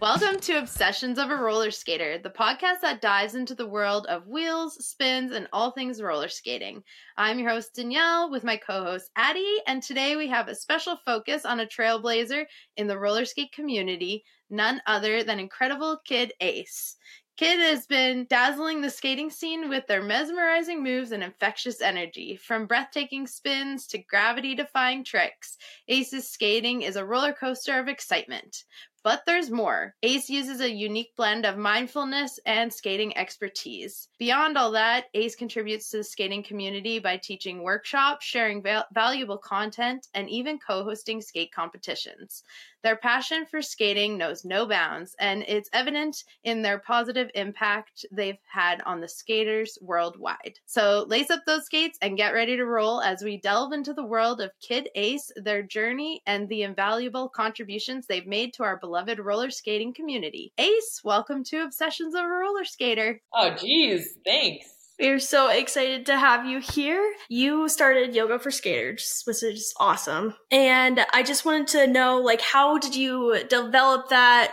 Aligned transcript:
Welcome 0.00 0.40
to 0.40 0.54
Obsessions 0.54 1.18
of 1.18 1.28
a 1.28 1.36
Roller 1.36 1.70
Skater, 1.70 2.16
the 2.16 2.30
podcast 2.30 2.80
that 2.80 3.02
dives 3.02 3.34
into 3.34 3.54
the 3.54 3.66
world 3.66 4.06
of 4.06 4.26
wheels, 4.26 4.82
spins, 4.82 5.32
and 5.32 5.46
all 5.52 5.72
things 5.72 6.00
roller 6.00 6.30
skating. 6.30 6.82
I'm 7.18 7.38
your 7.38 7.50
host, 7.50 7.74
Danielle, 7.74 8.30
with 8.30 8.42
my 8.42 8.56
co 8.56 8.82
host, 8.82 9.10
Addie, 9.16 9.58
and 9.66 9.82
today 9.82 10.16
we 10.16 10.26
have 10.28 10.48
a 10.48 10.54
special 10.54 10.96
focus 11.04 11.44
on 11.44 11.60
a 11.60 11.66
trailblazer 11.66 12.46
in 12.78 12.86
the 12.86 12.98
roller 12.98 13.26
skate 13.26 13.52
community, 13.52 14.24
none 14.48 14.80
other 14.86 15.22
than 15.22 15.38
incredible 15.38 15.98
Kid 16.06 16.32
Ace. 16.40 16.96
Kid 17.40 17.58
has 17.58 17.86
been 17.86 18.26
dazzling 18.28 18.82
the 18.82 18.90
skating 18.90 19.30
scene 19.30 19.70
with 19.70 19.86
their 19.86 20.02
mesmerizing 20.02 20.82
moves 20.82 21.10
and 21.10 21.22
infectious 21.22 21.80
energy. 21.80 22.36
From 22.36 22.66
breathtaking 22.66 23.26
spins 23.26 23.86
to 23.86 23.96
gravity 23.96 24.54
defying 24.54 25.04
tricks, 25.04 25.56
Ace's 25.88 26.28
skating 26.28 26.82
is 26.82 26.96
a 26.96 27.04
roller 27.06 27.32
coaster 27.32 27.78
of 27.78 27.88
excitement. 27.88 28.64
But 29.02 29.22
there's 29.24 29.50
more. 29.50 29.94
Ace 30.02 30.28
uses 30.28 30.60
a 30.60 30.70
unique 30.70 31.16
blend 31.16 31.46
of 31.46 31.56
mindfulness 31.56 32.38
and 32.44 32.70
skating 32.72 33.16
expertise. 33.16 34.08
Beyond 34.18 34.58
all 34.58 34.72
that, 34.72 35.06
Ace 35.14 35.34
contributes 35.34 35.90
to 35.90 35.98
the 35.98 36.04
skating 36.04 36.42
community 36.42 36.98
by 36.98 37.16
teaching 37.16 37.62
workshops, 37.62 38.26
sharing 38.26 38.62
val- 38.62 38.86
valuable 38.92 39.38
content, 39.38 40.08
and 40.12 40.28
even 40.28 40.58
co 40.58 40.84
hosting 40.84 41.22
skate 41.22 41.50
competitions. 41.50 42.42
Their 42.82 42.96
passion 42.96 43.44
for 43.44 43.60
skating 43.60 44.16
knows 44.16 44.44
no 44.44 44.66
bounds, 44.66 45.14
and 45.18 45.44
it's 45.46 45.68
evident 45.72 46.24
in 46.44 46.62
their 46.62 46.78
positive 46.78 47.30
impact 47.34 48.06
they've 48.10 48.38
had 48.50 48.80
on 48.86 49.00
the 49.00 49.08
skaters 49.08 49.76
worldwide. 49.82 50.58
So 50.64 51.04
lace 51.06 51.30
up 51.30 51.40
those 51.46 51.66
skates 51.66 51.98
and 52.00 52.16
get 52.16 52.32
ready 52.32 52.56
to 52.56 52.64
roll 52.64 53.02
as 53.02 53.22
we 53.22 53.38
delve 53.38 53.72
into 53.72 53.92
the 53.92 54.06
world 54.06 54.40
of 54.40 54.50
Kid 54.66 54.88
Ace, 54.94 55.30
their 55.36 55.62
journey, 55.62 56.22
and 56.26 56.48
the 56.48 56.62
invaluable 56.62 57.28
contributions 57.28 58.06
they've 58.06 58.26
made 58.26 58.54
to 58.54 58.62
our 58.62 58.78
beloved 58.78 59.18
roller 59.18 59.50
skating 59.50 59.92
community. 59.92 60.52
Ace, 60.56 61.02
welcome 61.04 61.44
to 61.44 61.62
Obsessions 61.62 62.14
of 62.14 62.24
a 62.24 62.28
Roller 62.28 62.64
Skater. 62.64 63.20
Oh, 63.34 63.54
geez, 63.60 64.16
thanks. 64.24 64.79
We're 65.00 65.18
so 65.18 65.48
excited 65.48 66.04
to 66.06 66.18
have 66.18 66.44
you 66.44 66.60
here. 66.60 67.14
You 67.30 67.70
started 67.70 68.14
Yoga 68.14 68.38
for 68.38 68.50
Skaters, 68.50 69.22
which 69.24 69.42
is 69.42 69.72
awesome. 69.78 70.34
And 70.50 71.06
I 71.14 71.22
just 71.22 71.46
wanted 71.46 71.68
to 71.68 71.86
know, 71.86 72.18
like, 72.18 72.42
how 72.42 72.76
did 72.76 72.94
you 72.94 73.42
develop 73.48 74.10
that 74.10 74.52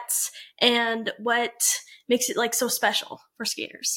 and 0.62 1.12
what 1.20 1.52
makes 2.08 2.30
it, 2.30 2.38
like, 2.38 2.54
so 2.54 2.70
special 2.70 3.20
for 3.36 3.46
skaters? 3.46 3.94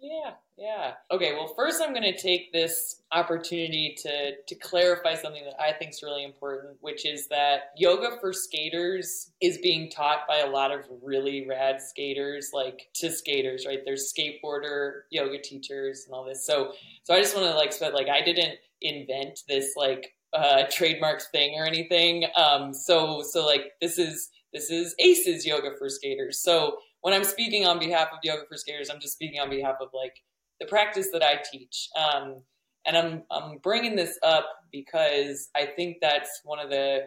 Yeah, 0.00 0.32
yeah. 0.58 0.94
Okay, 1.12 1.34
well, 1.34 1.52
first 1.54 1.80
I'm 1.80 1.94
going 1.94 2.12
to 2.12 2.20
take 2.20 2.52
this 2.52 3.02
opportunity 3.12 3.94
to, 4.02 4.32
to 4.46 4.54
clarify 4.56 5.14
something 5.14 5.44
that 5.44 5.60
I 5.60 5.72
think 5.72 5.92
is 5.92 6.02
really 6.02 6.24
important, 6.24 6.78
which 6.80 7.06
is 7.06 7.28
that 7.28 7.70
yoga 7.76 8.16
for 8.20 8.32
skaters 8.32 9.30
is 9.40 9.58
being 9.58 9.88
taught 9.88 10.26
by 10.26 10.38
a 10.38 10.50
lot 10.50 10.72
of 10.72 10.80
really 11.00 11.46
rad 11.48 11.80
skaters, 11.80 12.50
like 12.52 12.88
to 12.94 13.10
skaters, 13.10 13.66
right? 13.66 13.78
There's 13.84 14.12
skateboarder 14.12 15.02
yoga 15.10 15.40
teachers 15.40 16.04
and 16.06 16.14
all 16.14 16.24
this. 16.24 16.44
So, 16.44 16.72
so 17.04 17.14
I 17.14 17.20
just 17.20 17.36
want 17.36 17.46
to 17.48 17.54
like, 17.54 17.72
spend 17.72 17.94
like 17.94 18.08
I 18.08 18.20
didn't 18.22 18.58
invent 18.82 19.44
this 19.48 19.74
like 19.76 20.12
uh, 20.32 20.64
trademark 20.72 21.22
thing 21.30 21.54
or 21.56 21.66
anything. 21.66 22.26
Um, 22.36 22.74
so, 22.74 23.22
so 23.22 23.46
like 23.46 23.74
this 23.80 23.96
is 23.98 24.30
this 24.52 24.70
is 24.70 24.94
Aces 24.98 25.46
Yoga 25.46 25.70
for 25.78 25.88
Skaters. 25.88 26.40
So 26.40 26.78
when 27.02 27.14
I'm 27.14 27.24
speaking 27.24 27.66
on 27.66 27.78
behalf 27.78 28.08
of 28.12 28.18
Yoga 28.22 28.42
for 28.48 28.56
Skaters, 28.56 28.90
I'm 28.90 29.00
just 29.00 29.12
speaking 29.14 29.40
on 29.40 29.50
behalf 29.50 29.76
of 29.80 29.88
like 29.92 30.22
the 30.60 30.66
practice 30.66 31.08
that 31.12 31.22
I 31.22 31.38
teach. 31.50 31.88
Um, 31.96 32.42
and 32.86 32.96
I'm 32.96 33.22
I'm 33.30 33.58
bringing 33.58 33.96
this 33.96 34.18
up 34.22 34.46
because 34.72 35.50
I 35.56 35.66
think 35.66 35.98
that's 36.00 36.40
one 36.44 36.58
of 36.58 36.70
the 36.70 37.00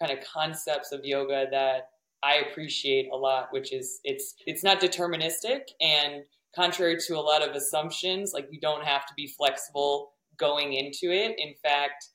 kind 0.00 0.16
of 0.16 0.24
concepts 0.24 0.92
of 0.92 1.04
yoga 1.04 1.46
that 1.50 1.88
I 2.22 2.36
appreciate 2.50 3.08
a 3.12 3.16
lot, 3.16 3.48
which 3.50 3.72
is 3.72 4.00
it's 4.04 4.34
it's 4.46 4.64
not 4.64 4.80
deterministic 4.80 5.62
and 5.80 6.22
contrary 6.54 6.96
to 7.06 7.14
a 7.14 7.20
lot 7.20 7.46
of 7.46 7.54
assumptions, 7.54 8.32
like 8.34 8.48
you 8.50 8.60
don't 8.60 8.84
have 8.84 9.06
to 9.06 9.14
be 9.16 9.26
flexible 9.26 10.12
going 10.36 10.72
into 10.72 11.12
it. 11.14 11.34
In 11.38 11.54
fact, 11.62 12.08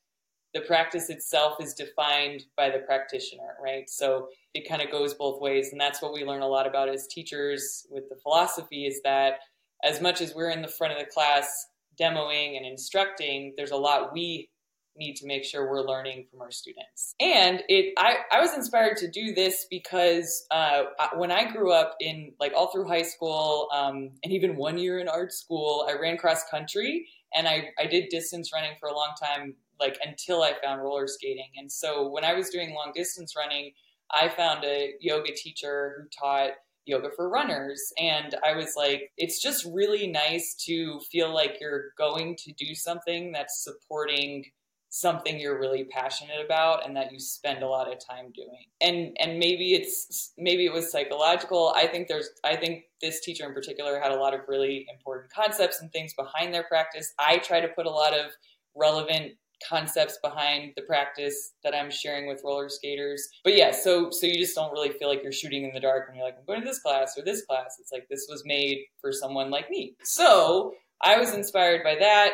the 0.53 0.61
practice 0.61 1.09
itself 1.09 1.57
is 1.61 1.73
defined 1.73 2.43
by 2.57 2.69
the 2.69 2.79
practitioner, 2.79 3.55
right? 3.63 3.89
So 3.89 4.27
it 4.53 4.67
kind 4.67 4.81
of 4.81 4.91
goes 4.91 5.13
both 5.13 5.41
ways. 5.41 5.69
And 5.71 5.79
that's 5.79 6.01
what 6.01 6.13
we 6.13 6.23
learn 6.23 6.41
a 6.41 6.47
lot 6.47 6.67
about 6.67 6.89
as 6.89 7.07
teachers 7.07 7.85
with 7.89 8.05
the 8.09 8.15
philosophy 8.15 8.85
is 8.85 9.01
that 9.03 9.39
as 9.85 10.01
much 10.01 10.19
as 10.19 10.33
we're 10.33 10.49
in 10.49 10.61
the 10.61 10.67
front 10.67 10.93
of 10.93 10.99
the 10.99 11.05
class 11.05 11.67
demoing 11.99 12.57
and 12.57 12.65
instructing, 12.65 13.53
there's 13.55 13.71
a 13.71 13.77
lot 13.77 14.11
we 14.13 14.49
need 14.97 15.15
to 15.17 15.27
make 15.27 15.43
sure 15.43 15.69
we're 15.69 15.85
learning 15.85 16.25
from 16.31 16.41
our 16.41 16.51
students. 16.51 17.15
And 17.19 17.61
it, 17.67 17.93
I, 17.97 18.17
I 18.31 18.39
was 18.39 18.53
inspired 18.53 18.97
to 18.97 19.09
do 19.09 19.33
this 19.33 19.65
because 19.69 20.45
uh, 20.51 20.83
when 21.15 21.31
I 21.31 21.51
grew 21.51 21.71
up 21.71 21.95
in 21.99 22.31
like 22.39 22.53
all 22.55 22.71
through 22.71 22.87
high 22.87 23.01
school 23.01 23.67
um, 23.73 24.11
and 24.23 24.31
even 24.31 24.55
one 24.55 24.77
year 24.77 24.99
in 24.99 25.07
art 25.07 25.33
school, 25.33 25.85
I 25.89 25.99
ran 25.99 26.17
cross 26.17 26.43
country 26.49 27.07
and 27.33 27.47
I, 27.47 27.69
I 27.77 27.87
did 27.87 28.09
distance 28.09 28.51
running 28.53 28.75
for 28.79 28.87
a 28.87 28.95
long 28.95 29.11
time, 29.21 29.55
like 29.79 29.97
until 30.05 30.43
I 30.43 30.53
found 30.63 30.81
roller 30.81 31.07
skating. 31.07 31.49
And 31.57 31.69
so 31.69 32.09
when 32.09 32.23
I 32.23 32.33
was 32.33 32.49
doing 32.49 32.73
long 32.73 32.93
distance 32.95 33.33
running, 33.35 33.73
I 34.11 34.29
found 34.29 34.63
a 34.63 34.93
yoga 35.01 35.33
teacher 35.35 35.95
who 35.97 36.07
taught 36.17 36.51
yoga 36.85 37.09
for 37.15 37.29
runners. 37.29 37.93
And 37.97 38.35
I 38.43 38.55
was 38.55 38.73
like, 38.75 39.11
it's 39.17 39.41
just 39.41 39.65
really 39.73 40.07
nice 40.07 40.55
to 40.65 40.99
feel 41.11 41.33
like 41.33 41.57
you're 41.59 41.91
going 41.97 42.35
to 42.37 42.53
do 42.53 42.75
something 42.75 43.31
that's 43.31 43.63
supporting 43.63 44.45
something 44.89 45.37
you're 45.37 45.59
really 45.59 45.83
passionate 45.83 46.43
about 46.45 46.87
and 46.87 46.95
that 46.95 47.11
you 47.11 47.19
spend 47.19 47.61
a 47.61 47.67
lot 47.67 47.91
of 47.91 47.99
time 47.99 48.31
doing. 48.33 48.63
And 48.79 49.15
and 49.19 49.37
maybe 49.39 49.73
it's 49.73 50.31
maybe 50.37 50.65
it 50.65 50.71
was 50.71 50.89
psychological. 50.89 51.73
I 51.75 51.85
think 51.87 52.07
there's 52.07 52.29
I 52.45 52.55
think 52.55 52.85
this 53.01 53.19
teacher 53.19 53.45
in 53.45 53.53
particular 53.53 53.99
had 53.99 54.13
a 54.13 54.15
lot 54.15 54.33
of 54.33 54.41
really 54.47 54.87
important 54.89 55.31
concepts 55.33 55.81
and 55.81 55.91
things 55.91 56.13
behind 56.13 56.53
their 56.53 56.63
practice. 56.63 57.13
I 57.19 57.39
try 57.39 57.59
to 57.59 57.67
put 57.67 57.85
a 57.85 57.89
lot 57.89 58.13
of 58.13 58.31
relevant 58.73 59.33
concepts 59.67 60.17
behind 60.23 60.73
the 60.75 60.81
practice 60.83 61.53
that 61.63 61.75
I'm 61.75 61.91
sharing 61.91 62.27
with 62.27 62.41
roller 62.43 62.69
skaters. 62.69 63.27
But 63.43 63.55
yeah, 63.55 63.71
so 63.71 64.09
so 64.11 64.27
you 64.27 64.37
just 64.37 64.55
don't 64.55 64.71
really 64.71 64.91
feel 64.91 65.09
like 65.09 65.23
you're 65.23 65.31
shooting 65.31 65.63
in 65.63 65.73
the 65.73 65.79
dark 65.79 66.07
when 66.07 66.17
you're 66.17 66.25
like, 66.25 66.37
I'm 66.37 66.45
going 66.45 66.61
to 66.61 66.67
this 66.67 66.79
class 66.79 67.17
or 67.17 67.23
this 67.23 67.45
class. 67.45 67.77
It's 67.79 67.91
like 67.91 68.07
this 68.09 68.27
was 68.29 68.43
made 68.45 68.79
for 69.01 69.11
someone 69.11 69.49
like 69.49 69.69
me. 69.69 69.95
So 70.03 70.73
I 71.01 71.17
was 71.17 71.33
inspired 71.33 71.83
by 71.83 71.95
that. 71.95 72.31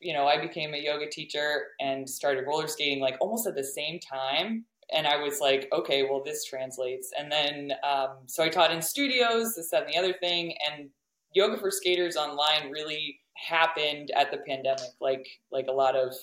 You 0.00 0.12
know, 0.12 0.26
I 0.26 0.40
became 0.40 0.74
a 0.74 0.78
yoga 0.78 1.08
teacher 1.10 1.66
and 1.80 2.08
started 2.08 2.44
roller 2.46 2.68
skating 2.68 3.00
like 3.00 3.16
almost 3.20 3.46
at 3.46 3.56
the 3.56 3.64
same 3.64 3.98
time. 4.00 4.64
And 4.94 5.06
I 5.06 5.16
was 5.16 5.40
like, 5.40 5.68
okay, 5.72 6.04
well, 6.04 6.22
this 6.24 6.44
translates. 6.44 7.10
And 7.18 7.30
then, 7.30 7.72
um, 7.86 8.20
so 8.26 8.42
I 8.42 8.48
taught 8.48 8.72
in 8.72 8.80
studios, 8.80 9.54
this, 9.54 9.70
that, 9.70 9.84
and 9.84 9.92
the 9.92 9.98
other 9.98 10.14
thing. 10.14 10.54
And 10.66 10.88
yoga 11.34 11.58
for 11.58 11.70
skaters 11.70 12.16
online 12.16 12.70
really 12.70 13.20
happened 13.38 14.10
at 14.16 14.30
the 14.30 14.38
pandemic, 14.38 14.90
like 15.00 15.26
like 15.50 15.66
a 15.68 15.72
lot 15.72 15.96
of 15.96 16.14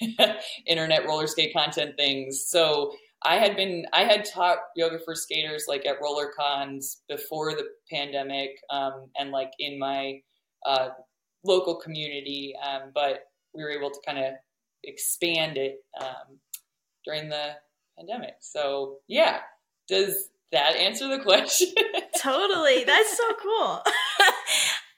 internet 0.66 1.06
roller 1.06 1.26
skate 1.26 1.52
content 1.52 1.96
things. 1.96 2.46
So 2.48 2.92
I 3.22 3.36
had 3.36 3.56
been 3.56 3.86
I 3.92 4.04
had 4.04 4.24
taught 4.24 4.58
yoga 4.76 4.98
for 4.98 5.14
skaters 5.14 5.64
like 5.68 5.86
at 5.86 6.00
roller 6.00 6.30
cons 6.36 7.02
before 7.08 7.52
the 7.52 7.66
pandemic, 7.90 8.50
um, 8.70 9.06
and 9.18 9.30
like 9.30 9.52
in 9.58 9.78
my 9.78 10.20
uh, 10.66 10.90
local 11.44 11.76
community, 11.76 12.54
um, 12.62 12.90
but 12.94 13.24
we 13.54 13.62
were 13.62 13.70
able 13.70 13.90
to 13.90 14.00
kind 14.06 14.18
of 14.18 14.34
expand 14.84 15.58
it 15.58 15.84
um, 16.00 16.38
during 17.04 17.28
the 17.28 17.56
pandemic. 17.98 18.34
So 18.40 18.98
yeah, 19.08 19.40
does 19.88 20.28
that 20.52 20.76
answer 20.76 21.08
the 21.08 21.18
question? 21.22 21.68
totally, 22.18 22.84
that's 22.84 23.16
so 23.16 23.32
cool. 23.42 23.82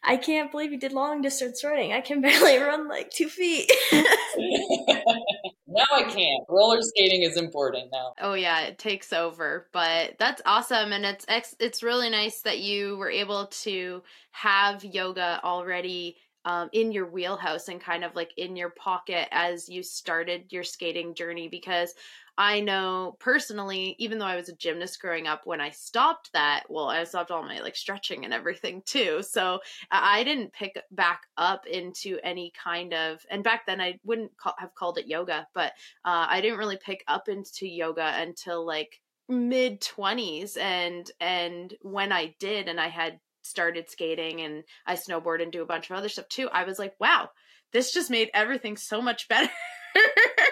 I 0.05 0.17
can't 0.17 0.51
believe 0.51 0.73
you 0.73 0.79
did 0.79 0.93
long 0.93 1.23
distance 1.23 1.63
running. 1.63 1.93
I 1.93 2.01
can 2.01 2.21
barely 2.23 2.59
run 2.59 2.89
like 2.89 3.11
two 3.11 3.29
feet. 3.29 3.71
now 3.93 5.85
I 5.93 6.03
can't. 6.03 6.45
Roller 6.49 6.81
skating 6.81 7.23
is 7.23 7.37
important 7.37 7.91
now. 7.93 8.15
Oh 8.21 8.35
yeah, 8.35 8.63
it 8.63 8.79
takes 8.79 9.13
over. 9.13 9.69
But 9.73 10.17
that's 10.19 10.43
awesome, 10.45 10.93
and 10.93 11.05
it's 11.05 11.55
it's 11.61 11.83
really 11.83 12.11
nice 12.11 12.41
that 12.43 12.59
you 12.59 12.97
were 12.97 13.11
able 13.11 13.47
to 13.63 14.03
have 14.33 14.85
yoga 14.85 15.41
already 15.45 16.17
um, 16.45 16.69
in 16.73 16.93
your 16.93 17.07
wheelhouse 17.07 17.69
and 17.69 17.81
kind 17.81 18.05
of 18.05 18.15
like 18.17 18.33
in 18.37 18.57
your 18.57 18.71
pocket 18.71 19.29
as 19.31 19.69
you 19.69 19.83
started 19.83 20.47
your 20.51 20.65
skating 20.65 21.15
journey 21.15 21.49
because 21.49 21.95
I 22.39 22.61
know 22.61 23.17
personally, 23.21 23.95
even 23.99 24.19
though 24.19 24.27
I 24.27 24.37
was 24.37 24.49
a 24.49 24.57
gymnast 24.57 25.01
growing 25.01 25.27
up, 25.27 25.43
when 25.45 25.61
I 25.61 25.71
stopped 25.71 26.31
that, 26.33 26.65
well, 26.69 26.89
I 26.89 27.05
stopped 27.05 27.31
all 27.31 27.43
my 27.43 27.61
like 27.61 27.77
stretching 27.77 28.25
and 28.25 28.33
everything 28.33 28.83
too. 28.87 29.23
So 29.23 29.61
I 29.91 30.25
didn't 30.25 30.53
pick 30.53 30.81
back 30.91 31.23
up 31.37 31.67
into 31.67 32.19
any 32.25 32.53
kind 32.63 32.95
of, 32.95 33.21
and 33.31 33.45
back 33.45 33.67
then 33.67 33.81
I 33.81 33.99
wouldn't 34.05 34.37
call, 34.39 34.55
have 34.59 34.75
called 34.75 34.99
it 34.99 35.07
yoga, 35.07 35.47
but 35.55 35.73
uh, 36.05 36.27
I 36.29 36.41
didn't 36.41 36.59
really 36.59 36.79
pick 36.83 37.05
up 37.07 37.29
into 37.29 37.67
yoga 37.67 38.15
until 38.17 38.67
like 38.67 39.01
mid 39.29 39.81
20s 39.81 40.59
and 40.59 41.11
and 41.21 41.75
when 41.81 42.13
I 42.13 42.35
did 42.39 42.69
and 42.69 42.81
I 42.81 42.89
had 42.89 43.19
started 43.43 43.91
skating 43.91 44.41
and 44.41 44.65
I 44.87 44.95
snowboard 44.95 45.43
and 45.43 45.53
do 45.53 45.63
a 45.63 45.67
bunch 45.67 45.91
of 45.91 45.97
other 45.97 46.09
stuff 46.09 46.29
too, 46.29 46.49
I 46.51 46.65
was 46.65 46.79
like, 46.79 46.95
wow, 46.99 47.31
this 47.73 47.93
just 47.93 48.11
made 48.11 48.31
everything 48.35 48.77
so 48.77 49.03
much 49.03 49.29
better. 49.29 49.51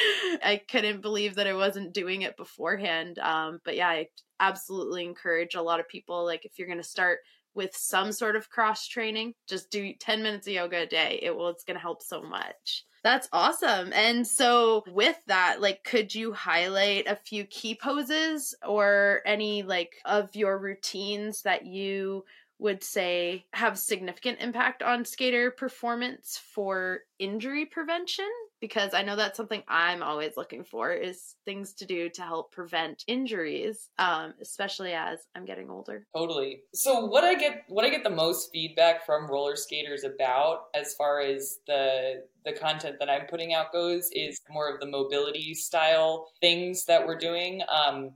I 0.42 0.60
couldn't 0.68 1.02
believe 1.02 1.36
that 1.36 1.46
I 1.46 1.54
wasn't 1.54 1.94
doing 1.94 2.22
it 2.22 2.36
beforehand. 2.36 3.18
Um, 3.18 3.60
but 3.64 3.76
yeah, 3.76 3.88
I 3.88 4.08
absolutely 4.38 5.04
encourage 5.04 5.54
a 5.54 5.62
lot 5.62 5.80
of 5.80 5.88
people 5.88 6.24
like 6.24 6.44
if 6.44 6.58
you're 6.58 6.68
going 6.68 6.78
to 6.78 6.84
start 6.84 7.20
with 7.54 7.76
some 7.76 8.12
sort 8.12 8.36
of 8.36 8.48
cross 8.48 8.86
training, 8.86 9.34
just 9.48 9.70
do 9.70 9.92
10 9.98 10.22
minutes 10.22 10.46
of 10.46 10.52
yoga 10.54 10.82
a 10.82 10.86
day. 10.86 11.18
It 11.22 11.34
will 11.34 11.48
it's 11.48 11.64
going 11.64 11.76
to 11.76 11.80
help 11.80 12.02
so 12.02 12.22
much. 12.22 12.84
That's 13.02 13.28
awesome. 13.32 13.92
And 13.94 14.26
so 14.26 14.84
with 14.86 15.16
that, 15.26 15.60
like 15.60 15.84
could 15.84 16.14
you 16.14 16.32
highlight 16.32 17.06
a 17.06 17.16
few 17.16 17.44
key 17.44 17.74
poses 17.74 18.54
or 18.66 19.22
any 19.24 19.62
like 19.62 19.94
of 20.04 20.36
your 20.36 20.58
routines 20.58 21.42
that 21.42 21.64
you 21.64 22.24
would 22.58 22.84
say 22.84 23.46
have 23.54 23.78
significant 23.78 24.38
impact 24.40 24.82
on 24.82 25.04
skater 25.06 25.50
performance 25.50 26.38
for 26.54 27.00
injury 27.18 27.64
prevention 27.64 28.28
because 28.60 28.92
I 28.94 29.02
know 29.02 29.16
that's 29.16 29.36
something 29.36 29.62
I'm 29.68 30.02
always 30.02 30.36
looking 30.36 30.64
for 30.64 30.92
is 30.92 31.36
things 31.44 31.72
to 31.74 31.86
do 31.86 32.10
to 32.10 32.22
help 32.22 32.52
prevent 32.52 33.04
injuries, 33.06 33.88
um, 33.98 34.34
especially 34.40 34.92
as 34.92 35.18
I'm 35.34 35.44
getting 35.44 35.70
older. 35.70 36.06
Totally. 36.14 36.60
So 36.74 37.06
what 37.06 37.24
I 37.24 37.34
get 37.34 37.64
what 37.68 37.84
I 37.84 37.90
get 37.90 38.04
the 38.04 38.10
most 38.10 38.50
feedback 38.52 39.06
from 39.06 39.30
roller 39.30 39.56
skaters 39.56 40.04
about 40.04 40.64
as 40.74 40.94
far 40.94 41.20
as 41.20 41.58
the 41.66 42.24
the 42.44 42.52
content 42.52 42.96
that 43.00 43.10
I'm 43.10 43.26
putting 43.26 43.54
out 43.54 43.72
goes 43.72 44.08
is 44.12 44.40
more 44.50 44.72
of 44.72 44.80
the 44.80 44.86
mobility 44.86 45.54
style 45.54 46.28
things 46.40 46.84
that 46.86 47.06
we're 47.06 47.18
doing. 47.18 47.62
Um, 47.68 48.12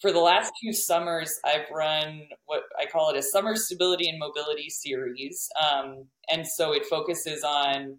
for 0.00 0.12
the 0.12 0.20
last 0.20 0.50
two 0.62 0.72
summers, 0.72 1.38
I've 1.44 1.70
run 1.70 2.22
what 2.46 2.62
I 2.80 2.86
call 2.86 3.10
it 3.10 3.18
a 3.18 3.22
summer 3.22 3.54
stability 3.54 4.08
and 4.08 4.18
mobility 4.18 4.70
series. 4.70 5.46
Um, 5.60 6.06
and 6.30 6.46
so 6.46 6.72
it 6.72 6.86
focuses 6.86 7.44
on 7.44 7.98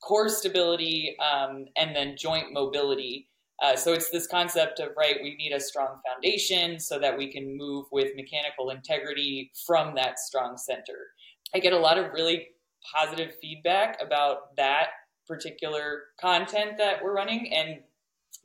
core 0.00 0.28
stability 0.28 1.16
um, 1.18 1.66
and 1.76 1.94
then 1.94 2.16
joint 2.16 2.52
mobility. 2.52 3.28
Uh, 3.62 3.74
so 3.74 3.92
it's 3.92 4.10
this 4.10 4.28
concept 4.28 4.78
of, 4.78 4.90
right, 4.96 5.16
we 5.22 5.34
need 5.34 5.52
a 5.52 5.60
strong 5.60 6.00
foundation 6.06 6.78
so 6.78 6.98
that 6.98 7.16
we 7.16 7.32
can 7.32 7.56
move 7.56 7.86
with 7.90 8.14
mechanical 8.14 8.70
integrity 8.70 9.50
from 9.66 9.94
that 9.96 10.18
strong 10.18 10.56
center. 10.56 11.08
I 11.54 11.58
get 11.58 11.72
a 11.72 11.78
lot 11.78 11.98
of 11.98 12.12
really 12.12 12.48
positive 12.94 13.34
feedback 13.40 14.00
about 14.00 14.54
that 14.56 14.88
particular 15.26 16.04
content 16.20 16.78
that 16.78 17.02
we're 17.02 17.14
running. 17.14 17.52
And 17.52 17.80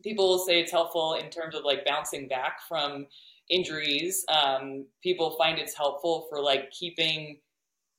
people 0.04 0.28
will 0.28 0.46
say 0.46 0.60
it's 0.60 0.72
helpful 0.72 1.14
in 1.14 1.30
terms 1.30 1.56
of 1.56 1.64
like 1.64 1.86
bouncing 1.86 2.28
back 2.28 2.60
from 2.68 3.06
injuries. 3.50 4.26
Um, 4.30 4.86
people 5.02 5.36
find 5.38 5.60
it's 5.60 5.76
helpful 5.76 6.28
for 6.30 6.42
like 6.42 6.72
keeping 6.72 7.38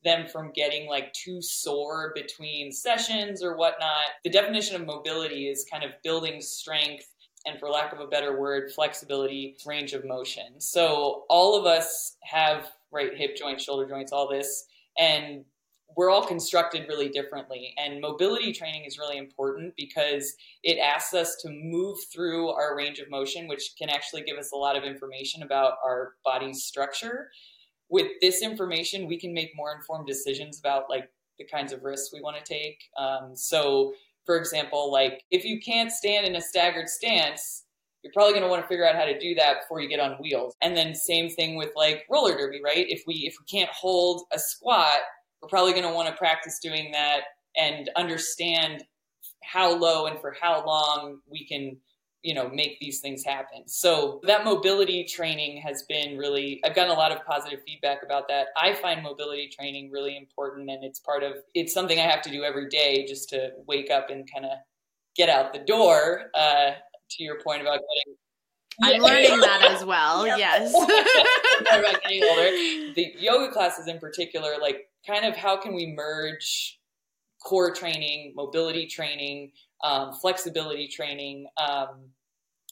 them 0.05 0.27
from 0.27 0.53
getting 0.55 0.87
like 0.87 1.11
too 1.11 1.41
sore 1.41 2.13
between 2.15 2.71
sessions 2.71 3.43
or 3.43 3.57
whatnot. 3.57 4.07
The 4.23 4.29
definition 4.29 4.77
of 4.77 4.87
mobility 4.87 5.49
is 5.49 5.65
kind 5.69 5.83
of 5.83 5.91
building 6.03 6.39
strength 6.39 7.05
and, 7.45 7.59
for 7.59 7.69
lack 7.69 7.91
of 7.91 7.99
a 7.99 8.07
better 8.07 8.39
word, 8.39 8.71
flexibility, 8.73 9.57
range 9.65 9.91
of 9.93 10.05
motion. 10.05 10.59
So 10.59 11.25
all 11.29 11.59
of 11.59 11.65
us 11.65 12.15
have 12.23 12.71
right 12.91 13.15
hip 13.15 13.35
joints, 13.35 13.63
shoulder 13.63 13.87
joints, 13.87 14.13
all 14.13 14.29
this, 14.29 14.65
and 14.97 15.43
we're 15.95 16.09
all 16.09 16.25
constructed 16.25 16.87
really 16.89 17.09
differently. 17.09 17.73
And 17.77 18.01
mobility 18.01 18.51
training 18.51 18.83
is 18.85 18.97
really 18.97 19.17
important 19.17 19.73
because 19.77 20.33
it 20.63 20.77
asks 20.77 21.13
us 21.13 21.35
to 21.41 21.49
move 21.49 21.97
through 22.13 22.49
our 22.49 22.75
range 22.75 22.99
of 22.99 23.09
motion, 23.09 23.47
which 23.47 23.73
can 23.77 23.89
actually 23.89 24.23
give 24.23 24.37
us 24.37 24.51
a 24.51 24.57
lot 24.57 24.75
of 24.75 24.83
information 24.83 25.43
about 25.43 25.73
our 25.85 26.15
body's 26.23 26.63
structure. 26.63 27.29
With 27.89 28.07
this 28.21 28.41
information, 28.41 29.07
we 29.07 29.19
can 29.19 29.33
make 29.33 29.51
more 29.55 29.73
informed 29.75 30.07
decisions 30.07 30.59
about 30.59 30.89
like 30.89 31.09
the 31.37 31.45
kinds 31.45 31.71
of 31.71 31.83
risks 31.83 32.11
we 32.13 32.21
want 32.21 32.37
to 32.37 32.43
take. 32.43 32.79
Um, 32.97 33.35
so, 33.35 33.93
for 34.25 34.37
example, 34.37 34.91
like 34.91 35.23
if 35.31 35.43
you 35.43 35.59
can't 35.59 35.91
stand 35.91 36.25
in 36.25 36.35
a 36.35 36.41
staggered 36.41 36.89
stance, 36.89 37.65
you're 38.03 38.13
probably 38.13 38.33
going 38.33 38.43
to 38.43 38.49
want 38.49 38.61
to 38.61 38.67
figure 38.67 38.87
out 38.87 38.95
how 38.95 39.05
to 39.05 39.17
do 39.17 39.33
that 39.35 39.61
before 39.61 39.81
you 39.81 39.89
get 39.89 39.99
on 39.99 40.11
wheels. 40.13 40.55
And 40.61 40.77
then 40.77 40.93
same 40.93 41.29
thing 41.29 41.55
with 41.55 41.71
like 41.75 42.05
roller 42.09 42.37
derby, 42.37 42.61
right? 42.63 42.85
If 42.87 43.03
we 43.07 43.15
if 43.27 43.35
we 43.39 43.45
can't 43.59 43.71
hold 43.71 44.23
a 44.31 44.39
squat, 44.39 44.99
we're 45.41 45.49
probably 45.49 45.71
going 45.71 45.87
to 45.87 45.93
want 45.93 46.07
to 46.07 46.15
practice 46.15 46.59
doing 46.61 46.91
that 46.91 47.21
and 47.57 47.89
understand 47.95 48.83
how 49.43 49.75
low 49.75 50.05
and 50.05 50.19
for 50.19 50.35
how 50.39 50.65
long 50.65 51.19
we 51.27 51.45
can 51.47 51.77
you 52.25 52.33
know 52.33 52.49
make 52.49 52.79
these 52.79 52.99
things 53.01 53.23
happen 53.23 53.67
so 53.67 54.19
that 54.23 54.43
mobility 54.43 55.03
training 55.03 55.61
has 55.61 55.83
been 55.83 56.17
really 56.17 56.59
i've 56.65 56.73
gotten 56.73 56.91
a 56.91 56.97
lot 56.97 57.11
of 57.11 57.23
positive 57.23 57.59
feedback 57.65 57.99
about 58.03 58.27
that 58.27 58.47
i 58.57 58.73
find 58.73 59.03
mobility 59.03 59.47
training 59.47 59.91
really 59.91 60.17
important 60.17 60.69
and 60.69 60.83
it's 60.83 60.99
part 60.99 61.21
of 61.21 61.33
it's 61.53 61.71
something 61.71 61.99
i 61.99 62.03
have 62.03 62.23
to 62.23 62.31
do 62.31 62.43
every 62.43 62.67
day 62.67 63.05
just 63.07 63.29
to 63.29 63.51
wake 63.67 63.91
up 63.91 64.09
and 64.09 64.29
kind 64.31 64.43
of 64.43 64.51
get 65.15 65.29
out 65.29 65.53
the 65.53 65.59
door 65.59 66.31
uh, 66.33 66.71
to 67.09 67.23
your 67.23 67.39
point 67.41 67.61
about 67.61 67.79
getting 67.79 68.17
I'm 68.83 69.01
learning 69.01 69.39
that 69.39 69.71
as 69.71 69.85
well. 69.85 70.27
Yes. 70.27 70.73
about 71.61 72.03
getting 72.03 72.23
older. 72.23 72.51
The 72.93 73.13
yoga 73.17 73.49
classes 73.53 73.87
in 73.87 73.99
particular, 73.99 74.55
like 74.61 74.89
kind 75.07 75.23
of 75.23 75.33
how 75.33 75.55
can 75.55 75.73
we 75.73 75.93
merge 75.95 76.77
core 77.41 77.73
training, 77.73 78.33
mobility 78.35 78.87
training, 78.87 79.51
um, 79.83 80.13
flexibility 80.13 80.87
training, 80.87 81.47
um, 81.57 82.09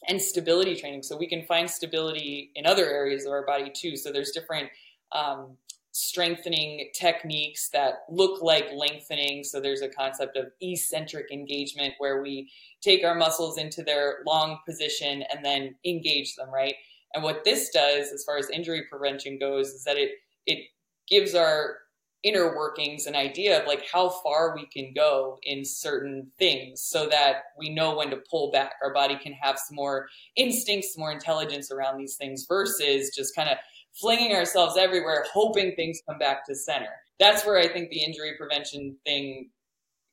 and 0.08 0.20
stability 0.20 0.76
training. 0.76 1.02
So 1.02 1.16
we 1.16 1.28
can 1.28 1.44
find 1.44 1.68
stability 1.68 2.50
in 2.54 2.66
other 2.66 2.86
areas 2.86 3.24
of 3.24 3.32
our 3.32 3.44
body 3.44 3.70
too. 3.74 3.96
So 3.96 4.12
there's 4.12 4.30
different 4.30 4.68
um, 5.12 5.56
strengthening 5.92 6.90
techniques 6.92 7.68
that 7.70 8.04
look 8.10 8.42
like 8.42 8.68
lengthening. 8.74 9.44
So 9.44 9.60
there's 9.60 9.82
a 9.82 9.88
concept 9.88 10.36
of 10.36 10.46
eccentric 10.60 11.30
engagement 11.30 11.94
where 11.98 12.20
we 12.20 12.50
take 12.80 13.04
our 13.04 13.14
muscles 13.14 13.58
into 13.58 13.82
their 13.82 14.18
long 14.26 14.58
position 14.66 15.22
and 15.32 15.44
then 15.44 15.76
engage 15.84 16.34
them, 16.34 16.50
right? 16.52 16.74
And 17.14 17.22
what 17.22 17.44
this 17.44 17.70
does, 17.70 18.10
as 18.12 18.24
far 18.24 18.38
as 18.38 18.50
injury 18.50 18.82
prevention 18.90 19.38
goes, 19.38 19.68
is 19.68 19.84
that 19.84 19.96
it 19.96 20.10
it 20.46 20.66
gives 21.08 21.34
our 21.34 21.76
inner 22.24 22.56
workings 22.56 23.06
and 23.06 23.14
idea 23.14 23.60
of 23.60 23.66
like 23.66 23.84
how 23.92 24.08
far 24.08 24.56
we 24.56 24.66
can 24.66 24.92
go 24.94 25.38
in 25.42 25.64
certain 25.64 26.30
things 26.38 26.80
so 26.80 27.06
that 27.06 27.42
we 27.58 27.68
know 27.68 27.94
when 27.94 28.10
to 28.10 28.16
pull 28.30 28.50
back. 28.50 28.72
Our 28.82 28.92
body 28.92 29.16
can 29.16 29.34
have 29.34 29.58
some 29.58 29.76
more 29.76 30.08
instincts 30.36 30.96
more 30.96 31.12
intelligence 31.12 31.70
around 31.70 31.98
these 31.98 32.16
things 32.16 32.46
versus 32.48 33.14
just 33.14 33.36
kind 33.36 33.50
of 33.50 33.58
flinging 33.92 34.34
ourselves 34.34 34.76
everywhere 34.76 35.24
hoping 35.32 35.74
things 35.76 36.00
come 36.08 36.18
back 36.18 36.44
to 36.46 36.54
center. 36.54 36.90
That's 37.20 37.46
where 37.46 37.58
i 37.58 37.68
think 37.68 37.90
the 37.90 38.02
injury 38.02 38.32
prevention 38.36 38.96
thing 39.06 39.50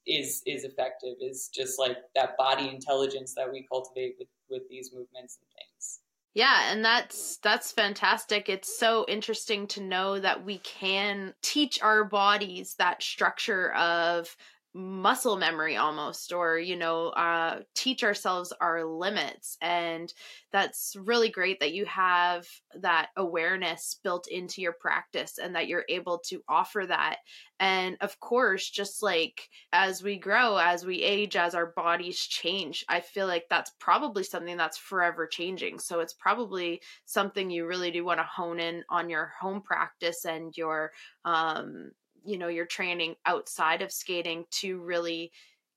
is 0.07 0.41
is 0.45 0.63
effective 0.63 1.15
is 1.21 1.49
just 1.53 1.79
like 1.79 1.97
that 2.15 2.35
body 2.37 2.69
intelligence 2.69 3.33
that 3.35 3.51
we 3.51 3.65
cultivate 3.71 4.15
with 4.19 4.27
with 4.49 4.63
these 4.69 4.91
movements 4.93 5.37
and 5.39 5.47
things 5.55 6.00
yeah, 6.33 6.71
and 6.71 6.83
that's 6.83 7.37
that's 7.37 7.73
fantastic. 7.73 8.47
It's 8.47 8.77
so 8.77 9.05
interesting 9.09 9.67
to 9.67 9.81
know 9.81 10.17
that 10.19 10.45
we 10.45 10.59
can 10.59 11.33
teach 11.41 11.81
our 11.81 12.05
bodies 12.05 12.75
that 12.75 13.03
structure 13.03 13.73
of 13.73 14.35
muscle 14.73 15.35
memory 15.35 15.75
almost 15.75 16.31
or 16.31 16.57
you 16.57 16.77
know 16.77 17.07
uh 17.09 17.59
teach 17.75 18.03
ourselves 18.03 18.53
our 18.61 18.85
limits. 18.85 19.57
And 19.61 20.13
that's 20.51 20.95
really 20.97 21.29
great 21.29 21.59
that 21.59 21.73
you 21.73 21.85
have 21.85 22.47
that 22.75 23.09
awareness 23.17 23.99
built 24.01 24.27
into 24.27 24.61
your 24.61 24.71
practice 24.73 25.37
and 25.37 25.55
that 25.55 25.67
you're 25.67 25.85
able 25.89 26.19
to 26.27 26.41
offer 26.47 26.85
that. 26.87 27.17
And 27.59 27.97
of 28.01 28.19
course 28.19 28.69
just 28.69 29.03
like 29.03 29.49
as 29.73 30.01
we 30.03 30.17
grow 30.17 30.57
as 30.57 30.85
we 30.85 31.03
age 31.03 31.35
as 31.35 31.53
our 31.53 31.67
bodies 31.67 32.19
change 32.19 32.83
i 32.89 32.99
feel 32.99 33.27
like 33.27 33.45
that's 33.49 33.71
probably 33.79 34.23
something 34.23 34.57
that's 34.57 34.77
forever 34.77 35.27
changing. 35.27 35.79
So 35.79 35.99
it's 35.99 36.13
probably 36.13 36.81
something 37.05 37.49
you 37.49 37.65
really 37.67 37.91
do 37.91 38.03
want 38.05 38.19
to 38.19 38.23
hone 38.23 38.59
in 38.59 38.83
on 38.89 39.09
your 39.09 39.33
home 39.39 39.61
practice 39.61 40.25
and 40.25 40.55
your 40.57 40.91
um 41.25 41.91
you 42.23 42.37
know 42.37 42.47
your 42.47 42.65
training 42.65 43.15
outside 43.25 43.81
of 43.81 43.91
skating 43.91 44.45
to 44.51 44.79
really 44.79 45.31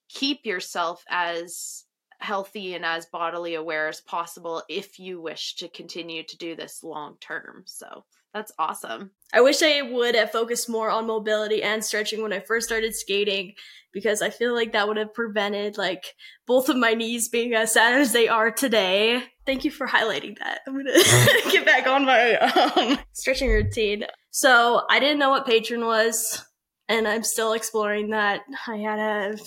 keep 0.09 0.45
yourself 0.45 1.05
as 1.09 1.85
healthy 2.21 2.75
and 2.75 2.85
as 2.85 3.07
bodily 3.07 3.55
aware 3.55 3.89
as 3.89 4.01
possible 4.01 4.63
if 4.69 4.99
you 4.99 5.21
wish 5.21 5.57
to 5.57 5.69
continue 5.69 6.23
to 6.23 6.37
do 6.39 6.55
this 6.57 6.83
long 6.83 7.17
term 7.21 7.63
so 7.67 8.05
that's 8.35 8.53
awesome. 8.59 9.13
I 9.33 9.41
wish 9.41 9.63
i 9.63 9.81
would 9.81 10.15
have 10.15 10.31
focused 10.31 10.69
more 10.69 10.91
on 10.91 11.07
mobility 11.07 11.63
and 11.63 11.85
stretching 11.85 12.21
when 12.21 12.33
i 12.33 12.41
first 12.41 12.67
started 12.67 12.95
skating 12.95 13.55
because 13.93 14.21
i 14.21 14.31
feel 14.31 14.55
like 14.55 14.73
that 14.73 14.87
would 14.87 14.97
have 14.97 15.15
prevented 15.15 15.79
like 15.79 16.15
both 16.47 16.69
of 16.69 16.77
my 16.77 16.95
knees 16.95 17.29
being 17.29 17.55
as 17.55 17.73
sad 17.73 18.01
as 18.01 18.13
they 18.13 18.29
are 18.29 18.51
today. 18.51 19.23
Thank 19.47 19.65
you 19.65 19.71
for 19.71 19.87
highlighting 19.87 20.39
that. 20.39 20.61
I'm 20.67 20.77
gonna 20.77 20.93
get 21.51 21.65
back 21.65 21.87
on 21.87 22.05
my 22.05 22.35
um, 22.37 22.99
stretching 23.13 23.51
routine. 23.51 24.05
So 24.31 24.83
I 24.91 25.01
didn't 25.01 25.19
know 25.19 25.31
what 25.31 25.47
Patreon 25.47 25.87
was, 25.87 26.45
and 26.89 27.07
I'm 27.07 27.23
still 27.23 27.53
exploring 27.53 28.11
that. 28.11 28.41
I 28.67 28.77
had 28.77 28.97
to 29.37 29.45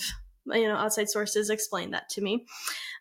you 0.52 0.68
know, 0.68 0.76
outside 0.76 1.08
sources 1.08 1.50
explain 1.50 1.90
that 1.92 2.08
to 2.10 2.20
me. 2.20 2.46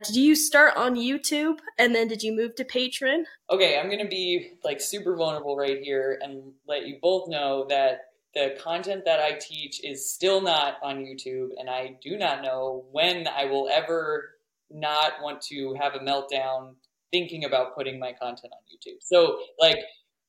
Did 0.06 0.16
you 0.16 0.36
start 0.36 0.75
on 0.77 0.96
YouTube 0.96 1.60
and 1.77 1.96
then 1.96 2.08
did 2.08 2.24
you 2.24 2.36
move 2.36 2.56
to 2.56 2.63
Patreon? 2.63 3.24
Okay, 3.50 3.80
I'm 3.80 3.89
to 3.89 4.08
be 4.08 4.54
like 4.63 4.82
super 4.82 5.16
vulnerable 5.16 5.58
right 5.58 5.80
here 5.82 6.20
and 6.22 6.54
let 6.68 6.88
you 6.88 6.98
both 7.01 7.30
know 7.30 7.66
that 7.70 8.01
the 8.38 8.56
content 8.62 9.04
that 9.06 9.20
I 9.20 9.39
teach 9.39 9.84
is 9.84 10.13
still 10.13 10.42
not 10.42 10.75
on 10.84 10.98
YouTube, 10.98 11.50
and 11.58 11.70
I 11.70 11.98
do 12.04 12.18
not 12.18 12.44
know 12.44 12.86
when 12.92 13.27
I 13.27 13.46
will 13.46 13.68
ever 13.68 14.36
not 14.70 15.13
want 15.22 15.42
to 15.44 15.75
have 15.80 15.96
a 15.96 16.00
meltdown 16.00 16.75
thinking 17.12 17.46
about 17.46 17.74
putting 17.75 18.00
my 18.00 18.13
content 18.13 18.54
on 18.54 18.60
YouTube. 18.72 18.98
So, 19.01 19.39
like, 19.60 19.80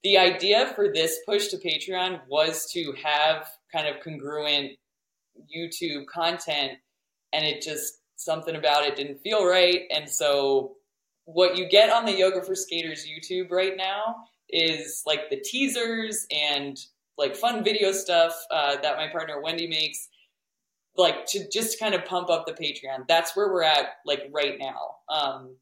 the 0.04 0.16
idea 0.16 0.72
for 0.74 0.92
this 0.92 1.18
push 1.26 1.48
to 1.48 1.58
Patreon 1.58 2.20
was 2.28 2.70
to 2.72 2.94
have 3.02 3.48
kind 3.72 3.88
of 3.88 4.02
congruent 4.02 4.72
YouTube 5.54 6.06
content, 6.06 6.78
and 7.32 7.44
it 7.44 7.62
just 7.62 8.00
something 8.16 8.56
about 8.56 8.84
it 8.84 8.96
didn't 8.96 9.20
feel 9.20 9.46
right. 9.46 9.82
And 9.94 10.08
so, 10.08 10.76
what 11.24 11.56
you 11.56 11.68
get 11.68 11.90
on 11.90 12.06
the 12.06 12.16
Yoga 12.16 12.42
for 12.42 12.54
Skaters 12.54 13.06
YouTube 13.06 13.50
right 13.50 13.76
now 13.76 14.16
is 14.48 15.02
like 15.06 15.28
the 15.30 15.40
teasers 15.40 16.26
and 16.30 16.78
like 17.18 17.36
fun 17.36 17.62
video 17.62 17.92
stuff 17.92 18.32
uh, 18.50 18.76
that 18.80 18.96
my 18.96 19.08
partner 19.08 19.40
Wendy 19.42 19.66
makes, 19.66 20.08
like 20.96 21.26
to 21.26 21.48
just 21.50 21.78
kind 21.78 21.94
of 21.94 22.04
pump 22.04 22.30
up 22.30 22.46
the 22.46 22.52
Patreon. 22.52 23.06
That's 23.08 23.36
where 23.36 23.48
we're 23.52 23.62
at, 23.62 23.86
like 24.06 24.30
right 24.32 24.58
now. 24.58 24.96
Um, 25.10 25.56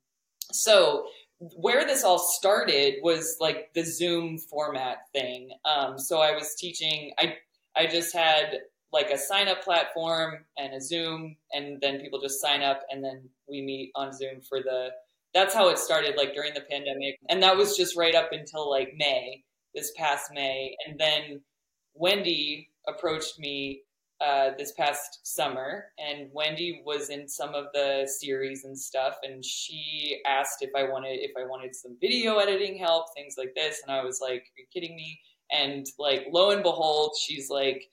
so 0.53 1.07
where 1.39 1.85
this 1.85 2.05
all 2.05 2.19
started 2.19 2.95
was 3.03 3.37
like 3.41 3.71
the 3.75 3.85
Zoom 3.85 4.39
format 4.39 4.99
thing. 5.13 5.51
Um, 5.65 5.99
so 5.99 6.21
I 6.21 6.33
was 6.33 6.55
teaching. 6.55 7.13
I 7.19 7.37
I 7.77 7.87
just 7.87 8.15
had 8.15 8.61
like 8.93 9.11
a 9.11 9.19
sign 9.19 9.49
up 9.49 9.63
platform 9.63 10.45
and 10.57 10.75
a 10.75 10.81
Zoom, 10.81 11.37
and 11.53 11.81
then 11.81 12.01
people 12.01 12.21
just 12.21 12.41
sign 12.41 12.63
up, 12.63 12.83
and 12.91 13.03
then 13.03 13.29
we 13.49 13.63
meet 13.63 13.93
on 13.95 14.13
Zoom 14.13 14.41
for 14.41 14.61
the. 14.61 14.91
That's 15.35 15.55
how 15.55 15.69
it 15.69 15.79
started, 15.79 16.17
like 16.17 16.35
during 16.35 16.55
the 16.55 16.63
pandemic, 16.63 17.19
and 17.29 17.43
that 17.43 17.57
was 17.57 17.77
just 17.77 17.97
right 17.97 18.15
up 18.15 18.31
until 18.33 18.71
like 18.71 18.95
May, 18.97 19.45
this 19.75 19.93
past 19.97 20.31
May, 20.33 20.77
and 20.87 20.99
then 20.99 21.41
Wendy 21.95 22.71
approached 22.89 23.39
me 23.39 23.83
uh, 24.21 24.51
this 24.57 24.73
past 24.73 25.27
summer, 25.27 25.87
and 25.99 26.31
Wendy 26.33 26.83
was 26.87 27.11
in 27.11 27.29
some 27.29 27.55
of 27.55 27.67
the 27.75 28.09
series 28.21 28.65
and 28.65 28.79
stuff, 28.79 29.17
and 29.23 29.45
she 29.45 30.21
asked 30.27 30.63
if 30.63 30.71
I 30.75 30.85
wanted 30.85 31.19
if 31.21 31.33
I 31.39 31.45
wanted 31.45 31.75
some 31.75 31.97
video 32.01 32.39
editing 32.39 32.79
help, 32.79 33.07
things 33.15 33.35
like 33.37 33.55
this, 33.55 33.83
and 33.87 33.95
I 33.95 34.03
was 34.03 34.21
like, 34.23 34.41
"Are 34.41 34.59
you 34.59 34.67
kidding 34.73 34.97
me?" 34.97 35.21
And 35.53 35.87
like, 35.99 36.27
lo 36.33 36.51
and 36.51 36.63
behold, 36.63 37.15
she's 37.21 37.51
like 37.51 37.89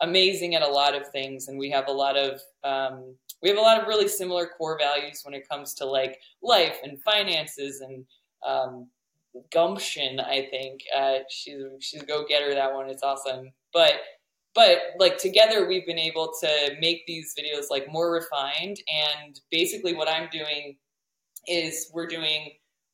amazing 0.00 0.54
at 0.54 0.62
a 0.62 0.68
lot 0.68 0.94
of 0.94 1.08
things, 1.08 1.48
and 1.48 1.58
we 1.58 1.70
have 1.70 1.88
a 1.88 1.92
lot 1.92 2.16
of 2.16 2.40
um, 2.64 3.14
we 3.42 3.48
have 3.48 3.58
a 3.58 3.62
lot 3.62 3.80
of 3.80 3.88
really 3.88 4.08
similar 4.08 4.46
core 4.46 4.78
values 4.78 5.20
when 5.24 5.34
it 5.34 5.48
comes 5.48 5.74
to 5.74 5.84
like 5.84 6.18
life 6.42 6.78
and 6.82 7.02
finances 7.02 7.80
and 7.80 8.04
um, 8.46 8.88
gumption. 9.52 10.20
I 10.20 10.48
think 10.50 10.80
uh, 10.96 11.18
she's 11.30 11.62
she's 11.80 12.02
go 12.02 12.24
getter. 12.26 12.54
That 12.54 12.74
one, 12.74 12.88
it's 12.88 13.02
awesome, 13.02 13.52
but 13.72 13.92
but 14.54 14.78
like 14.98 15.18
together 15.18 15.68
we've 15.68 15.86
been 15.86 15.98
able 15.98 16.32
to 16.40 16.72
make 16.80 17.06
these 17.06 17.34
videos 17.38 17.66
like 17.70 17.90
more 17.90 18.12
refined 18.12 18.80
and 18.88 19.40
basically 19.50 19.94
what 19.94 20.08
i'm 20.08 20.28
doing 20.32 20.76
is 21.46 21.90
we're 21.94 22.06
doing 22.06 22.50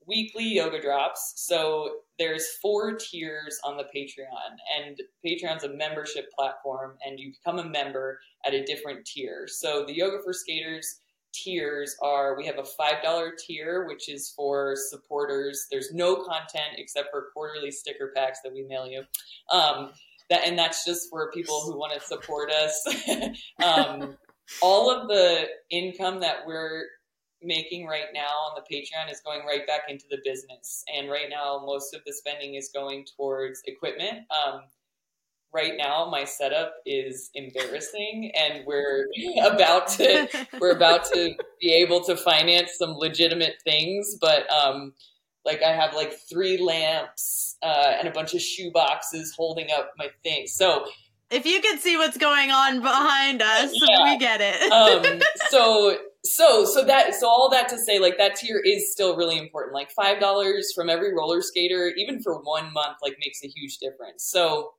weekly 0.06 0.44
yoga 0.44 0.80
drops 0.80 1.32
so 1.36 1.90
there's 2.18 2.46
four 2.62 2.96
tiers 2.96 3.58
on 3.64 3.76
the 3.76 3.84
patreon 3.84 4.56
and 4.78 5.00
patreon's 5.24 5.64
a 5.64 5.74
membership 5.74 6.26
platform 6.36 6.96
and 7.04 7.18
you 7.18 7.32
become 7.32 7.58
a 7.58 7.68
member 7.68 8.20
at 8.46 8.54
a 8.54 8.64
different 8.64 9.04
tier. 9.04 9.46
So 9.48 9.84
the 9.86 9.94
yoga 9.94 10.18
for 10.22 10.32
skaters 10.32 11.00
tiers 11.32 11.96
are 12.00 12.36
we 12.36 12.46
have 12.46 12.58
a 12.58 12.64
five 12.64 13.02
dollar 13.02 13.32
tier 13.36 13.86
which 13.88 14.08
is 14.08 14.32
for 14.36 14.74
supporters. 14.90 15.66
There's 15.70 15.92
no 15.92 16.16
content 16.16 16.76
except 16.78 17.08
for 17.10 17.28
quarterly 17.34 17.70
sticker 17.70 18.12
packs 18.14 18.38
that 18.44 18.52
we 18.52 18.62
mail 18.62 18.86
you. 18.86 19.02
Um, 19.52 19.90
that 20.30 20.46
and 20.46 20.58
that's 20.58 20.84
just 20.84 21.10
for 21.10 21.30
people 21.32 21.60
who 21.62 21.78
want 21.78 21.92
to 22.00 22.06
support 22.06 22.50
us. 22.50 22.86
um, 23.64 24.16
all 24.62 24.90
of 24.90 25.08
the 25.08 25.46
income 25.70 26.20
that 26.20 26.46
we're 26.46 26.84
making 27.44 27.86
right 27.86 28.12
now 28.12 28.20
on 28.20 28.56
the 28.56 28.74
Patreon 28.74 29.10
is 29.10 29.20
going 29.20 29.46
right 29.46 29.66
back 29.66 29.82
into 29.88 30.04
the 30.10 30.18
business, 30.24 30.84
and 30.94 31.10
right 31.10 31.28
now 31.30 31.62
most 31.64 31.94
of 31.94 32.00
the 32.06 32.12
spending 32.12 32.54
is 32.54 32.70
going 32.72 33.04
towards 33.16 33.62
equipment. 33.66 34.26
Um, 34.30 34.62
right 35.52 35.74
now 35.76 36.08
my 36.10 36.24
setup 36.24 36.74
is 36.84 37.30
embarrassing 37.34 38.32
and 38.34 38.66
we're 38.66 39.06
about 39.44 39.86
to 39.86 40.28
we're 40.60 40.72
about 40.72 41.04
to 41.04 41.32
be 41.60 41.72
able 41.72 42.02
to 42.02 42.16
finance 42.16 42.72
some 42.76 42.90
legitimate 42.90 43.54
things 43.64 44.18
but 44.20 44.50
um 44.50 44.92
like 45.44 45.62
I 45.62 45.72
have 45.72 45.94
like 45.94 46.14
three 46.28 46.56
lamps 46.56 47.56
uh, 47.62 47.92
and 47.98 48.08
a 48.08 48.10
bunch 48.10 48.34
of 48.34 48.40
shoe 48.40 48.70
boxes 48.72 49.34
holding 49.36 49.68
up 49.70 49.92
my 49.98 50.08
thing. 50.22 50.46
So 50.46 50.86
if 51.30 51.46
you 51.46 51.60
can 51.60 51.78
see 51.78 51.96
what's 51.96 52.16
going 52.16 52.50
on 52.50 52.80
behind 52.80 53.42
us, 53.42 53.72
yeah. 53.74 54.04
we 54.04 54.18
get 54.18 54.40
it. 54.40 54.72
um, 54.72 55.20
so 55.50 55.98
so 56.34 56.64
so 56.64 56.84
that 56.84 57.14
so 57.14 57.28
all 57.28 57.48
that 57.50 57.68
to 57.68 57.78
say 57.78 57.98
like 57.98 58.18
that 58.18 58.34
tier 58.34 58.60
is 58.64 58.90
still 58.90 59.16
really 59.16 59.38
important. 59.38 59.74
Like 59.74 59.90
five 59.92 60.18
dollars 60.18 60.72
from 60.74 60.90
every 60.90 61.14
roller 61.14 61.40
skater, 61.40 61.92
even 61.96 62.20
for 62.22 62.40
one 62.42 62.72
month, 62.72 62.96
like 63.02 63.16
makes 63.20 63.44
a 63.44 63.48
huge 63.48 63.78
difference. 63.78 64.24
So 64.24 64.72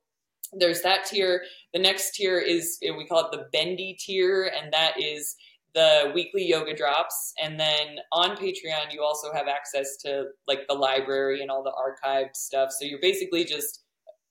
there's 0.52 0.82
that 0.82 1.06
tier. 1.06 1.42
The 1.72 1.80
next 1.80 2.14
tier 2.14 2.38
is 2.38 2.78
eh, 2.82 2.90
we 2.96 3.06
call 3.06 3.24
it 3.26 3.32
the 3.32 3.46
bendy 3.52 3.96
tier, 3.98 4.52
and 4.54 4.72
that 4.72 5.00
is 5.00 5.34
the 5.74 6.10
weekly 6.14 6.42
yoga 6.42 6.74
drops 6.74 7.34
and 7.42 7.60
then 7.60 7.98
on 8.10 8.34
patreon 8.34 8.90
you 8.90 9.02
also 9.02 9.30
have 9.30 9.46
access 9.46 9.98
to 9.98 10.24
like 10.48 10.66
the 10.68 10.74
library 10.74 11.42
and 11.42 11.50
all 11.50 11.62
the 11.62 11.70
archived 11.70 12.34
stuff 12.34 12.70
so 12.72 12.86
you're 12.86 12.98
basically 12.98 13.44
just 13.44 13.82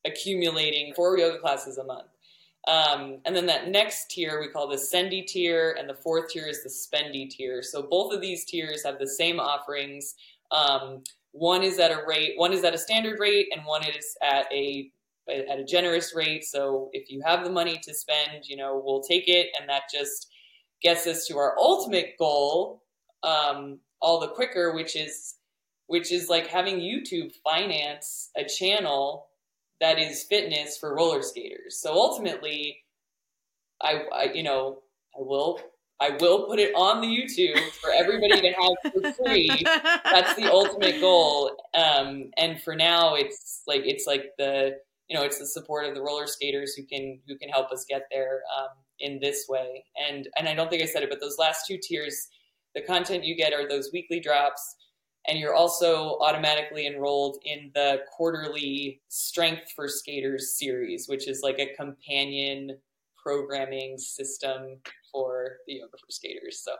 accumulating 0.05 0.91
four 0.95 1.19
yoga 1.19 1.37
classes 1.37 1.77
a 1.77 1.83
month 1.83 2.07
um, 2.67 3.19
and 3.25 3.35
then 3.35 3.45
that 3.45 3.69
next 3.69 4.09
tier 4.09 4.39
we 4.39 4.47
call 4.47 4.67
the 4.67 4.75
sendy 4.75 5.25
tier 5.25 5.75
and 5.79 5.87
the 5.87 5.93
fourth 5.93 6.29
tier 6.29 6.47
is 6.47 6.63
the 6.63 6.69
spendy 6.69 7.29
tier. 7.29 7.61
So 7.61 7.83
both 7.83 8.13
of 8.13 8.21
these 8.21 8.45
tiers 8.45 8.83
have 8.83 8.97
the 8.97 9.07
same 9.07 9.39
offerings. 9.39 10.15
Um, 10.51 11.03
one 11.31 11.63
is 11.63 11.79
at 11.79 11.91
a 11.91 12.03
rate 12.07 12.33
one 12.37 12.53
is 12.53 12.63
at 12.63 12.73
a 12.73 12.77
standard 12.77 13.19
rate 13.19 13.49
and 13.51 13.65
one 13.65 13.83
is 13.83 14.17
at 14.23 14.51
a 14.51 14.89
at 15.29 15.59
a 15.59 15.63
generous 15.63 16.15
rate. 16.15 16.43
So 16.43 16.89
if 16.93 17.11
you 17.11 17.21
have 17.25 17.43
the 17.43 17.51
money 17.51 17.79
to 17.83 17.93
spend 17.93 18.45
you 18.45 18.57
know 18.57 18.81
we'll 18.83 19.01
take 19.01 19.27
it. 19.27 19.47
And 19.59 19.69
that 19.69 19.83
just 19.93 20.27
gets 20.81 21.05
us 21.07 21.27
to 21.27 21.37
our 21.37 21.57
ultimate 21.59 22.15
goal 22.17 22.83
um, 23.23 23.79
all 24.01 24.19
the 24.19 24.27
quicker, 24.27 24.73
which 24.73 24.95
is 24.95 25.35
which 25.87 26.11
is 26.11 26.29
like 26.29 26.47
having 26.47 26.79
YouTube 26.79 27.31
finance 27.43 28.31
a 28.35 28.43
channel 28.43 29.27
that 29.81 29.99
is 29.99 30.23
fitness 30.23 30.77
for 30.77 30.95
roller 30.95 31.21
skaters. 31.21 31.79
So 31.79 31.93
ultimately, 31.93 32.83
I, 33.81 34.03
I 34.13 34.23
you 34.33 34.43
know 34.43 34.79
I 35.17 35.21
will 35.21 35.59
I 35.99 36.17
will 36.19 36.45
put 36.45 36.59
it 36.59 36.73
on 36.75 37.01
the 37.01 37.07
YouTube 37.07 37.59
for 37.71 37.91
everybody 37.91 38.41
to 38.41 38.51
have 38.51 38.93
for 38.93 39.13
free. 39.25 39.49
That's 39.65 40.35
the 40.35 40.51
ultimate 40.51 40.99
goal. 40.99 41.51
Um, 41.73 42.31
and 42.37 42.61
for 42.61 42.75
now, 42.75 43.15
it's 43.15 43.63
like 43.67 43.81
it's 43.85 44.05
like 44.05 44.31
the 44.37 44.77
you 45.07 45.17
know 45.17 45.23
it's 45.23 45.39
the 45.39 45.45
support 45.45 45.85
of 45.85 45.95
the 45.95 46.01
roller 46.01 46.27
skaters 46.27 46.73
who 46.75 46.83
can 46.83 47.19
who 47.27 47.37
can 47.37 47.49
help 47.49 47.71
us 47.71 47.85
get 47.87 48.03
there. 48.11 48.41
Um, 48.57 48.69
in 48.99 49.19
this 49.19 49.45
way. 49.47 49.85
And 50.09 50.27
and 50.37 50.47
I 50.47 50.53
don't 50.53 50.69
think 50.69 50.83
I 50.83 50.85
said 50.85 51.03
it, 51.03 51.09
but 51.09 51.21
those 51.21 51.37
last 51.37 51.65
two 51.67 51.77
tiers, 51.81 52.27
the 52.73 52.81
content 52.81 53.23
you 53.23 53.35
get 53.35 53.53
are 53.53 53.67
those 53.67 53.89
weekly 53.91 54.19
drops, 54.19 54.75
and 55.27 55.39
you're 55.39 55.53
also 55.53 56.17
automatically 56.19 56.87
enrolled 56.87 57.37
in 57.45 57.71
the 57.73 58.01
quarterly 58.11 59.01
Strength 59.09 59.71
for 59.75 59.87
Skaters 59.87 60.57
series, 60.57 61.07
which 61.07 61.27
is 61.27 61.41
like 61.41 61.59
a 61.59 61.73
companion 61.75 62.77
programming 63.17 63.97
system 63.97 64.77
for 65.11 65.57
the 65.67 65.75
Yoga 65.75 65.97
for 65.97 66.11
Skaters. 66.11 66.63
So 66.63 66.73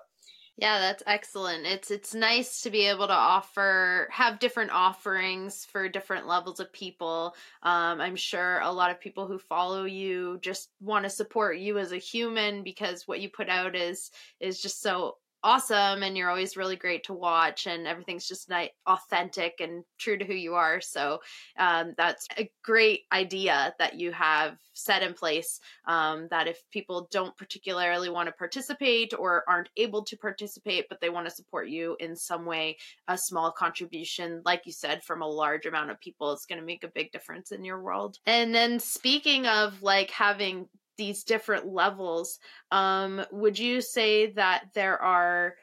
yeah, 0.57 0.79
that's 0.79 1.03
excellent. 1.05 1.65
It's 1.65 1.91
it's 1.91 2.13
nice 2.13 2.61
to 2.61 2.69
be 2.69 2.87
able 2.87 3.07
to 3.07 3.13
offer 3.13 4.07
have 4.09 4.39
different 4.39 4.71
offerings 4.71 5.65
for 5.65 5.89
different 5.89 6.27
levels 6.27 6.61
of 6.61 6.71
people. 6.71 7.35
Um, 7.61 7.99
I'm 7.99 8.15
sure 8.15 8.61
a 8.61 8.71
lot 8.71 8.89
of 8.89 9.01
people 9.01 9.27
who 9.27 9.37
follow 9.37 9.83
you 9.83 10.39
just 10.41 10.69
want 10.79 11.03
to 11.03 11.09
support 11.09 11.57
you 11.57 11.77
as 11.77 11.91
a 11.91 11.97
human 11.97 12.63
because 12.63 13.05
what 13.05 13.19
you 13.19 13.29
put 13.29 13.49
out 13.49 13.75
is 13.75 14.11
is 14.39 14.61
just 14.61 14.81
so 14.81 15.17
awesome 15.45 16.01
and 16.01 16.17
you're 16.17 16.29
always 16.29 16.57
really 16.57 16.75
great 16.75 17.03
to 17.03 17.13
watch 17.13 17.67
and 17.67 17.85
everything's 17.85 18.27
just 18.27 18.49
nice, 18.49 18.71
authentic 18.87 19.53
and 19.59 19.83
true 19.99 20.17
to 20.17 20.25
who 20.25 20.33
you 20.33 20.55
are. 20.55 20.81
So 20.81 21.19
um, 21.59 21.93
that's 21.97 22.27
a 22.39 22.49
great 22.63 23.01
idea 23.13 23.73
that 23.77 23.93
you 23.99 24.11
have 24.11 24.57
set 24.73 25.03
in 25.03 25.13
place 25.13 25.59
um, 25.87 26.27
that 26.31 26.47
if 26.47 26.59
people 26.71 27.07
don't 27.11 27.37
particularly 27.37 28.09
want 28.09 28.27
to 28.27 28.33
participate 28.33 29.13
or 29.17 29.43
aren't 29.47 29.69
able 29.77 30.03
to 30.03 30.17
participate 30.17 30.85
but 30.89 30.99
they 30.99 31.09
want 31.09 31.27
to 31.27 31.33
support 31.33 31.69
you 31.69 31.95
in 31.99 32.15
some 32.15 32.45
way 32.45 32.75
a 33.07 33.17
small 33.17 33.51
contribution 33.51 34.41
like 34.45 34.63
you 34.65 34.71
said 34.73 35.03
from 35.03 35.21
a 35.21 35.27
large 35.27 35.65
amount 35.65 35.91
of 35.91 35.99
people 35.99 36.33
is 36.33 36.45
going 36.49 36.59
to 36.59 36.65
make 36.65 36.83
a 36.83 36.89
big 36.89 37.11
difference 37.11 37.51
in 37.51 37.63
your 37.63 37.81
world. 37.81 38.17
And 38.25 38.53
then 38.53 38.79
speaking 38.79 39.45
of 39.45 39.81
like 39.83 40.09
having 40.09 40.67
these 40.97 41.23
different 41.23 41.67
levels 41.67 42.39
um 42.71 43.23
would 43.31 43.57
you 43.57 43.81
say 43.81 44.31
that 44.31 44.65
there 44.73 45.01
are 45.01 45.55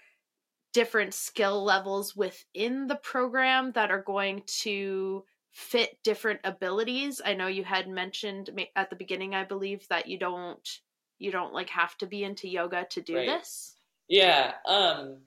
different 0.72 1.12
skill 1.12 1.62
levels 1.64 2.16
within 2.16 2.86
the 2.86 2.96
program 2.96 3.72
that 3.72 3.90
are 3.90 4.02
going 4.02 4.42
to 4.46 5.24
fit 5.50 5.98
different 6.02 6.40
abilities 6.44 7.20
i 7.24 7.34
know 7.34 7.46
you 7.46 7.64
had 7.64 7.88
mentioned 7.88 8.50
at 8.74 8.88
the 8.90 8.96
beginning 8.96 9.34
i 9.34 9.44
believe 9.44 9.86
that 9.88 10.08
you 10.08 10.18
don't 10.18 10.80
you 11.18 11.30
don't 11.30 11.52
like 11.52 11.68
have 11.68 11.96
to 11.98 12.06
be 12.06 12.24
into 12.24 12.48
yoga 12.48 12.86
to 12.88 13.02
do 13.02 13.16
right. 13.16 13.26
this 13.26 13.74
yeah 14.08 14.52
um 14.66 15.18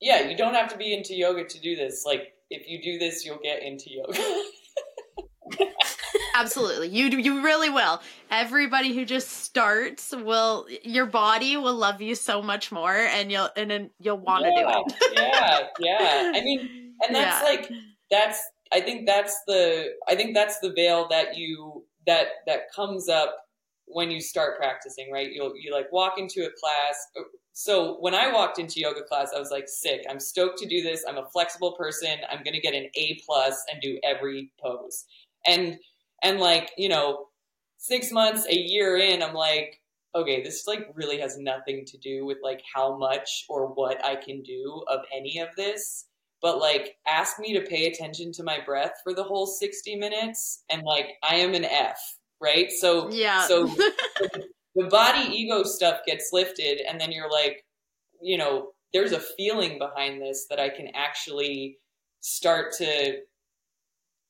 yeah, 0.00 0.28
you 0.28 0.36
don't 0.36 0.54
have 0.54 0.70
to 0.72 0.78
be 0.78 0.94
into 0.94 1.14
yoga 1.14 1.44
to 1.44 1.60
do 1.60 1.76
this. 1.76 2.04
Like 2.06 2.34
if 2.50 2.68
you 2.68 2.80
do 2.82 2.98
this, 2.98 3.24
you'll 3.24 3.40
get 3.42 3.62
into 3.62 3.90
yoga. 3.90 4.18
Absolutely. 6.40 6.88
You 6.88 7.06
you 7.18 7.42
really 7.42 7.70
will. 7.70 8.00
Everybody 8.30 8.94
who 8.94 9.04
just 9.04 9.28
starts 9.28 10.12
will 10.12 10.66
your 10.82 11.06
body 11.06 11.56
will 11.56 11.74
love 11.74 12.00
you 12.00 12.14
so 12.14 12.42
much 12.42 12.70
more 12.70 12.94
and 12.94 13.30
you'll 13.32 13.48
and 13.56 13.70
then 13.70 13.90
you'll 13.98 14.18
want 14.18 14.44
to 14.44 14.50
yeah, 14.50 14.62
do 14.62 14.68
it. 14.68 15.12
yeah, 15.16 15.66
yeah. 15.80 16.32
I 16.34 16.40
mean, 16.42 16.94
and 17.06 17.14
that's 17.14 17.42
Yeah. 17.42 17.48
like 17.48 17.70
that's 18.10 18.40
I 18.72 18.80
think 18.80 19.06
that's 19.06 19.34
the 19.46 19.94
I 20.08 20.14
think 20.14 20.34
that's 20.34 20.60
the 20.60 20.72
veil 20.72 21.08
that 21.08 21.36
you 21.36 21.84
that 22.06 22.26
that 22.46 22.70
comes 22.74 23.08
up 23.08 23.36
when 23.86 24.10
you 24.10 24.20
start 24.20 24.58
practicing, 24.58 25.10
right? 25.10 25.32
You'll 25.32 25.54
you 25.56 25.72
like 25.72 25.90
walk 25.92 26.18
into 26.18 26.44
a 26.46 26.50
class. 26.60 27.06
So 27.54 27.96
when 28.00 28.14
I 28.14 28.30
walked 28.32 28.60
into 28.60 28.78
yoga 28.78 29.02
class, 29.02 29.32
I 29.34 29.40
was 29.40 29.50
like, 29.50 29.68
sick. 29.68 30.04
I'm 30.08 30.20
stoked 30.20 30.58
to 30.58 30.68
do 30.68 30.82
this. 30.82 31.04
I'm 31.08 31.16
a 31.18 31.26
flexible 31.30 31.72
person. 31.72 32.18
I'm 32.30 32.42
gonna 32.44 32.60
get 32.60 32.74
an 32.74 32.88
A 32.94 33.18
plus 33.26 33.60
and 33.72 33.80
do 33.82 33.98
every 34.04 34.52
pose. 34.62 35.04
And 35.46 35.78
and 36.22 36.40
like, 36.40 36.70
you 36.76 36.88
know, 36.88 37.26
six 37.76 38.10
months, 38.10 38.46
a 38.48 38.56
year 38.56 38.96
in, 38.96 39.22
I'm 39.22 39.34
like, 39.34 39.80
okay, 40.14 40.42
this 40.42 40.66
like 40.66 40.88
really 40.94 41.18
has 41.20 41.38
nothing 41.38 41.84
to 41.86 41.98
do 41.98 42.24
with 42.24 42.38
like 42.42 42.62
how 42.74 42.96
much 42.96 43.44
or 43.48 43.68
what 43.68 44.04
I 44.04 44.16
can 44.16 44.42
do 44.42 44.82
of 44.88 45.00
any 45.14 45.38
of 45.38 45.48
this. 45.56 46.06
But 46.40 46.58
like, 46.58 46.96
ask 47.06 47.38
me 47.38 47.52
to 47.54 47.60
pay 47.62 47.86
attention 47.86 48.32
to 48.32 48.44
my 48.44 48.58
breath 48.64 48.92
for 49.02 49.12
the 49.12 49.24
whole 49.24 49.46
60 49.46 49.96
minutes, 49.96 50.64
and 50.70 50.82
like, 50.82 51.16
I 51.28 51.36
am 51.36 51.54
an 51.54 51.64
F, 51.64 52.00
right? 52.40 52.70
So, 52.70 53.10
Yeah. 53.10 53.46
so 53.46 53.66
the 54.76 54.86
body 54.88 55.28
ego 55.28 55.64
stuff 55.64 56.00
gets 56.06 56.30
lifted, 56.32 56.80
and 56.80 57.00
then 57.00 57.10
you're 57.10 57.30
like, 57.30 57.64
you 58.22 58.38
know, 58.38 58.70
there's 58.92 59.12
a 59.12 59.20
feeling 59.20 59.78
behind 59.78 60.22
this 60.22 60.46
that 60.48 60.60
I 60.60 60.68
can 60.68 60.88
actually 60.94 61.78
start 62.20 62.72
to 62.78 63.18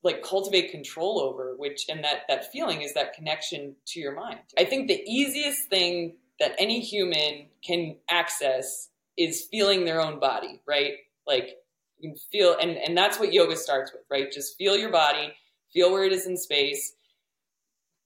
like 0.02 0.22
cultivate 0.22 0.70
control 0.70 1.20
over 1.20 1.54
which 1.56 1.86
and 1.88 2.04
that 2.04 2.22
that 2.28 2.50
feeling 2.52 2.82
is 2.82 2.94
that 2.94 3.14
connection 3.14 3.74
to 3.86 4.00
your 4.00 4.14
mind. 4.14 4.40
I 4.56 4.64
think 4.64 4.88
the 4.88 5.02
easiest 5.06 5.68
thing 5.68 6.16
that 6.38 6.54
any 6.58 6.80
human 6.80 7.46
can 7.64 7.96
access 8.08 8.90
is 9.16 9.48
feeling 9.50 9.84
their 9.84 10.00
own 10.00 10.20
body 10.20 10.60
right? 10.66 10.94
Like 11.26 11.56
you 11.98 12.10
can 12.10 12.18
feel 12.30 12.56
and 12.60 12.76
and 12.76 12.96
that's 12.96 13.18
what 13.18 13.32
yoga 13.32 13.56
starts 13.56 13.92
with 13.92 14.02
right? 14.10 14.30
Just 14.30 14.56
feel 14.56 14.76
your 14.76 14.92
body 14.92 15.32
feel 15.72 15.92
where 15.92 16.04
it 16.04 16.12
is 16.12 16.26
in 16.26 16.36
space. 16.36 16.94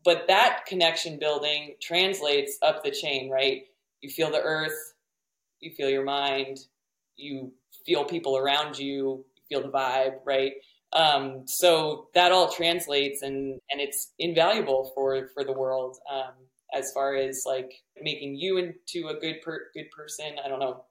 But 0.04 0.26
that 0.26 0.64
connection 0.66 1.18
building 1.20 1.76
translates 1.80 2.58
up 2.62 2.82
the 2.82 2.90
chain 2.90 3.30
right? 3.30 3.64
You 4.00 4.10
feel 4.10 4.30
the 4.30 4.40
earth 4.40 4.92
you 5.62 5.70
feel 5.70 5.88
your 5.88 6.04
mind 6.04 6.58
you 7.16 7.52
feel 7.86 8.04
people 8.04 8.36
around 8.36 8.78
you 8.78 9.24
you 9.36 9.42
feel 9.48 9.62
the 9.62 9.72
vibe 9.72 10.16
right 10.24 10.52
um, 10.92 11.42
so 11.46 12.08
that 12.14 12.32
all 12.32 12.50
translates 12.50 13.22
and 13.22 13.60
and 13.70 13.80
it's 13.80 14.12
invaluable 14.18 14.92
for 14.94 15.28
for 15.34 15.44
the 15.44 15.52
world 15.52 15.96
um, 16.10 16.34
as 16.74 16.92
far 16.92 17.16
as 17.16 17.44
like 17.46 17.72
making 18.00 18.34
you 18.34 18.58
into 18.58 19.08
a 19.08 19.14
good 19.20 19.42
per- 19.42 19.68
good 19.74 19.90
person. 19.96 20.36
I 20.44 20.48
don't 20.48 20.60
know 20.60 20.84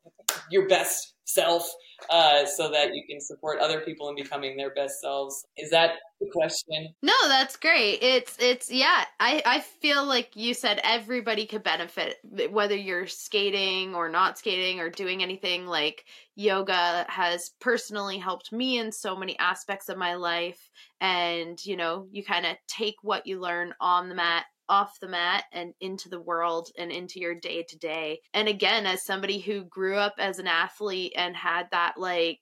your 0.50 0.68
best 0.68 1.14
self 1.26 1.70
uh, 2.10 2.46
so 2.46 2.70
that 2.72 2.94
you 2.94 3.04
can 3.08 3.22
support 3.22 3.60
other 3.60 3.82
people 3.82 4.10
in 4.10 4.16
becoming 4.16 4.58
their 4.58 4.74
best 4.74 5.00
selves 5.02 5.46
is 5.58 5.70
that 5.70 5.92
the 6.20 6.28
question 6.32 6.94
No, 7.02 7.14
that's 7.28 7.58
great. 7.58 8.00
It's 8.02 8.36
it's 8.40 8.72
yeah. 8.72 9.06
I 9.20 9.42
I 9.46 9.60
feel 9.60 10.06
like 10.06 10.36
you 10.36 10.54
said 10.54 10.82
everybody 10.84 11.46
could 11.46 11.64
benefit 11.64 12.18
whether 12.50 12.76
you're 12.76 13.08
skating 13.08 13.96
or 13.96 14.10
not 14.10 14.38
skating 14.38 14.80
or 14.80 14.90
doing 14.90 15.24
anything 15.24 15.66
like 15.66 16.06
yoga 16.36 17.06
has 17.08 17.52
personally 17.60 18.18
helped 18.18 18.52
me 18.52 18.80
in 18.80 18.92
so 18.92 19.16
many 19.16 19.38
aspects 19.40 19.90
of 19.90 19.98
my 19.98 20.16
life 20.16 20.70
and 21.00 21.64
you 21.66 21.78
know, 21.78 22.08
you 22.12 22.24
kind 22.24 22.46
of 22.46 22.58
take 22.68 22.96
what 23.02 23.26
you 23.26 23.40
learn 23.40 23.74
on 23.80 24.10
the 24.10 24.16
mat 24.16 24.46
off 24.72 25.00
the 25.02 25.08
mat 25.08 25.44
and 25.52 25.74
into 25.82 26.08
the 26.08 26.22
world 26.22 26.70
and 26.78 26.92
into 26.94 27.20
your 27.20 27.36
day 27.36 27.62
to 27.68 27.78
day. 27.78 28.22
And 28.34 28.48
again, 28.48 28.86
as 28.86 29.04
somebody 29.04 29.38
who 29.38 29.66
grew 29.66 29.98
up 29.98 30.16
as 30.18 30.40
an 30.40 30.48
athlete 30.48 31.12
and 31.18 31.36
had 31.36 31.68
that 31.72 31.96
like 31.98 32.40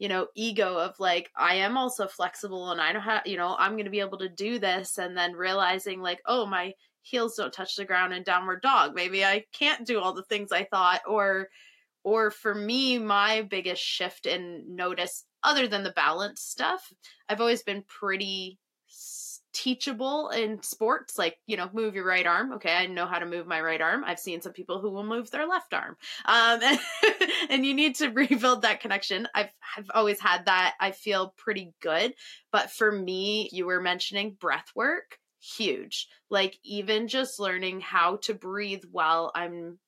you 0.00 0.08
know 0.08 0.28
ego 0.36 0.76
of 0.78 0.94
like 1.00 1.28
i 1.36 1.56
am 1.56 1.76
also 1.76 2.06
flexible 2.06 2.70
and 2.70 2.80
i 2.80 2.92
know 2.92 3.00
how 3.00 3.20
you 3.26 3.36
know 3.36 3.56
i'm 3.58 3.72
going 3.72 3.84
to 3.84 3.90
be 3.90 3.98
able 3.98 4.18
to 4.18 4.28
do 4.28 4.60
this 4.60 4.96
and 4.96 5.16
then 5.16 5.32
realizing 5.32 6.00
like 6.00 6.20
oh 6.26 6.46
my 6.46 6.72
heels 7.02 7.34
don't 7.34 7.52
touch 7.52 7.74
the 7.74 7.84
ground 7.84 8.12
in 8.12 8.22
downward 8.22 8.62
dog 8.62 8.94
maybe 8.94 9.24
i 9.24 9.42
can't 9.52 9.84
do 9.84 9.98
all 9.98 10.12
the 10.12 10.22
things 10.22 10.52
i 10.52 10.62
thought 10.62 11.00
or 11.04 11.48
or 12.04 12.30
for 12.30 12.54
me 12.54 12.96
my 12.96 13.42
biggest 13.42 13.82
shift 13.82 14.24
in 14.24 14.64
notice 14.68 15.24
other 15.42 15.66
than 15.66 15.82
the 15.82 15.90
balance 15.90 16.42
stuff 16.42 16.92
i've 17.28 17.40
always 17.40 17.64
been 17.64 17.82
pretty 17.88 18.56
teachable 19.52 20.28
in 20.30 20.62
sports 20.62 21.18
like 21.18 21.38
you 21.46 21.56
know 21.56 21.70
move 21.72 21.94
your 21.94 22.04
right 22.04 22.26
arm. 22.26 22.52
Okay 22.52 22.74
i 22.74 22.86
know 22.86 23.06
how 23.06 23.18
to 23.18 23.26
move 23.26 23.46
my 23.46 23.60
right 23.60 23.80
arm. 23.80 24.04
I've 24.04 24.18
seen 24.18 24.40
some 24.40 24.52
people 24.52 24.80
who 24.80 24.90
will 24.90 25.04
move 25.04 25.30
their 25.30 25.46
left 25.46 25.74
arm. 25.74 25.96
Um 26.26 26.60
and, 26.62 26.78
and 27.50 27.66
you 27.66 27.74
need 27.74 27.96
to 27.96 28.08
rebuild 28.12 28.62
that 28.62 28.80
connection. 28.80 29.26
I've 29.34 29.50
i've 29.76 29.90
always 29.94 30.20
had 30.20 30.46
that. 30.46 30.74
I 30.80 30.92
feel 30.92 31.34
pretty 31.36 31.72
good. 31.80 32.14
But 32.52 32.70
for 32.70 32.92
me 32.92 33.48
you 33.52 33.66
were 33.66 33.80
mentioning 33.80 34.36
breath 34.38 34.70
work 34.74 35.18
huge. 35.40 36.08
Like 36.30 36.58
even 36.62 37.08
just 37.08 37.40
learning 37.40 37.80
how 37.80 38.16
to 38.22 38.34
breathe 38.34 38.82
while 38.90 39.32
i'm 39.34 39.78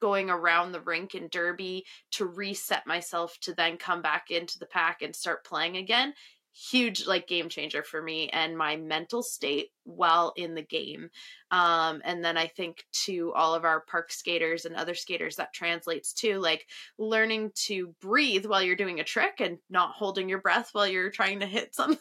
going 0.00 0.30
around 0.30 0.72
the 0.72 0.80
rink 0.80 1.14
in 1.14 1.28
derby 1.28 1.84
to 2.12 2.24
reset 2.24 2.86
myself 2.86 3.36
to 3.40 3.52
then 3.52 3.76
come 3.76 4.00
back 4.00 4.30
into 4.30 4.58
the 4.58 4.66
pack 4.66 5.02
and 5.02 5.14
start 5.14 5.44
playing 5.44 5.76
again 5.76 6.14
huge 6.54 7.06
like 7.06 7.26
game 7.26 7.48
changer 7.48 7.82
for 7.82 8.02
me 8.02 8.28
and 8.30 8.56
my 8.56 8.76
mental 8.76 9.22
state 9.22 9.68
while 9.84 10.32
in 10.36 10.54
the 10.54 10.62
game 10.62 11.08
um 11.50 12.02
and 12.04 12.22
then 12.22 12.36
i 12.36 12.46
think 12.46 12.84
to 12.92 13.32
all 13.34 13.54
of 13.54 13.64
our 13.64 13.80
park 13.80 14.12
skaters 14.12 14.66
and 14.66 14.76
other 14.76 14.94
skaters 14.94 15.36
that 15.36 15.52
translates 15.54 16.12
to 16.12 16.38
like 16.38 16.66
learning 16.98 17.50
to 17.54 17.94
breathe 18.00 18.44
while 18.44 18.62
you're 18.62 18.76
doing 18.76 19.00
a 19.00 19.04
trick 19.04 19.40
and 19.40 19.58
not 19.70 19.92
holding 19.92 20.28
your 20.28 20.40
breath 20.40 20.68
while 20.72 20.86
you're 20.86 21.10
trying 21.10 21.40
to 21.40 21.46
hit 21.46 21.74
something 21.74 21.98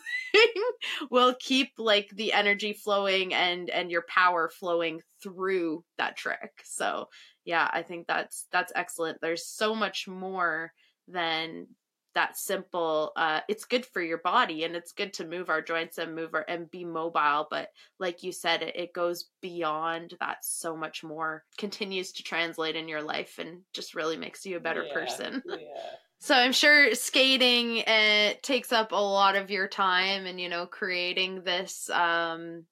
will 1.10 1.34
keep 1.40 1.72
like 1.78 2.10
the 2.16 2.34
energy 2.34 2.74
flowing 2.74 3.34
and 3.34 3.70
and 3.70 3.90
your 3.90 4.04
power 4.04 4.50
flowing 4.50 5.02
through 5.24 5.84
that 5.98 6.18
trick. 6.18 6.52
So 6.64 7.08
yeah 7.46 7.70
i 7.74 7.82
think 7.82 8.06
that's 8.08 8.48
that's 8.52 8.74
excellent. 8.76 9.20
There's 9.22 9.46
so 9.48 9.74
much 9.74 10.08
more 10.08 10.74
than 11.08 11.68
that 12.13 12.38
simple 12.38 13.12
uh 13.15 13.39
it's 13.47 13.65
good 13.65 13.86
for 13.86 14.02
your 14.02 14.17
body 14.19 14.63
and 14.63 14.76
it's 14.76 14.91
good 14.91 15.13
to 15.13 15.26
move 15.26 15.50
our 15.50 15.62
joints 15.62 15.97
and 15.97 16.15
move 16.15 16.34
our 16.34 16.45
and 16.47 16.69
be 16.71 16.84
mobile 16.84 17.47
but 17.50 17.69
like 18.00 18.24
you 18.24 18.32
said 18.32 18.62
it, 18.62 18.76
it 18.76 18.93
goes 18.93 19.30
beyond 19.41 20.15
that 20.19 20.43
so 20.43 20.76
much 20.76 21.04
more 21.04 21.43
continues 21.58 22.12
to 22.12 22.24
translate 22.24 22.76
in 22.76 22.88
your 22.88 23.02
life 23.02 23.39
and 23.39 23.62
just 23.74 23.95
really 23.95 24.17
makes 24.17 24.45
you 24.45 24.58
a 24.58 24.60
better 24.60 24.84
Yeah, 24.88 24.93
person. 24.93 25.43
yeah. 25.47 25.58
So 26.19 26.36
i'm 26.36 26.52
sure 26.52 26.93
skating 26.95 27.80
uh, 27.88 28.34
takes 28.41 28.71
up 28.71 28.91
a 28.91 28.95
lot 28.95 29.36
of 29.36 29.50
your 29.50 29.67
time 29.67 30.26
and 30.26 30.39
you 30.39 30.50
know 30.50 30.65
creating 30.65 31.43
this 31.43 31.89
um 31.89 32.65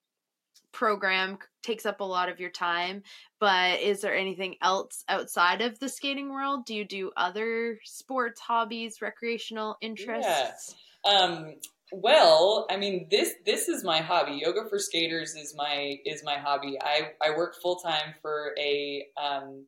program 0.72 1.38
takes 1.64 1.86
up 1.86 2.00
a 2.00 2.04
lot 2.04 2.30
of 2.30 2.40
your 2.40 2.50
time 2.50 3.02
but 3.40 3.80
is 3.80 4.02
there 4.02 4.16
anything 4.16 4.56
else 4.62 5.04
outside 5.10 5.62
of 5.62 5.80
the 5.80 5.90
skating 5.90 6.30
world 6.30 6.66
do 6.66 6.76
you 6.76 6.86
do 6.86 7.12
other 7.18 7.80
sports 7.84 8.40
hobbies 8.40 9.02
recreational 9.02 9.78
interests 9.82 10.76
Um, 11.06 11.56
well, 11.92 12.68
I 12.70 12.78
mean 12.78 13.08
this 13.10 13.34
this 13.46 13.68
is 13.68 13.84
my 13.84 14.00
hobby. 14.00 14.42
Yoga 14.44 14.68
for 14.70 14.78
skaters 14.78 15.36
is 15.36 15.56
my 15.56 15.98
is 16.06 16.24
my 16.24 16.38
hobby. 16.38 16.78
I 16.82 17.12
I 17.22 17.32
work 17.32 17.56
full 17.62 17.78
time 17.78 18.14
for 18.22 18.54
a 18.60 19.08
um, 19.18 19.66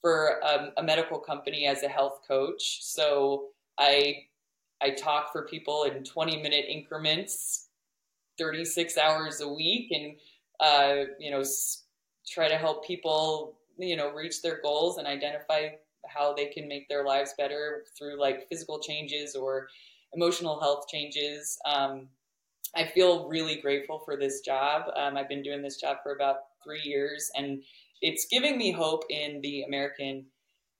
for 0.00 0.40
a, 0.42 0.72
a 0.78 0.82
medical 0.82 1.18
company 1.18 1.66
as 1.66 1.82
a 1.82 1.88
health 1.88 2.20
coach. 2.26 2.82
So 2.82 3.48
I 3.78 4.24
I 4.80 4.90
talk 4.90 5.32
for 5.32 5.46
people 5.46 5.84
in 5.84 6.04
twenty 6.04 6.40
minute 6.40 6.64
increments, 6.68 7.68
thirty 8.38 8.64
six 8.64 8.96
hours 8.98 9.40
a 9.40 9.48
week, 9.48 9.90
and 9.90 10.16
uh, 10.60 11.04
you 11.18 11.30
know 11.30 11.40
s- 11.40 11.84
try 12.28 12.48
to 12.48 12.56
help 12.56 12.86
people 12.86 13.58
you 13.78 13.96
know 13.96 14.10
reach 14.12 14.42
their 14.42 14.60
goals 14.62 14.98
and 14.98 15.06
identify 15.06 15.70
how 16.06 16.34
they 16.34 16.46
can 16.46 16.68
make 16.68 16.88
their 16.88 17.04
lives 17.04 17.34
better 17.38 17.84
through 17.96 18.20
like 18.20 18.48
physical 18.48 18.80
changes 18.80 19.34
or 19.36 19.68
emotional 20.14 20.60
health 20.60 20.86
changes. 20.88 21.58
Um, 21.64 22.08
I 22.74 22.86
feel 22.86 23.28
really 23.28 23.56
grateful 23.56 24.00
for 24.04 24.16
this 24.16 24.40
job. 24.40 24.90
Um, 24.96 25.16
I've 25.16 25.28
been 25.28 25.42
doing 25.42 25.62
this 25.62 25.76
job 25.80 25.98
for 26.02 26.14
about 26.14 26.36
three 26.64 26.82
years, 26.82 27.30
and 27.36 27.62
it's 28.00 28.26
giving 28.30 28.56
me 28.56 28.70
hope 28.72 29.04
in 29.10 29.40
the 29.42 29.62
American 29.62 30.26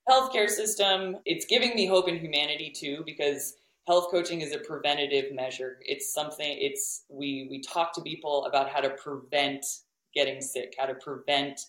healthcare 0.08 0.48
system. 0.48 1.18
It's 1.26 1.46
giving 1.46 1.74
me 1.74 1.86
hope 1.86 2.08
in 2.08 2.18
humanity 2.18 2.70
too, 2.74 3.02
because 3.06 3.54
health 3.86 4.10
coaching 4.10 4.40
is 4.40 4.52
a 4.52 4.58
preventative 4.58 5.32
measure. 5.34 5.78
It's 5.82 6.12
something. 6.12 6.56
It's 6.60 7.04
we 7.08 7.48
we 7.50 7.60
talk 7.60 7.94
to 7.94 8.00
people 8.00 8.44
about 8.46 8.70
how 8.70 8.80
to 8.80 8.90
prevent 8.90 9.64
getting 10.14 10.40
sick, 10.40 10.74
how 10.78 10.86
to 10.86 10.94
prevent 10.94 11.60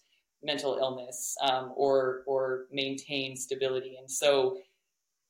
mental 0.43 0.77
illness, 0.79 1.35
um, 1.41 1.73
or 1.75 2.23
or 2.27 2.65
maintain 2.71 3.35
stability, 3.35 3.95
and 3.97 4.09
so 4.09 4.57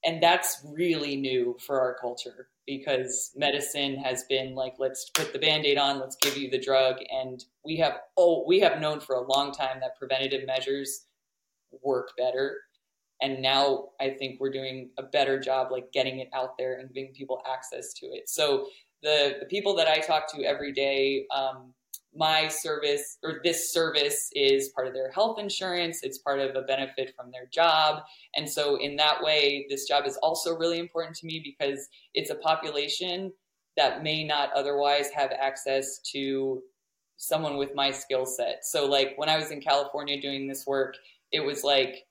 and 0.04 0.22
that's 0.22 0.62
really 0.66 1.16
new 1.16 1.58
for 1.66 1.80
our 1.80 1.96
culture 2.00 2.50
because 2.66 3.32
medicine 3.36 3.96
has 3.98 4.24
been 4.30 4.56
like 4.56 4.74
let's 4.80 5.10
put 5.12 5.34
the 5.34 5.40
band-aid 5.40 5.78
on 5.78 6.00
let's 6.00 6.16
give 6.18 6.38
you 6.38 6.50
the 6.50 6.60
drug 6.60 6.98
and 7.12 7.46
we 7.66 7.78
have 7.78 7.94
oh 8.18 8.44
we 8.48 8.60
have 8.60 8.80
known 8.80 9.00
for 9.00 9.16
a 9.16 9.28
long 9.28 9.52
time 9.52 9.80
that 9.82 9.98
preventative 9.98 10.46
measures 10.46 11.06
work 11.82 12.10
better 12.18 12.58
and 13.24 13.42
now 13.42 13.86
i 14.00 14.10
think 14.10 14.40
we're 14.40 14.52
doing 14.52 14.90
a 15.00 15.04
better 15.04 15.40
job 15.40 15.72
like 15.72 15.92
getting 15.92 16.20
it 16.20 16.30
out 16.34 16.58
there 16.58 16.80
and 16.80 16.94
giving 16.94 17.14
people 17.14 17.42
access 17.52 17.94
to 17.94 18.06
it. 18.08 18.30
So 18.30 18.68
the, 19.02 19.38
the 19.40 19.46
people 19.48 19.76
that 19.78 19.88
i 19.88 19.98
talk 20.00 20.32
to 20.34 20.44
every 20.44 20.72
day 20.72 21.26
um, 21.34 21.74
my 22.16 22.48
service 22.48 23.18
or 23.24 23.40
this 23.44 23.72
service 23.74 24.30
is 24.34 24.70
part 24.70 24.88
of 24.88 24.94
their 24.94 25.12
health 25.12 25.40
insurance. 25.40 26.02
It's 26.04 26.20
part 26.20 26.40
of 26.40 26.56
a 26.56 26.62
benefit 26.62 27.12
from 27.16 27.32
their 27.32 27.48
job. 27.52 28.04
And 28.36 28.48
so 28.48 28.76
in 28.76 28.96
that 28.98 29.24
way 29.24 29.66
this 29.68 29.88
job 29.88 30.06
is 30.06 30.18
also 30.18 30.56
really 30.56 30.78
important 30.78 31.16
to 31.18 31.26
me 31.26 31.42
because 31.44 31.88
it's 32.14 32.30
a 32.30 32.36
population 32.36 33.34
that 33.78 34.04
may 34.04 34.24
not 34.24 34.54
otherwise 34.54 35.10
have 35.10 35.32
access 35.32 35.98
to 36.12 36.62
someone 37.18 37.58
with 37.58 37.74
my 37.74 37.90
skill 37.90 38.28
set. 38.28 38.64
So 38.64 38.86
like 38.86 39.14
when 39.16 39.30
i 39.30 39.38
was 39.38 39.52
in 39.52 39.62
california 39.62 40.20
doing 40.22 40.48
this 40.48 40.66
work 40.68 40.96
it 41.32 41.40
was 41.40 41.64
like 41.64 42.06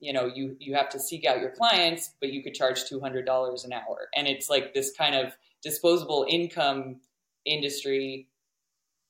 you 0.00 0.12
know 0.12 0.26
you 0.26 0.56
you 0.58 0.74
have 0.74 0.88
to 0.88 0.98
seek 0.98 1.24
out 1.24 1.40
your 1.40 1.50
clients 1.50 2.14
but 2.20 2.32
you 2.32 2.42
could 2.42 2.54
charge 2.54 2.84
$200 2.84 3.64
an 3.64 3.72
hour. 3.72 4.08
And 4.16 4.26
it's 4.26 4.48
like 4.48 4.74
this 4.74 4.92
kind 4.96 5.14
of 5.14 5.32
disposable 5.62 6.26
income 6.28 6.96
industry 7.44 8.26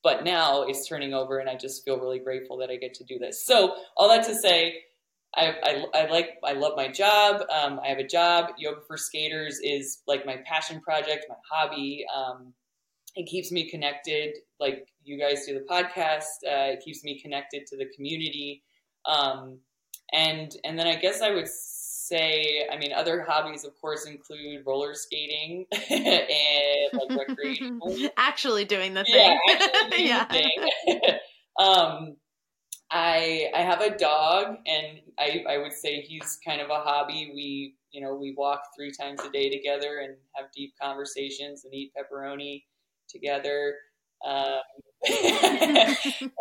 but 0.02 0.24
now 0.24 0.62
it's 0.62 0.88
turning 0.88 1.14
over 1.14 1.38
and 1.38 1.48
i 1.48 1.54
just 1.54 1.84
feel 1.84 1.98
really 1.98 2.18
grateful 2.18 2.56
that 2.58 2.70
i 2.70 2.76
get 2.76 2.94
to 2.94 3.04
do 3.04 3.18
this. 3.18 3.44
So 3.44 3.76
all 3.96 4.08
that 4.08 4.26
to 4.26 4.34
say 4.34 4.82
i, 5.34 5.54
I, 5.62 5.84
I 5.94 6.10
like 6.10 6.38
i 6.44 6.52
love 6.52 6.72
my 6.76 6.88
job. 6.88 7.42
Um, 7.50 7.80
i 7.84 7.88
have 7.88 7.98
a 7.98 8.06
job. 8.06 8.50
Yoga 8.58 8.80
for 8.86 8.96
skaters 8.96 9.60
is 9.62 10.02
like 10.06 10.26
my 10.26 10.38
passion 10.44 10.80
project 10.80 11.26
my 11.28 11.36
hobby. 11.50 12.04
Um, 12.14 12.52
it 13.16 13.28
keeps 13.28 13.50
me 13.50 13.68
connected. 13.68 14.36
Like 14.58 14.86
you 15.04 15.18
guys 15.18 15.46
do 15.46 15.54
the 15.54 15.64
podcast 15.68 16.24
uh, 16.46 16.72
it 16.74 16.80
keeps 16.84 17.04
me 17.04 17.20
connected 17.20 17.66
to 17.66 17.76
the 17.76 17.86
community. 17.94 18.62
Um, 19.04 19.58
and 20.12 20.56
and 20.64 20.78
then 20.78 20.86
i 20.86 20.96
guess 20.96 21.22
i 21.22 21.30
would 21.30 21.48
say, 22.10 22.66
I 22.70 22.76
mean, 22.76 22.92
other 22.92 23.24
hobbies, 23.26 23.64
of 23.64 23.80
course, 23.80 24.04
include 24.04 24.64
roller 24.66 24.94
skating 24.94 25.66
and 25.90 26.90
like 26.92 27.28
recreational. 27.28 27.96
actually 28.16 28.64
doing 28.64 28.94
the 28.94 29.04
thing. 29.10 29.38
Yeah, 29.48 29.88
doing 29.90 30.06
yeah. 30.06 30.26
the 30.26 30.34
thing. 30.34 31.18
um, 31.58 32.16
I 32.90 33.50
I 33.54 33.62
have 33.62 33.80
a 33.80 33.96
dog, 33.96 34.56
and 34.66 34.98
I 35.18 35.44
I 35.48 35.58
would 35.58 35.72
say 35.72 36.00
he's 36.00 36.38
kind 36.44 36.60
of 36.60 36.70
a 36.70 36.80
hobby. 36.80 37.30
We 37.32 37.76
you 37.92 38.00
know 38.00 38.14
we 38.16 38.34
walk 38.36 38.62
three 38.76 38.92
times 38.92 39.20
a 39.24 39.30
day 39.30 39.48
together 39.48 40.00
and 40.00 40.16
have 40.34 40.46
deep 40.54 40.74
conversations 40.82 41.64
and 41.64 41.72
eat 41.72 41.92
pepperoni 41.96 42.64
together. 43.08 43.74
Um, 44.26 44.60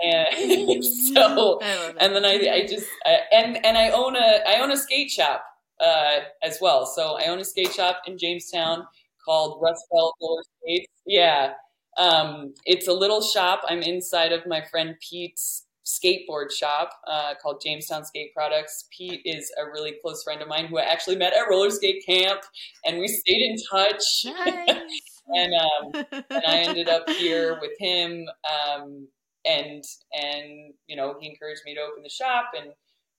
and 0.04 0.84
so 1.14 1.60
and 1.62 2.16
then 2.16 2.26
I, 2.26 2.50
I 2.52 2.68
just 2.68 2.88
I, 3.06 3.20
and 3.32 3.66
and 3.66 3.78
I 3.78 3.90
own 3.90 4.16
a 4.16 4.42
I 4.48 4.60
own 4.62 4.72
a 4.72 4.78
skate 4.78 5.10
shop 5.10 5.46
uh, 5.80 6.20
as 6.44 6.60
well. 6.62 6.86
So 6.86 7.18
I 7.18 7.28
own 7.28 7.40
a 7.40 7.46
skate 7.46 7.74
shop 7.74 8.02
in 8.06 8.18
Jamestown 8.18 8.86
called 9.24 9.60
Rust 9.62 9.86
Belt 9.92 10.16
Roller 10.22 10.44
Skates. 10.62 10.92
Yeah. 11.06 11.54
Um, 11.98 12.54
it's 12.66 12.88
a 12.88 12.94
little 12.94 13.22
shop. 13.22 13.62
I'm 13.68 13.82
inside 13.82 14.32
of 14.32 14.46
my 14.46 14.64
friend 14.72 14.96
Pete's 15.02 15.66
skateboard 15.86 16.52
shop 16.52 16.92
uh, 17.08 17.34
called 17.42 17.62
Jamestown 17.64 18.06
Skate 18.06 18.34
Products. 18.34 18.88
Pete 18.96 19.22
is 19.26 19.52
a 19.60 19.66
really 19.66 19.96
close 20.02 20.24
friend 20.24 20.42
of 20.42 20.48
mine 20.48 20.68
who 20.68 20.78
I 20.78 20.84
actually 20.84 21.16
met 21.16 21.34
at 21.34 21.50
roller 21.50 21.72
skate 21.72 22.06
camp, 22.06 22.42
and 22.86 23.00
we 23.00 23.08
stayed 23.08 23.42
in 23.42 23.58
touch. 23.70 24.04
Nice. 24.26 25.09
And 25.36 25.54
um, 25.54 26.06
and 26.30 26.44
I 26.48 26.58
ended 26.60 26.90
up 26.90 27.10
here 27.18 27.58
with 27.62 27.78
him, 27.80 28.28
um, 28.76 29.08
and 29.46 29.84
and 30.14 30.74
you 30.88 30.96
know 30.96 31.16
he 31.20 31.30
encouraged 31.30 31.62
me 31.66 31.76
to 31.76 31.82
open 31.82 32.04
the 32.04 32.10
shop, 32.10 32.52
and 32.58 32.72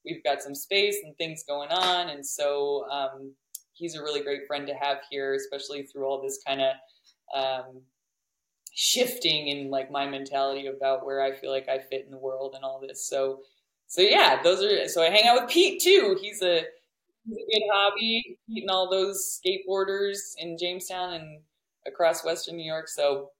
we've 0.04 0.22
got 0.24 0.42
some 0.42 0.54
space 0.54 0.96
and 1.04 1.16
things 1.16 1.44
going 1.46 1.70
on, 1.70 2.10
and 2.10 2.24
so 2.24 2.86
um, 2.90 3.32
he's 3.72 3.96
a 3.96 4.02
really 4.02 4.22
great 4.22 4.46
friend 4.46 4.66
to 4.66 4.74
have 4.74 4.98
here, 5.10 5.34
especially 5.34 5.84
through 5.84 6.04
all 6.04 6.22
this 6.22 6.40
kind 6.46 6.60
of 6.60 6.74
um, 7.34 7.82
shifting 8.72 9.48
in 9.48 9.70
like 9.70 9.90
my 9.90 10.06
mentality 10.06 10.66
about 10.66 11.04
where 11.04 11.22
I 11.22 11.32
feel 11.32 11.50
like 11.50 11.68
I 11.68 11.78
fit 11.78 12.04
in 12.04 12.10
the 12.10 12.18
world 12.18 12.54
and 12.54 12.64
all 12.64 12.80
this. 12.80 13.08
So, 13.08 13.40
so 13.86 14.02
yeah, 14.02 14.40
those 14.42 14.62
are. 14.62 14.88
So 14.88 15.02
I 15.02 15.10
hang 15.10 15.26
out 15.26 15.42
with 15.42 15.50
Pete 15.50 15.82
too. 15.82 16.16
He's 16.20 16.42
a 16.42 16.62
he's 17.24 17.36
a 17.36 17.52
good 17.52 17.66
hobby. 17.72 18.38
Pete 18.48 18.62
and 18.62 18.70
all 18.70 18.90
those 18.90 19.40
skateboarders 19.40 20.18
in 20.38 20.56
Jamestown 20.58 21.14
and 21.14 21.40
across 21.90 22.24
Western 22.24 22.56
New 22.56 22.64
York. 22.64 22.88
So 22.88 23.30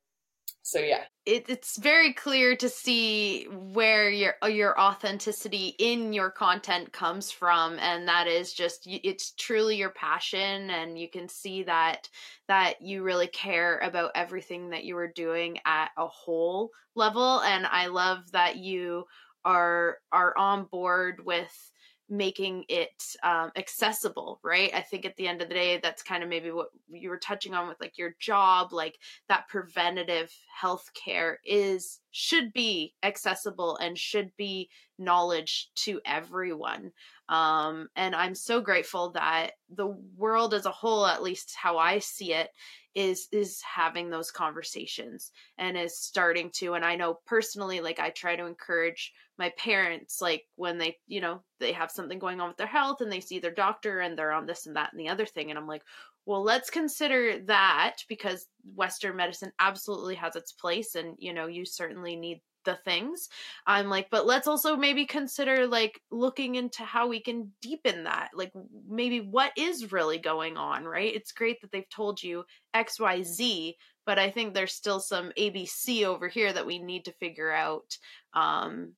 so 0.63 0.79
yeah 0.79 1.03
it, 1.27 1.47
it's 1.49 1.79
very 1.79 2.13
clear 2.13 2.55
to 2.57 2.69
see 2.69 3.45
where 3.45 4.11
your 4.11 4.35
your 4.49 4.79
authenticity 4.81 5.75
in 5.79 6.13
your 6.13 6.31
content 6.31 6.93
comes 6.93 7.31
from 7.31 7.79
and 7.79 8.07
that 8.09 8.27
is 8.27 8.53
just 8.53 8.83
it's 8.87 9.33
truly 9.33 9.77
your 9.77 9.91
passion 9.91 10.71
and 10.71 10.99
you 10.99 11.09
can 11.09 11.29
see 11.29 11.63
that 11.63 12.09
that 12.49 12.81
you 12.83 13.03
really 13.03 13.27
care 13.29 13.79
about 13.79 14.13
everything 14.15 14.71
that 14.71 14.85
you 14.85 14.97
are 14.97 15.13
doing 15.13 15.59
at 15.67 15.91
a 15.97 16.07
whole 16.07 16.71
level 16.95 17.41
and 17.41 17.67
i 17.67 17.87
love 17.87 18.31
that 18.33 18.57
you 18.57 19.05
are 19.45 19.99
are 20.13 20.37
on 20.37 20.65
board 20.65 21.21
with 21.25 21.70
making 22.11 22.65
it 22.69 23.05
um, 23.23 23.53
accessible 23.57 24.41
right? 24.43 24.71
I 24.75 24.81
think 24.81 25.05
at 25.05 25.17
the 25.17 25.29
end 25.29 25.41
of 25.41 25.49
the 25.49 25.55
day 25.55 25.79
that's 25.83 26.03
kind 26.03 26.23
of 26.23 26.29
maybe 26.29 26.51
what 26.51 26.71
you 26.91 27.09
were 27.09 27.19
touching 27.19 27.55
on 27.55 27.69
with 27.69 27.81
like 27.81 27.97
your 27.97 28.15
job 28.19 28.73
like 28.73 28.99
that 29.29 29.49
preventative 29.49 30.33
health 30.61 30.91
care 30.95 31.39
is 31.45 32.01
should 32.11 32.53
be 32.53 32.95
accessible 33.03 33.77
and 33.77 33.97
should 33.97 34.33
be 34.37 34.69
knowledge 34.99 35.71
to 35.77 36.01
everyone. 36.05 36.93
Um, 37.29 37.89
and 37.95 38.17
i'm 38.17 38.35
so 38.35 38.61
grateful 38.61 39.13
that 39.13 39.53
the 39.73 39.87
world 40.17 40.53
as 40.53 40.67
a 40.67 40.71
whole 40.71 41.07
at 41.07 41.23
least 41.23 41.55
how 41.55 41.79
i 41.79 42.01
see 42.01 42.33
it 42.33 42.51
is 42.97 43.29
is 43.31 43.63
having 43.63 44.11
those 44.11 44.33
conversations 44.33 45.31
and 45.59 45.79
is 45.79 45.97
starting 45.97 46.51
to 46.55 46.75
and 46.75 46.85
i 46.85 46.97
know 46.97 47.21
personally 47.27 47.81
like 47.81 48.01
i 48.01 48.11
try 48.11 48.35
to 48.35 48.47
encourage 48.47 49.13
my 49.41 49.49
parents 49.57 50.21
like 50.21 50.45
when 50.57 50.77
they 50.77 50.99
you 51.09 51.21
know 51.21 51.41
they 51.59 51.73
have 51.73 51.91
something 51.91 52.19
going 52.19 52.41
on 52.41 52.49
with 52.49 52.59
their 52.59 52.67
health 52.67 53.01
and 53.01 53.11
they 53.11 53.21
see 53.21 53.39
their 53.39 53.55
doctor 53.55 54.01
and 54.01 54.17
they're 54.17 54.33
on 54.33 54.47
this 54.47 54.67
and 54.67 54.77
that 54.77 54.93
and 54.93 55.01
the 55.01 55.09
other 55.09 55.25
thing 55.25 55.49
and 55.49 55.59
i'm 55.59 55.67
like 55.67 55.83
well 56.27 56.43
let's 56.43 56.69
consider 56.69 57.39
that 57.41 57.97
because 58.07 58.49
western 58.75 59.17
medicine 59.17 59.51
absolutely 59.59 60.15
has 60.15 60.37
its 60.37 60.53
place 60.53 60.95
and 60.95 61.17
you 61.19 61.33
know 61.33 61.47
you 61.47 61.65
certainly 61.65 62.15
need 62.15 62.43
the 62.67 62.77
things. 62.85 63.31
I'm 63.67 63.89
like 63.89 64.09
but 64.11 64.27
let's 64.27 64.47
also 64.47 64.77
maybe 64.77 65.07
consider 65.07 65.67
like 65.67 65.99
looking 66.11 66.57
into 66.57 66.85
how 66.85 67.09
we 67.09 67.19
can 67.19 67.51
deepen 67.63 68.05
that 68.05 68.29
like 68.35 68.53
maybe 68.87 69.21
what 69.21 69.53
is 69.57 69.93
really 69.93 70.19
going 70.19 70.59
on 70.59 70.85
right? 70.85 71.15
It's 71.15 71.33
great 71.33 71.63
that 71.63 71.73
they've 71.73 71.89
told 71.89 72.23
you 72.23 72.45
xyz 72.77 73.75
but 74.07 74.19
i 74.19 74.31
think 74.31 74.55
there's 74.55 74.73
still 74.73 75.01
some 75.01 75.33
abc 75.39 76.05
over 76.05 76.29
here 76.29 76.53
that 76.53 76.67
we 76.67 76.79
need 76.79 77.05
to 77.05 77.13
figure 77.13 77.51
out 77.51 77.97
um, 78.35 78.93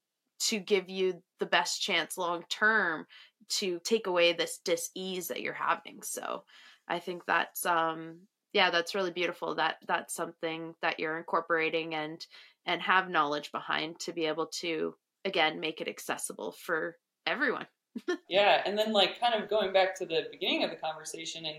to 0.47 0.59
give 0.59 0.89
you 0.89 1.23
the 1.39 1.47
best 1.47 1.81
chance 1.81 2.19
long 2.19 2.45
term 2.49 3.07
to 3.49 3.81
take 3.85 4.07
away 4.07 4.33
this 4.33 4.61
dis-ease 4.65 5.29
that 5.29 5.41
you're 5.41 5.53
having 5.53 6.03
so 6.03 6.45
i 6.89 6.99
think 6.99 7.25
that's 7.27 7.67
um 7.67 8.17
yeah 8.53 8.71
that's 8.71 8.95
really 8.95 9.11
beautiful 9.11 9.55
that 9.55 9.77
that's 9.87 10.15
something 10.15 10.75
that 10.83 10.99
you're 10.99 11.19
incorporating 11.19 11.95
and 11.95 12.27
and 12.67 12.81
have 12.81 13.11
knowledge 13.11 13.51
behind 13.53 13.99
to 13.99 14.13
be 14.13 14.27
able 14.27 14.47
to 14.47 14.95
again 15.25 15.61
make 15.61 15.81
it 15.81 15.89
accessible 15.89 16.53
for 16.53 16.97
everyone. 17.27 17.67
Yeah 18.29 18.63
and 18.65 18.79
then 18.79 18.93
like 18.93 19.21
kind 19.21 19.35
of 19.35 19.51
going 19.51 19.73
back 19.73 19.95
to 19.99 20.07
the 20.07 20.27
beginning 20.33 20.65
of 20.65 20.71
the 20.71 20.77
conversation 20.77 21.45
and 21.45 21.59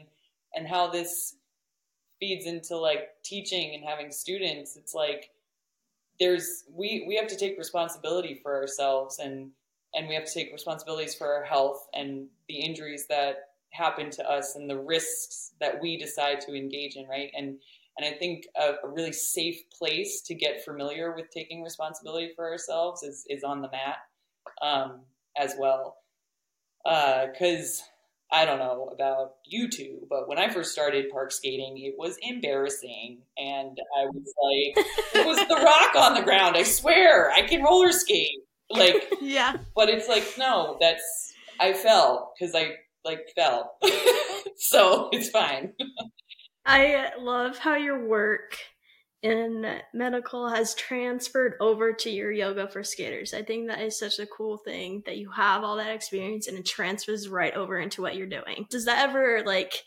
and 0.55 0.67
how 0.67 0.89
this 0.89 1.35
feeds 2.19 2.47
into 2.47 2.75
like 2.75 3.09
teaching 3.23 3.75
and 3.75 3.83
having 3.83 4.11
students 4.11 4.75
it's 4.75 4.95
like 4.95 5.29
there's 6.19 6.63
we 6.69 7.05
we 7.07 7.15
have 7.15 7.27
to 7.27 7.37
take 7.37 7.57
responsibility 7.57 8.39
for 8.41 8.55
ourselves 8.55 9.19
and 9.19 9.51
and 9.93 10.07
we 10.07 10.15
have 10.15 10.25
to 10.25 10.33
take 10.33 10.51
responsibilities 10.51 11.15
for 11.15 11.31
our 11.33 11.43
health 11.43 11.87
and 11.93 12.27
the 12.47 12.59
injuries 12.59 13.05
that 13.07 13.49
happen 13.71 14.09
to 14.11 14.29
us 14.29 14.55
and 14.55 14.69
the 14.69 14.79
risks 14.79 15.53
that 15.59 15.81
we 15.81 15.97
decide 15.97 16.39
to 16.41 16.53
engage 16.53 16.95
in 16.95 17.07
right 17.07 17.31
and 17.35 17.57
and 17.97 18.05
I 18.05 18.17
think 18.17 18.47
a, 18.55 18.73
a, 18.83 18.89
really 18.89 19.11
safe 19.11 19.69
place 19.69 20.21
to 20.21 20.33
get 20.33 20.65
familiar 20.65 21.13
with 21.15 21.29
taking 21.29 21.61
responsibility 21.61 22.31
for 22.35 22.49
ourselves 22.49 23.03
is, 23.03 23.25
is 23.29 23.43
on 23.43 23.61
the 23.61 23.69
mat 23.69 23.97
um, 24.61 25.01
as 25.37 25.55
well. 25.59 25.97
Because 26.83 27.81
uh, 27.81 27.92
I 28.33 28.45
don't 28.45 28.57
know 28.57 28.89
about 28.91 29.35
you 29.45 29.69
two, 29.69 30.07
but 30.09 30.27
when 30.27 30.39
I 30.39 30.49
first 30.49 30.71
started 30.71 31.11
park 31.11 31.31
skating, 31.31 31.77
it 31.77 31.93
was 31.99 32.17
embarrassing. 32.23 33.19
And 33.37 33.77
I 33.95 34.05
was 34.05 34.33
like, 34.41 34.85
it 35.15 35.27
was 35.27 35.37
the 35.47 35.63
rock 35.63 35.95
on 35.95 36.15
the 36.15 36.23
ground. 36.23 36.57
I 36.57 36.63
swear, 36.63 37.29
I 37.29 37.43
can 37.43 37.63
roller 37.63 37.91
skate. 37.91 38.39
Like, 38.71 39.13
yeah. 39.21 39.57
But 39.75 39.89
it's 39.89 40.09
like, 40.09 40.23
no, 40.39 40.77
that's, 40.81 41.33
I 41.59 41.73
fell 41.73 42.33
because 42.37 42.55
I, 42.55 42.71
like 43.05 43.21
fell. 43.35 43.77
so 44.57 45.09
it's 45.11 45.29
fine. 45.29 45.73
I 46.65 47.11
love 47.19 47.59
how 47.59 47.75
your 47.75 48.07
work 48.07 48.57
in 49.23 49.65
medical 49.93 50.49
has 50.49 50.75
transferred 50.75 51.55
over 51.61 51.93
to 51.93 52.09
your 52.09 52.31
yoga 52.31 52.67
for 52.67 52.83
skaters. 52.83 53.33
I 53.33 53.41
think 53.41 53.67
that 53.67 53.81
is 53.81 53.97
such 53.97 54.19
a 54.19 54.27
cool 54.27 54.57
thing 54.57 55.01
that 55.05 55.17
you 55.17 55.31
have 55.31 55.63
all 55.63 55.77
that 55.77 55.95
experience 55.95 56.47
and 56.47 56.57
it 56.57 56.65
transfers 56.65 57.29
right 57.29 57.53
over 57.53 57.79
into 57.79 58.01
what 58.01 58.17
you're 58.17 58.27
doing. 58.27 58.67
Does 58.69 58.83
that 58.85 59.07
ever 59.07 59.41
like 59.45 59.85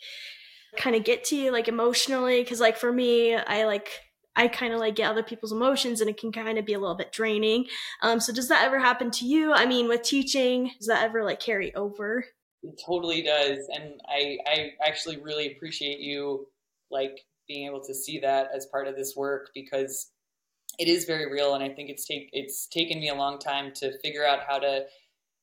kind 0.75 0.95
of 0.95 1.03
get 1.03 1.23
to 1.25 1.35
you 1.35 1.51
like 1.51 1.67
emotionally? 1.67 2.43
Cause 2.43 2.59
like 2.59 2.77
for 2.77 2.91
me, 2.91 3.35
I 3.35 3.65
like 3.65 3.89
I 4.35 4.47
kind 4.47 4.73
of 4.73 4.79
like 4.79 4.95
get 4.95 5.09
other 5.09 5.23
people's 5.23 5.51
emotions 5.51 6.01
and 6.01 6.09
it 6.09 6.19
can 6.19 6.31
kind 6.31 6.57
of 6.57 6.65
be 6.65 6.73
a 6.73 6.79
little 6.79 6.95
bit 6.95 7.11
draining. 7.11 7.65
Um, 8.01 8.19
so 8.19 8.33
does 8.33 8.47
that 8.49 8.65
ever 8.65 8.79
happen 8.79 9.11
to 9.11 9.25
you? 9.25 9.53
I 9.53 9.67
mean, 9.67 9.87
with 9.87 10.01
teaching, 10.01 10.71
does 10.79 10.87
that 10.87 11.03
ever 11.03 11.23
like 11.23 11.39
carry 11.39 11.73
over? 11.75 12.25
It 12.63 12.81
totally 12.83 13.21
does. 13.21 13.67
And 13.73 14.01
I, 14.07 14.37
I 14.47 14.71
actually 14.83 15.17
really 15.17 15.51
appreciate 15.51 15.99
you 15.99 16.47
like 16.89 17.19
being 17.47 17.67
able 17.67 17.81
to 17.81 17.93
see 17.93 18.19
that 18.19 18.49
as 18.55 18.65
part 18.67 18.87
of 18.87 18.95
this 18.95 19.15
work 19.15 19.49
because 19.53 20.11
it 20.79 20.87
is 20.87 21.05
very 21.05 21.31
real. 21.31 21.55
And 21.55 21.63
i 21.63 21.69
think 21.69 21.89
it's 21.89 22.05
take 22.05 22.29
it's 22.33 22.67
taken 22.67 22.99
me 22.99 23.09
a 23.09 23.15
long 23.15 23.39
time 23.39 23.71
to 23.75 23.97
figure 23.99 24.25
out 24.25 24.39
how 24.47 24.59
to 24.59 24.85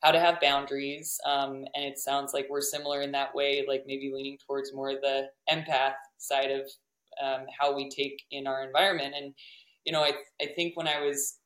how 0.03 0.11
to 0.11 0.21
have 0.21 0.41
boundaries. 0.41 1.19
Um, 1.27 1.65
and 1.75 1.85
it 1.85 1.99
sounds 1.99 2.35
like 2.35 2.47
we're 2.51 2.61
similar 2.61 3.01
in 3.01 3.13
that 3.13 3.35
way 3.35 3.65
like 3.67 3.85
maybe 3.87 4.13
leaning 4.15 4.39
towards 4.47 4.75
more 4.75 4.91
of 4.91 5.01
the 5.01 5.29
empath 5.51 5.95
side 6.19 6.51
of 6.51 6.71
um, 7.23 7.47
how 7.59 7.75
we 7.75 7.89
take 7.89 8.23
in 8.31 8.47
our 8.47 8.65
environment. 8.65 9.15
And 9.17 9.35
you 9.85 9.93
know 9.93 10.03
I, 10.03 10.13
I 10.41 10.47
think 10.57 10.77
when 10.77 10.89
i 10.89 11.01
was 11.01 11.39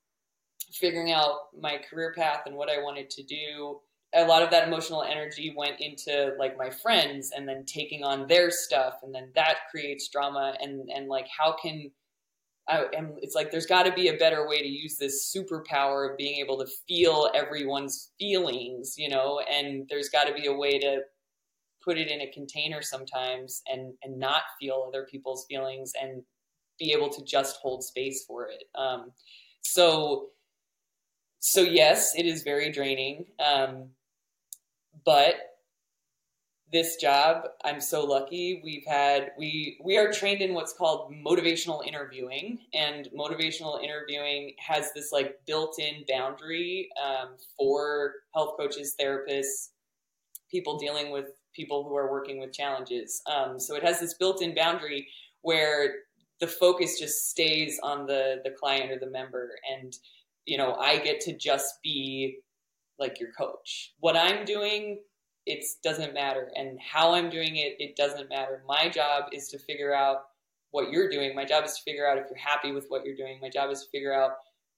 figuring 0.72 1.12
out 1.12 1.34
my 1.60 1.78
career 1.90 2.12
path 2.16 2.42
and 2.46 2.56
what 2.56 2.70
i 2.70 2.78
wanted 2.78 3.10
to 3.10 3.22
do 3.24 3.80
a 4.14 4.24
lot 4.24 4.42
of 4.42 4.50
that 4.50 4.66
emotional 4.66 5.02
energy 5.02 5.52
went 5.56 5.80
into 5.80 6.32
like 6.38 6.56
my 6.56 6.70
friends 6.70 7.32
and 7.36 7.46
then 7.46 7.64
taking 7.66 8.04
on 8.04 8.26
their 8.26 8.50
stuff 8.50 8.94
and 9.02 9.14
then 9.14 9.30
that 9.34 9.56
creates 9.70 10.08
drama 10.08 10.54
and 10.60 10.88
and 10.88 11.08
like 11.08 11.26
how 11.28 11.54
can 11.60 11.90
I, 12.68 12.84
and 12.96 13.18
it's 13.22 13.34
like 13.34 13.50
there's 13.50 13.66
got 13.66 13.84
to 13.84 13.92
be 13.92 14.08
a 14.08 14.16
better 14.16 14.46
way 14.46 14.60
to 14.60 14.68
use 14.68 14.98
this 14.98 15.34
superpower 15.34 16.10
of 16.10 16.18
being 16.18 16.38
able 16.38 16.58
to 16.58 16.66
feel 16.86 17.30
everyone's 17.34 18.10
feelings, 18.18 18.94
you 18.98 19.08
know, 19.08 19.40
and 19.50 19.86
there's 19.88 20.10
got 20.10 20.24
to 20.24 20.34
be 20.34 20.46
a 20.46 20.52
way 20.52 20.78
to 20.78 21.00
put 21.82 21.96
it 21.96 22.08
in 22.08 22.20
a 22.20 22.30
container 22.30 22.82
sometimes 22.82 23.62
and 23.66 23.94
and 24.02 24.18
not 24.18 24.42
feel 24.60 24.84
other 24.86 25.06
people's 25.10 25.46
feelings 25.48 25.92
and 26.00 26.22
be 26.78 26.92
able 26.92 27.08
to 27.08 27.24
just 27.24 27.56
hold 27.62 27.82
space 27.82 28.24
for 28.26 28.48
it. 28.48 28.64
Um, 28.74 29.12
so 29.62 30.28
so 31.40 31.62
yes, 31.62 32.12
it 32.16 32.26
is 32.26 32.42
very 32.42 32.70
draining. 32.70 33.26
Um, 33.38 33.90
but 35.04 35.34
this 36.70 36.96
job 36.96 37.44
i'm 37.64 37.80
so 37.80 38.04
lucky. 38.04 38.60
We've 38.62 38.84
had 38.86 39.32
we 39.38 39.78
we 39.82 39.96
are 39.96 40.12
trained 40.12 40.42
in 40.42 40.54
what's 40.54 40.72
called 40.72 41.12
motivational 41.12 41.86
interviewing 41.86 42.58
and 42.74 43.08
motivational 43.16 43.82
interviewing 43.82 44.54
has 44.58 44.92
this 44.92 45.10
like 45.12 45.40
built-in 45.46 46.04
boundary 46.08 46.88
um, 47.02 47.36
for 47.56 48.12
health 48.34 48.56
coaches 48.58 48.94
therapists 49.00 49.70
people 50.50 50.78
dealing 50.78 51.10
with 51.10 51.26
people 51.54 51.84
who 51.84 51.94
are 51.96 52.10
working 52.10 52.38
with 52.38 52.52
challenges. 52.52 53.20
Um, 53.26 53.58
so 53.58 53.74
it 53.74 53.82
has 53.82 54.00
this 54.00 54.14
built-in 54.14 54.54
boundary 54.54 55.08
where 55.42 55.94
the 56.40 56.46
focus 56.46 56.98
just 56.98 57.30
stays 57.30 57.80
on 57.82 58.06
the 58.06 58.40
the 58.44 58.50
client 58.50 58.90
or 58.90 58.98
the 58.98 59.10
member. 59.10 59.50
And 59.70 59.96
you 60.48 60.56
know 60.56 60.74
i 60.74 60.98
get 60.98 61.20
to 61.20 61.36
just 61.36 61.74
be 61.82 62.38
like 62.98 63.20
your 63.20 63.32
coach. 63.32 63.94
What 64.00 64.16
I'm 64.16 64.44
doing, 64.44 65.00
it 65.46 65.64
doesn't 65.82 66.14
matter. 66.14 66.50
And 66.56 66.78
how 66.80 67.14
I'm 67.14 67.30
doing 67.30 67.56
it, 67.56 67.76
it 67.78 67.96
doesn't 67.96 68.28
matter. 68.28 68.62
My 68.66 68.88
job 68.88 69.24
is 69.32 69.48
to 69.48 69.58
figure 69.58 69.94
out 69.94 70.24
what 70.70 70.90
you're 70.90 71.08
doing. 71.08 71.34
My 71.34 71.44
job 71.44 71.64
is 71.64 71.76
to 71.76 71.82
figure 71.82 72.06
out 72.06 72.18
if 72.18 72.24
you're 72.28 72.38
happy 72.38 72.72
with 72.72 72.86
what 72.88 73.04
you're 73.04 73.16
doing. 73.16 73.38
My 73.40 73.48
job 73.48 73.70
is 73.70 73.82
to 73.84 73.90
figure 73.90 74.12
out 74.12 74.32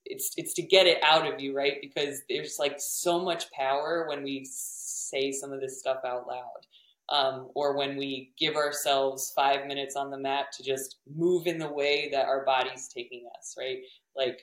it's 0.07 0.33
it's 0.37 0.55
to 0.55 0.63
get 0.63 0.87
it 0.87 1.03
out 1.03 1.31
of 1.33 1.41
you, 1.41 1.55
right? 1.55 1.77
Because 1.81 2.23
there's 2.29 2.57
like 2.59 2.77
so 2.79 3.23
much 3.23 3.51
power 3.53 4.07
when 4.09 4.23
we 4.23 4.47
say 4.51 5.33
some 5.33 5.53
of 5.53 5.61
this 5.61 5.79
stuff 5.79 5.99
out 6.05 6.27
loud. 6.27 6.67
Um, 7.13 7.49
or 7.57 7.77
when 7.77 7.97
we 7.97 8.31
give 8.39 8.55
ourselves 8.55 9.33
five 9.35 9.67
minutes 9.67 9.97
on 9.97 10.13
the 10.13 10.17
mat 10.17 10.53
to 10.57 10.63
just 10.63 10.99
move 11.13 11.49
in 11.49 11.59
the 11.59 11.69
way 11.69 12.09
that 12.13 12.27
our 12.27 12.45
body's 12.45 12.87
taking 12.87 13.25
us, 13.37 13.57
right? 13.59 13.79
Like 14.15 14.43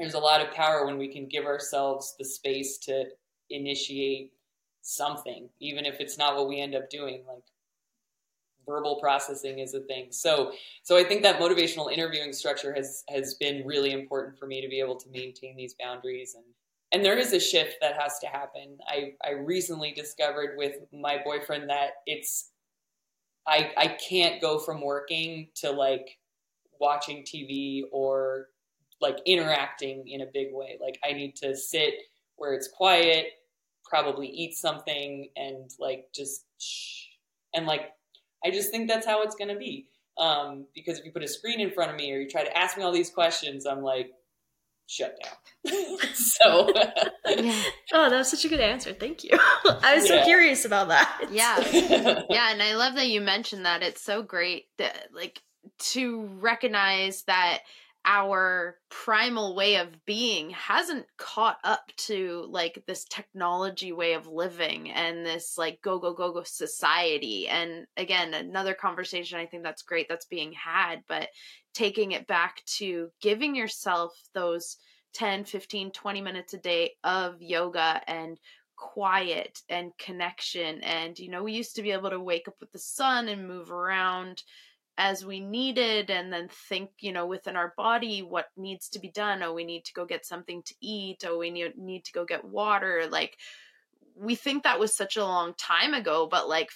there's 0.00 0.14
a 0.14 0.18
lot 0.18 0.40
of 0.40 0.52
power 0.52 0.86
when 0.86 0.98
we 0.98 1.08
can 1.08 1.28
give 1.28 1.44
ourselves 1.44 2.14
the 2.18 2.24
space 2.24 2.78
to 2.78 3.04
initiate 3.50 4.32
something, 4.80 5.50
even 5.60 5.84
if 5.84 6.00
it's 6.00 6.16
not 6.16 6.34
what 6.36 6.48
we 6.48 6.60
end 6.60 6.74
up 6.74 6.88
doing. 6.88 7.22
Like 7.28 7.44
verbal 8.66 8.98
processing 9.00 9.58
is 9.58 9.74
a 9.74 9.80
thing. 9.80 10.08
So, 10.10 10.52
so 10.82 10.96
I 10.96 11.04
think 11.04 11.22
that 11.22 11.38
motivational 11.38 11.92
interviewing 11.92 12.32
structure 12.32 12.72
has 12.74 13.04
has 13.10 13.34
been 13.34 13.66
really 13.66 13.92
important 13.92 14.38
for 14.38 14.46
me 14.46 14.62
to 14.62 14.68
be 14.68 14.80
able 14.80 14.96
to 14.96 15.10
maintain 15.10 15.54
these 15.56 15.74
boundaries 15.78 16.34
and 16.34 16.44
and 16.92 17.04
there 17.04 17.16
is 17.16 17.32
a 17.32 17.38
shift 17.38 17.76
that 17.80 18.00
has 18.00 18.18
to 18.20 18.26
happen. 18.26 18.78
I 18.88 19.12
I 19.24 19.32
recently 19.32 19.92
discovered 19.92 20.56
with 20.56 20.76
my 20.92 21.18
boyfriend 21.22 21.68
that 21.68 21.90
it's 22.06 22.50
I 23.46 23.72
I 23.76 23.86
can't 23.88 24.40
go 24.40 24.58
from 24.58 24.80
working 24.80 25.48
to 25.56 25.70
like 25.70 26.18
watching 26.80 27.22
TV 27.22 27.82
or 27.92 28.46
like 29.00 29.18
interacting 29.26 30.08
in 30.08 30.20
a 30.20 30.26
big 30.32 30.48
way. 30.52 30.78
Like 30.80 30.98
I 31.04 31.12
need 31.12 31.36
to 31.36 31.56
sit 31.56 31.94
where 32.36 32.54
it's 32.54 32.68
quiet, 32.68 33.26
probably 33.84 34.28
eat 34.28 34.54
something, 34.54 35.28
and 35.36 35.70
like 35.78 36.06
just 36.14 36.44
shh. 36.58 37.06
and 37.54 37.66
like 37.66 37.92
I 38.44 38.50
just 38.50 38.70
think 38.70 38.88
that's 38.88 39.06
how 39.06 39.22
it's 39.22 39.34
gonna 39.34 39.58
be. 39.58 39.86
Um, 40.18 40.66
because 40.74 40.98
if 40.98 41.04
you 41.04 41.12
put 41.12 41.22
a 41.22 41.28
screen 41.28 41.60
in 41.60 41.70
front 41.70 41.90
of 41.90 41.96
me 41.96 42.12
or 42.12 42.18
you 42.18 42.28
try 42.28 42.44
to 42.44 42.56
ask 42.56 42.76
me 42.76 42.82
all 42.82 42.92
these 42.92 43.10
questions, 43.10 43.66
I'm 43.66 43.82
like 43.82 44.10
shut 44.90 45.16
down. 45.22 45.72
so 46.14 46.72
yeah. 47.26 47.62
Oh, 47.92 48.10
that 48.10 48.18
was 48.18 48.30
such 48.30 48.44
a 48.44 48.48
good 48.48 48.60
answer. 48.60 48.92
Thank 48.92 49.24
you. 49.24 49.30
I 49.34 49.94
was 49.94 50.08
yeah. 50.08 50.20
so 50.20 50.24
curious 50.24 50.64
about 50.64 50.88
that. 50.88 51.28
Yeah. 51.30 51.60
yeah, 52.28 52.50
and 52.50 52.62
I 52.62 52.74
love 52.74 52.96
that 52.96 53.08
you 53.08 53.20
mentioned 53.20 53.64
that. 53.66 53.82
It's 53.82 54.02
so 54.02 54.22
great 54.22 54.64
that 54.78 55.08
like 55.14 55.40
to 55.78 56.24
recognize 56.40 57.22
that 57.22 57.60
our 58.04 58.78
primal 58.88 59.54
way 59.54 59.76
of 59.76 60.04
being 60.06 60.50
hasn't 60.50 61.06
caught 61.18 61.58
up 61.64 61.92
to 61.96 62.46
like 62.48 62.82
this 62.86 63.04
technology 63.04 63.92
way 63.92 64.14
of 64.14 64.26
living 64.26 64.90
and 64.90 65.24
this 65.24 65.58
like 65.58 65.80
go 65.82 65.98
go 65.98 66.14
go 66.14 66.32
go 66.32 66.42
society. 66.42 67.48
And 67.48 67.86
again 67.96 68.34
another 68.34 68.74
conversation 68.74 69.38
i 69.38 69.46
think 69.46 69.62
that's 69.62 69.82
great 69.82 70.08
that's 70.08 70.26
being 70.26 70.52
had 70.52 71.02
but 71.08 71.28
taking 71.74 72.12
it 72.12 72.26
back 72.26 72.64
to 72.64 73.08
giving 73.20 73.54
yourself 73.54 74.12
those 74.34 74.76
10 75.14 75.44
15 75.44 75.90
20 75.90 76.20
minutes 76.20 76.54
a 76.54 76.58
day 76.58 76.92
of 77.04 77.40
yoga 77.40 78.00
and 78.06 78.38
quiet 78.80 79.60
and 79.68 79.96
connection. 79.98 80.80
And 80.82 81.16
you 81.18 81.30
know 81.30 81.42
we 81.42 81.52
used 81.52 81.76
to 81.76 81.82
be 81.82 81.92
able 81.92 82.10
to 82.10 82.18
wake 82.18 82.48
up 82.48 82.54
with 82.60 82.72
the 82.72 82.78
sun 82.78 83.28
and 83.28 83.46
move 83.46 83.70
around 83.70 84.42
as 84.98 85.24
we 85.24 85.40
needed 85.40 86.10
and 86.10 86.32
then 86.32 86.48
think 86.68 86.90
you 87.00 87.12
know 87.12 87.26
within 87.26 87.56
our 87.56 87.72
body 87.76 88.20
what 88.22 88.46
needs 88.56 88.88
to 88.88 88.98
be 88.98 89.10
done 89.10 89.42
oh 89.42 89.52
we 89.52 89.64
need 89.64 89.84
to 89.84 89.94
go 89.94 90.04
get 90.04 90.26
something 90.26 90.62
to 90.62 90.74
eat 90.80 91.24
oh 91.26 91.38
we 91.38 91.50
need, 91.50 91.76
need 91.78 92.04
to 92.04 92.12
go 92.12 92.24
get 92.24 92.44
water 92.44 93.04
like 93.10 93.36
we 94.14 94.34
think 94.34 94.62
that 94.62 94.78
was 94.78 94.94
such 94.94 95.16
a 95.16 95.24
long 95.24 95.54
time 95.54 95.94
ago 95.94 96.28
but 96.30 96.48
like 96.48 96.70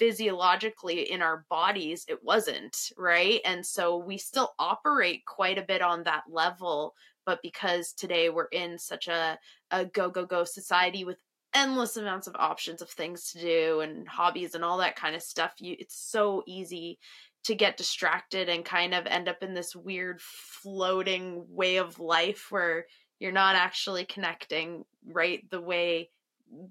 physiologically 0.00 1.12
in 1.12 1.20
our 1.20 1.44
bodies 1.50 2.06
it 2.08 2.24
wasn't 2.24 2.90
right? 2.96 3.42
And 3.44 3.64
so 3.64 3.98
we 3.98 4.16
still 4.16 4.54
operate 4.58 5.26
quite 5.26 5.58
a 5.58 5.62
bit 5.62 5.82
on 5.82 6.04
that 6.04 6.22
level 6.26 6.94
but 7.26 7.40
because 7.42 7.92
today 7.92 8.30
we're 8.30 8.46
in 8.46 8.78
such 8.78 9.08
a, 9.08 9.38
a 9.70 9.84
go 9.84 10.08
go 10.08 10.24
go 10.24 10.44
society 10.44 11.04
with 11.04 11.18
endless 11.52 11.98
amounts 11.98 12.26
of 12.26 12.36
options 12.38 12.80
of 12.80 12.88
things 12.88 13.32
to 13.32 13.40
do 13.40 13.80
and 13.80 14.08
hobbies 14.08 14.54
and 14.54 14.64
all 14.64 14.78
that 14.78 14.96
kind 14.96 15.14
of 15.14 15.22
stuff 15.22 15.52
you 15.58 15.76
it's 15.78 15.96
so 15.96 16.42
easy 16.46 16.98
to 17.44 17.54
get 17.54 17.76
distracted 17.76 18.48
and 18.48 18.64
kind 18.64 18.94
of 18.94 19.06
end 19.06 19.28
up 19.28 19.42
in 19.42 19.54
this 19.54 19.74
weird 19.74 20.20
floating 20.20 21.44
way 21.48 21.76
of 21.76 21.98
life 21.98 22.46
where 22.50 22.86
you're 23.18 23.32
not 23.32 23.56
actually 23.56 24.04
connecting 24.04 24.84
right 25.06 25.48
the 25.50 25.60
way 25.60 26.10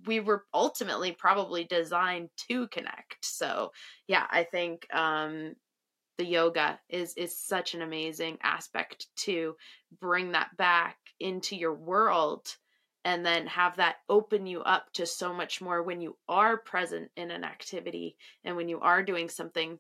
we 0.06 0.20
were 0.20 0.44
ultimately 0.54 1.14
probably 1.14 1.64
designed 1.64 2.30
to 2.50 2.68
connect. 2.68 3.24
So 3.24 3.72
yeah 4.10 4.26
i 4.32 4.44
think 4.44 4.86
um 4.94 5.56
the 6.18 6.26
yoga 6.26 6.78
is 6.90 7.14
is 7.16 7.40
such 7.40 7.74
an 7.74 7.82
amazing 7.82 8.38
aspect 8.44 9.08
to 9.16 9.56
bring 10.02 10.34
that 10.34 10.50
back 10.58 10.98
into 11.22 11.56
your 11.56 11.74
world 11.74 12.58
and 13.06 13.26
then 13.26 13.48
have 13.48 13.78
that 13.78 13.98
open 14.10 14.46
you 14.46 14.62
up 14.62 14.92
to 14.92 15.06
so 15.06 15.34
much 15.34 15.62
more 15.62 15.82
when 15.82 16.02
you 16.02 16.18
are 16.28 16.58
present 16.58 17.10
in 17.16 17.32
an 17.32 17.46
activity 17.46 18.18
and 18.44 18.58
when 18.58 18.68
you 18.68 18.82
are 18.82 19.02
doing 19.02 19.30
something 19.30 19.80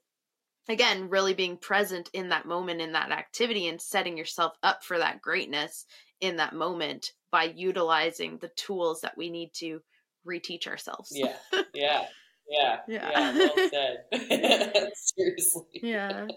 again 0.71 1.09
really 1.09 1.33
being 1.33 1.57
present 1.57 2.09
in 2.13 2.29
that 2.29 2.45
moment 2.45 2.81
in 2.81 2.91
that 2.93 3.11
activity 3.11 3.67
and 3.67 3.81
setting 3.81 4.17
yourself 4.17 4.53
up 4.63 4.83
for 4.83 4.97
that 4.97 5.21
greatness 5.21 5.85
in 6.21 6.37
that 6.37 6.53
moment 6.53 7.11
by 7.31 7.43
utilizing 7.55 8.37
the 8.37 8.49
tools 8.55 9.01
that 9.01 9.17
we 9.17 9.29
need 9.29 9.51
to 9.53 9.79
reteach 10.27 10.67
ourselves 10.67 11.11
yeah 11.13 11.35
yeah 11.73 12.05
Yeah. 12.49 12.79
Yeah. 12.87 13.11
Yeah. 13.11 13.37
well 13.37 13.69
said. 13.69 14.91
Seriously. 14.95 15.81
Yeah. 15.83 16.27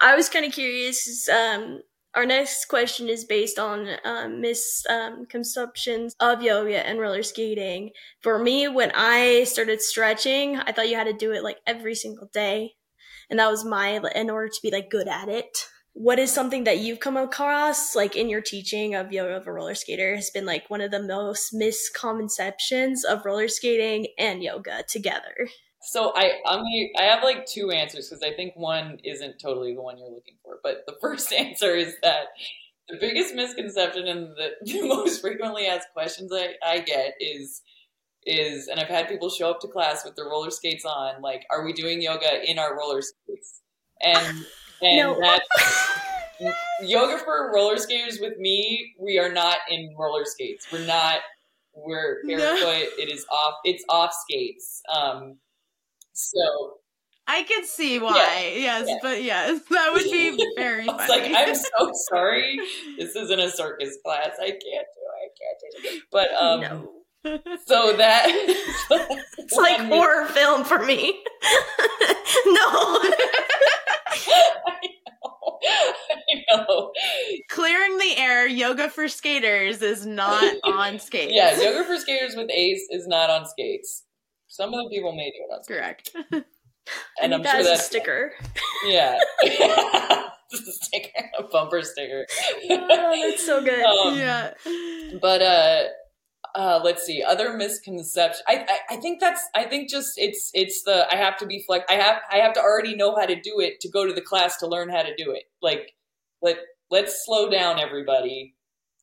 I 0.00 0.14
was 0.14 0.28
kind 0.28 0.44
of 0.44 0.52
curious. 0.52 1.28
Um, 1.28 1.80
our 2.14 2.26
next 2.26 2.66
question 2.66 3.08
is 3.08 3.24
based 3.24 3.58
on 3.58 3.88
um, 4.04 4.40
misconceptions 4.40 6.14
of 6.20 6.42
yoga 6.42 6.86
and 6.86 6.98
roller 6.98 7.22
skating. 7.22 7.90
For 8.20 8.38
me, 8.38 8.66
when 8.68 8.90
I 8.94 9.44
started 9.44 9.80
stretching, 9.80 10.56
I 10.56 10.72
thought 10.72 10.88
you 10.88 10.96
had 10.96 11.06
to 11.06 11.12
do 11.12 11.32
it 11.32 11.44
like 11.44 11.58
every 11.66 11.94
single 11.94 12.28
day, 12.32 12.72
and 13.30 13.38
that 13.38 13.50
was 13.50 13.64
my 13.64 14.00
in 14.14 14.28
order 14.28 14.48
to 14.48 14.60
be 14.62 14.70
like 14.70 14.90
good 14.90 15.08
at 15.08 15.28
it. 15.28 15.66
What 15.92 16.18
is 16.18 16.32
something 16.32 16.64
that 16.64 16.78
you've 16.78 17.00
come 17.00 17.16
across, 17.16 17.96
like 17.96 18.14
in 18.14 18.28
your 18.28 18.40
teaching 18.40 18.94
of 18.94 19.12
yoga 19.12 19.36
of 19.36 19.46
a 19.46 19.52
roller 19.52 19.74
skater, 19.74 20.14
has 20.14 20.30
been 20.30 20.46
like 20.46 20.68
one 20.68 20.80
of 20.80 20.90
the 20.90 21.02
most 21.02 21.52
misconceptions 21.52 23.04
of 23.04 23.24
roller 23.24 23.48
skating 23.48 24.08
and 24.18 24.42
yoga 24.42 24.84
together? 24.88 25.48
So 25.82 26.12
I 26.14 26.32
I'm 26.46 26.62
I 26.98 27.02
have 27.02 27.24
like 27.24 27.46
two 27.46 27.70
answers 27.70 28.08
because 28.08 28.22
I 28.22 28.34
think 28.34 28.54
one 28.54 28.98
isn't 29.02 29.40
totally 29.40 29.74
the 29.74 29.82
one 29.82 29.98
you're 29.98 30.10
looking 30.10 30.36
for. 30.44 30.58
But 30.62 30.84
the 30.86 30.96
first 31.00 31.32
answer 31.38 31.74
is 31.74 31.94
that 32.02 32.26
the 32.88 32.98
biggest 32.98 33.34
misconception 33.34 34.06
and 34.06 34.28
the, 34.36 34.50
the 34.62 34.82
most 34.88 35.20
frequently 35.20 35.66
asked 35.66 35.88
questions 35.92 36.32
I, 36.32 36.54
I 36.64 36.80
get 36.80 37.14
is 37.20 37.62
is 38.26 38.68
and 38.68 38.78
I've 38.80 38.88
had 38.88 39.08
people 39.08 39.30
show 39.30 39.50
up 39.50 39.60
to 39.60 39.68
class 39.68 40.04
with 40.04 40.14
their 40.16 40.26
roller 40.26 40.50
skates 40.50 40.84
on, 40.84 41.22
like, 41.22 41.44
are 41.50 41.64
we 41.64 41.72
doing 41.72 42.00
yoga 42.02 42.48
in 42.48 42.58
our 42.58 42.76
roller 42.76 43.00
skates? 43.02 43.60
And 44.02 44.44
and 44.82 44.96
No. 44.96 45.20
that 45.20 45.42
yoga 46.82 47.18
for 47.18 47.52
roller 47.54 47.76
skaters 47.78 48.18
with 48.20 48.38
me, 48.38 48.94
we 48.98 49.18
are 49.18 49.32
not 49.32 49.58
in 49.70 49.94
roller 49.98 50.24
skates. 50.24 50.66
We're 50.72 50.86
not 50.86 51.20
we're 51.74 52.20
No. 52.24 52.36
barefoot. 52.36 52.88
It 52.98 53.10
is 53.10 53.24
off 53.32 53.54
it's 53.64 53.84
off 53.88 54.12
skates. 54.12 54.82
Um 54.94 55.36
so 56.12 56.74
I 57.26 57.44
can 57.44 57.64
see 57.64 58.00
why. 58.00 58.54
yes, 58.56 58.86
yeah. 58.88 58.96
but 59.02 59.22
yes, 59.22 59.60
that 59.70 59.92
would 59.92 60.02
be 60.02 60.44
very 60.56 60.84
funny. 60.84 61.08
like, 61.08 61.30
I'm 61.32 61.54
so 61.54 61.90
sorry. 62.10 62.58
This 62.98 63.14
isn't 63.14 63.38
a 63.38 63.48
circus 63.50 63.96
class. 64.04 64.30
I 64.40 64.46
can't 64.50 64.60
do 64.62 64.66
it. 64.72 65.14
I 65.22 65.28
can't 65.38 65.82
do 65.84 65.88
it. 65.90 66.02
But 66.10 66.32
um 66.34 66.60
no, 66.60 66.92
so 67.24 67.96
that 67.96 68.24
it's 69.38 69.54
like 69.56 69.80
horror 69.88 70.26
film 70.28 70.64
for 70.64 70.84
me. 70.84 71.22
no. 72.46 72.62
I 75.62 76.44
know. 76.50 76.92
Clearing 77.48 77.98
the 77.98 78.16
air, 78.16 78.46
yoga 78.46 78.88
for 78.88 79.08
skaters 79.08 79.82
is 79.82 80.06
not 80.06 80.54
on 80.64 80.98
skates. 80.98 81.32
Yeah, 81.34 81.60
yoga 81.60 81.84
for 81.84 81.98
skaters 81.98 82.34
with 82.36 82.50
Ace 82.50 82.86
is 82.90 83.06
not 83.06 83.28
on 83.30 83.46
skates. 83.46 84.04
Some 84.48 84.72
of 84.74 84.84
the 84.84 84.90
people 84.90 85.12
may 85.12 85.30
do 85.30 85.44
it 85.48 85.52
on 85.54 85.62
skates. 85.62 86.10
correct. 86.12 86.44
And 87.20 87.34
I'm 87.34 87.42
that 87.42 87.52
sure 87.52 87.60
as 87.60 87.66
a 87.66 87.70
that's 87.70 87.84
sticker. 87.86 88.32
yeah. 88.86 89.18
Just 90.50 90.66
a 90.66 90.72
sticker, 90.72 91.30
a 91.38 91.42
bumper 91.44 91.82
sticker. 91.82 92.26
Oh, 92.70 93.28
that's 93.28 93.46
so 93.46 93.62
good. 93.62 93.84
Um, 93.84 94.18
yeah. 94.18 94.54
but 95.20 95.42
uh 95.42 95.84
uh 96.54 96.80
let's 96.82 97.04
see 97.04 97.22
other 97.22 97.56
misconceptions 97.56 98.42
I, 98.48 98.66
I 98.68 98.94
i 98.94 98.96
think 98.96 99.20
that's 99.20 99.42
i 99.54 99.64
think 99.64 99.90
just 99.90 100.12
it's 100.16 100.50
it's 100.54 100.82
the 100.82 101.06
i 101.12 101.16
have 101.16 101.36
to 101.38 101.46
be 101.46 101.62
flex 101.66 101.84
i 101.90 101.94
have 101.94 102.16
i 102.30 102.36
have 102.38 102.52
to 102.54 102.60
already 102.60 102.96
know 102.96 103.14
how 103.16 103.26
to 103.26 103.40
do 103.40 103.60
it 103.60 103.80
to 103.80 103.88
go 103.88 104.06
to 104.06 104.12
the 104.12 104.20
class 104.20 104.56
to 104.58 104.66
learn 104.66 104.88
how 104.88 105.02
to 105.02 105.14
do 105.16 105.32
it 105.32 105.44
like 105.62 105.92
let 106.42 106.56
let's 106.90 107.24
slow 107.24 107.50
down 107.50 107.78
everybody 107.78 108.54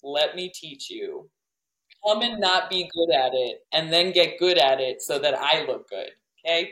let 0.03 0.36
me 0.36 0.51
teach 0.53 0.89
you 0.89 1.29
come 2.05 2.21
and 2.21 2.39
not 2.39 2.69
be 2.69 2.89
good 2.93 3.13
at 3.13 3.31
it 3.33 3.65
and 3.73 3.91
then 3.91 4.12
get 4.12 4.39
good 4.39 4.57
at 4.57 4.79
it 4.79 5.01
so 5.01 5.19
that 5.19 5.38
i 5.39 5.65
look 5.65 5.89
good 5.89 6.10
okay 6.45 6.71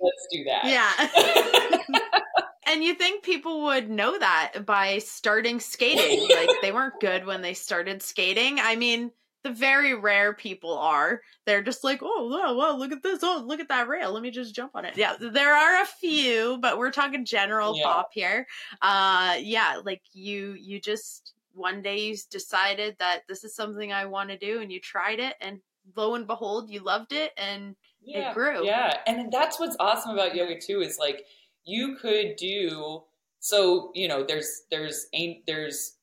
let's 0.00 0.26
do 0.30 0.44
that 0.44 0.64
Yeah. 0.64 2.00
and 2.66 2.82
you 2.82 2.94
think 2.94 3.22
people 3.22 3.62
would 3.64 3.88
know 3.88 4.18
that 4.18 4.66
by 4.66 4.98
starting 4.98 5.60
skating? 5.60 6.28
like 6.28 6.50
they 6.62 6.72
weren't 6.72 7.00
good 7.00 7.24
when 7.24 7.42
they 7.42 7.54
started 7.54 8.02
skating. 8.02 8.58
I 8.60 8.76
mean, 8.76 9.10
the 9.46 9.52
very 9.54 9.94
rare 9.94 10.34
people 10.34 10.76
are. 10.76 11.20
They're 11.44 11.62
just 11.62 11.84
like, 11.84 12.00
oh, 12.02 12.28
wow, 12.28 12.54
wow, 12.54 12.76
look 12.76 12.90
at 12.90 13.02
this. 13.02 13.20
Oh, 13.22 13.42
look 13.46 13.60
at 13.60 13.68
that 13.68 13.86
rail. 13.86 14.12
Let 14.12 14.22
me 14.22 14.30
just 14.30 14.54
jump 14.54 14.72
on 14.74 14.84
it. 14.84 14.96
Yeah, 14.96 15.14
there 15.20 15.54
are 15.54 15.82
a 15.82 15.86
few, 15.86 16.58
but 16.60 16.78
we're 16.78 16.90
talking 16.90 17.24
general 17.24 17.76
Yeah. 17.76 17.84
pop 17.84 18.08
here. 18.12 18.46
Uh, 18.82 19.36
yeah, 19.38 19.80
like 19.84 20.02
you, 20.12 20.56
you 20.58 20.80
just 20.80 21.34
one 21.54 21.80
day 21.80 22.00
you 22.00 22.16
decided 22.30 22.96
that 22.98 23.20
this 23.28 23.44
is 23.44 23.54
something 23.54 23.92
I 23.92 24.06
want 24.06 24.30
to 24.30 24.36
do, 24.38 24.60
and 24.60 24.72
you 24.72 24.80
tried 24.80 25.20
it, 25.20 25.36
and 25.40 25.60
lo 25.96 26.14
and 26.16 26.26
behold, 26.26 26.68
you 26.70 26.80
loved 26.80 27.12
it, 27.12 27.32
and 27.36 27.76
yeah, 28.02 28.34
grew. 28.34 28.64
Yeah, 28.66 28.98
and 29.06 29.32
that's 29.32 29.60
what's 29.60 29.76
awesome 29.78 30.12
about 30.12 30.34
yoga 30.34 30.60
too 30.60 30.80
is 30.80 30.98
like 30.98 31.24
you 31.64 31.96
could 31.96 32.34
do 32.36 33.02
so. 33.38 33.92
You 33.94 34.08
know, 34.08 34.24
there's 34.24 34.62
there's 34.70 35.06
ain't 35.12 35.46
there's 35.46 35.96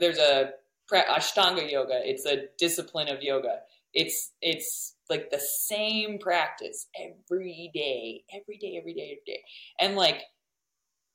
there's 0.00 0.18
a 0.18 0.50
Ashtanga 0.92 1.70
yoga. 1.70 2.00
It's 2.04 2.26
a 2.26 2.44
discipline 2.58 3.08
of 3.08 3.22
yoga. 3.22 3.58
It's 3.92 4.32
it's 4.42 4.96
like 5.08 5.30
the 5.30 5.40
same 5.40 6.18
practice 6.18 6.86
every 6.98 7.70
day, 7.72 8.24
every 8.34 8.58
day, 8.58 8.76
every 8.78 8.94
day, 8.94 9.12
every 9.12 9.22
day, 9.26 9.40
and 9.80 9.96
like 9.96 10.22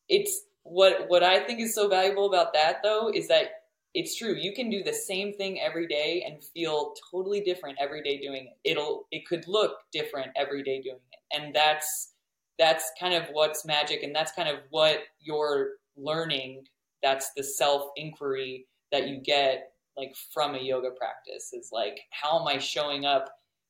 it's 0.08 0.44
what 0.64 1.06
what 1.08 1.24
I 1.24 1.40
think 1.40 1.60
is 1.62 1.76
so 1.76 1.88
valuable 1.88 2.28
about 2.28 2.54
that 2.54 2.78
though 2.84 3.12
is 3.14 3.28
that 3.28 3.48
it's 3.94 4.16
true. 4.16 4.36
You 4.36 4.54
can 4.54 4.70
do 4.70 4.84
the 4.84 4.94
same 4.94 5.34
thing 5.34 5.60
every 5.60 5.88
day 5.88 6.24
and 6.26 6.44
feel 6.44 6.94
totally 7.12 7.42
different 7.42 7.78
every 7.82 8.04
day 8.04 8.20
doing 8.20 8.48
it. 8.48 8.70
It'll 8.70 9.08
it 9.12 9.26
could 9.28 9.48
look 9.48 9.78
different 9.92 10.30
every 10.36 10.64
day 10.64 10.82
doing 10.82 11.00
it. 11.12 11.38
And 11.38 11.56
that's 11.56 12.14
that's 12.60 12.92
kind 13.00 13.14
of 13.14 13.30
what's 13.32 13.66
magic 13.66 14.04
and 14.04 14.16
that's 14.16 14.32
kind 14.34 14.50
of 14.50 14.60
what 14.70 15.00
you're 15.20 15.72
learning. 15.98 16.66
That's 17.02 17.32
the 17.36 17.44
self 17.44 17.90
inquiry 17.96 18.68
that 18.92 19.08
you 19.08 19.18
get 19.18 19.72
like 19.98 20.16
from 20.34 20.56
a 20.56 20.60
yoga 20.60 20.92
practice 20.92 21.54
is 21.54 21.70
like 21.72 22.00
how 22.12 22.40
am 22.40 22.48
I 22.48 22.58
showing 22.58 23.06
up 23.06 23.30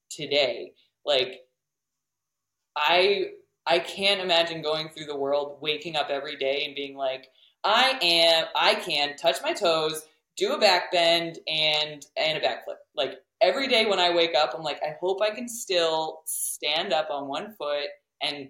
today? 0.10 0.74
Like 1.06 1.42
I 2.76 3.32
I 3.66 3.80
can't 3.80 4.22
imagine 4.22 4.62
going 4.62 4.90
through 4.90 5.06
the 5.06 5.18
world 5.18 5.60
waking 5.62 5.96
up 5.96 6.10
every 6.10 6.36
day 6.36 6.64
and 6.66 6.76
being 6.76 6.96
like 6.96 7.28
I 7.64 8.00
am 8.02 8.46
I 8.56 8.76
can 8.76 9.18
touch 9.18 9.38
my 9.44 9.54
toes, 9.54 10.04
do 10.38 10.54
a 10.54 10.60
back 10.60 10.92
bend 10.92 11.40
and 11.48 12.06
and 12.18 12.38
a 12.38 12.42
backflip. 12.42 12.78
Like 12.96 13.20
every 13.42 13.68
day 13.68 13.86
when 13.86 14.00
I 14.00 14.14
wake 14.14 14.36
up, 14.36 14.54
I'm 14.56 14.64
like, 14.64 14.82
I 14.84 14.96
hope 15.00 15.22
I 15.22 15.32
can 15.32 15.48
still 15.48 16.22
stand 16.26 16.94
up 16.94 17.10
on 17.10 17.28
one 17.28 17.54
foot 17.54 17.88
and 18.22 18.50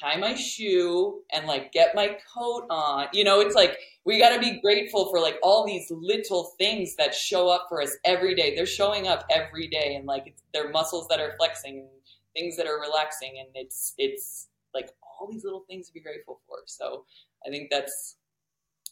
tie 0.00 0.16
my 0.16 0.34
shoe 0.34 1.20
and 1.32 1.46
like 1.46 1.72
get 1.72 1.94
my 1.94 2.16
coat 2.34 2.66
on. 2.70 3.08
You 3.12 3.24
know, 3.24 3.40
it's 3.40 3.54
like 3.54 3.78
we 4.04 4.18
got 4.18 4.34
to 4.34 4.40
be 4.40 4.60
grateful 4.60 5.10
for 5.10 5.20
like 5.20 5.36
all 5.42 5.66
these 5.66 5.90
little 5.90 6.54
things 6.58 6.96
that 6.96 7.14
show 7.14 7.48
up 7.48 7.66
for 7.68 7.82
us 7.82 7.96
every 8.04 8.34
day. 8.34 8.54
They're 8.54 8.66
showing 8.66 9.08
up 9.08 9.24
every 9.30 9.68
day 9.68 9.94
and 9.96 10.06
like 10.06 10.24
it's, 10.26 10.42
they're 10.52 10.70
muscles 10.70 11.08
that 11.08 11.20
are 11.20 11.34
flexing 11.38 11.78
and 11.80 11.88
things 12.34 12.56
that 12.56 12.66
are 12.66 12.80
relaxing 12.80 13.38
and 13.38 13.48
it's 13.54 13.94
it's 13.98 14.48
like 14.74 14.90
all 15.02 15.28
these 15.30 15.44
little 15.44 15.64
things 15.68 15.86
to 15.88 15.92
be 15.92 16.00
grateful 16.00 16.40
for. 16.46 16.58
So 16.66 17.04
I 17.46 17.50
think 17.50 17.70
that's 17.70 18.16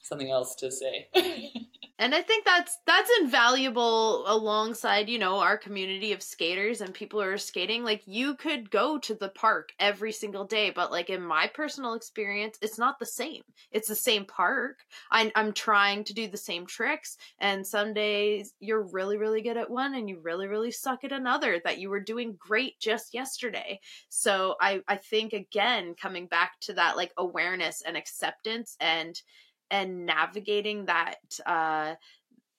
something 0.02 0.30
else 0.30 0.54
to 0.56 0.70
say. 0.70 1.08
And 1.96 2.12
I 2.12 2.22
think 2.22 2.44
that's 2.44 2.78
that's 2.86 3.10
invaluable 3.20 4.24
alongside, 4.26 5.08
you 5.08 5.18
know, 5.18 5.38
our 5.38 5.56
community 5.56 6.12
of 6.12 6.24
skaters 6.24 6.80
and 6.80 6.92
people 6.92 7.20
who 7.22 7.28
are 7.28 7.38
skating. 7.38 7.84
Like 7.84 8.02
you 8.04 8.34
could 8.34 8.68
go 8.68 8.98
to 8.98 9.14
the 9.14 9.28
park 9.28 9.70
every 9.78 10.10
single 10.10 10.44
day, 10.44 10.70
but 10.70 10.90
like 10.90 11.08
in 11.08 11.22
my 11.22 11.46
personal 11.46 11.94
experience, 11.94 12.58
it's 12.60 12.78
not 12.78 12.98
the 12.98 13.06
same. 13.06 13.42
It's 13.70 13.86
the 13.86 13.94
same 13.94 14.24
park. 14.24 14.78
I, 15.12 15.30
I'm 15.36 15.52
trying 15.52 16.02
to 16.04 16.14
do 16.14 16.26
the 16.26 16.36
same 16.36 16.66
tricks, 16.66 17.16
and 17.38 17.64
some 17.64 17.94
days 17.94 18.54
you're 18.58 18.82
really, 18.82 19.16
really 19.16 19.40
good 19.40 19.56
at 19.56 19.70
one, 19.70 19.94
and 19.94 20.08
you 20.08 20.18
really, 20.20 20.48
really 20.48 20.72
suck 20.72 21.04
at 21.04 21.12
another 21.12 21.60
that 21.64 21.78
you 21.78 21.90
were 21.90 22.00
doing 22.00 22.34
great 22.40 22.78
just 22.80 23.14
yesterday. 23.14 23.78
So 24.08 24.56
I 24.60 24.82
I 24.88 24.96
think 24.96 25.32
again 25.32 25.94
coming 25.94 26.26
back 26.26 26.58
to 26.62 26.72
that 26.72 26.96
like 26.96 27.12
awareness 27.16 27.82
and 27.86 27.96
acceptance 27.96 28.76
and 28.80 29.20
and 29.70 30.06
navigating 30.06 30.86
that 30.86 31.16
uh 31.46 31.94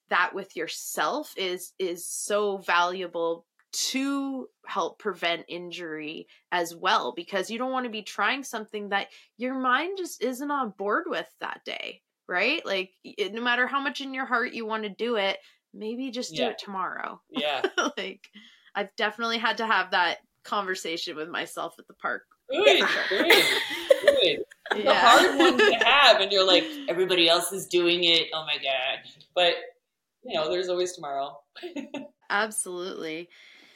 that 0.10 0.34
with 0.36 0.56
yourself 0.56 1.34
is 1.38 1.74
is 1.80 2.08
so 2.08 2.58
valuable 2.58 3.46
to 3.72 4.48
help 4.66 5.00
prevent 5.00 5.44
injury 5.50 6.28
as 6.52 6.74
well 6.74 7.14
because 7.16 7.50
you 7.50 7.58
don't 7.58 7.72
want 7.72 7.84
to 7.86 7.90
be 7.92 8.04
trying 8.04 8.44
something 8.44 8.90
that 8.90 9.08
your 9.38 9.54
mind 9.54 9.98
just 9.98 10.22
isn't 10.24 10.52
on 10.52 10.70
board 10.78 11.04
with 11.08 11.28
that 11.42 11.60
day 11.66 12.02
right 12.30 12.66
like 12.66 12.92
it, 13.04 13.34
no 13.34 13.42
matter 13.42 13.68
how 13.68 13.82
much 13.82 14.00
in 14.02 14.14
your 14.14 14.26
heart 14.26 14.54
you 14.54 14.66
want 14.66 14.84
to 14.84 14.90
do 14.90 15.18
it 15.18 15.38
maybe 15.74 16.10
just 16.10 16.34
do 16.36 16.44
Yeah. 16.44 16.50
it 16.50 16.58
tomorrow 16.58 17.20
yeah. 17.30 17.64
like 17.98 18.30
i've 18.76 18.96
definitely 18.96 19.40
had 19.40 19.58
to 19.58 19.66
have 19.68 19.92
that 19.92 20.20
conversation 20.46 21.16
with 21.18 21.28
myself 21.28 21.76
at 21.78 21.88
the 21.88 21.94
park 21.96 22.24
good, 24.06 24.84
yeah 24.84 24.94
hard 24.94 25.38
one 25.38 25.58
to 25.58 25.76
have, 25.86 26.22
and 26.22 26.32
you're 26.32 26.46
like, 26.46 26.66
everybody 26.88 27.30
else 27.30 27.52
is 27.52 27.68
doing 27.68 28.04
it. 28.04 28.28
Oh 28.34 28.46
my 28.46 28.56
god! 28.56 29.00
But 29.34 29.56
you 30.24 30.34
know, 30.34 30.50
there's 30.50 30.70
always 30.70 30.94
tomorrow. 30.94 31.40
Absolutely. 32.30 33.30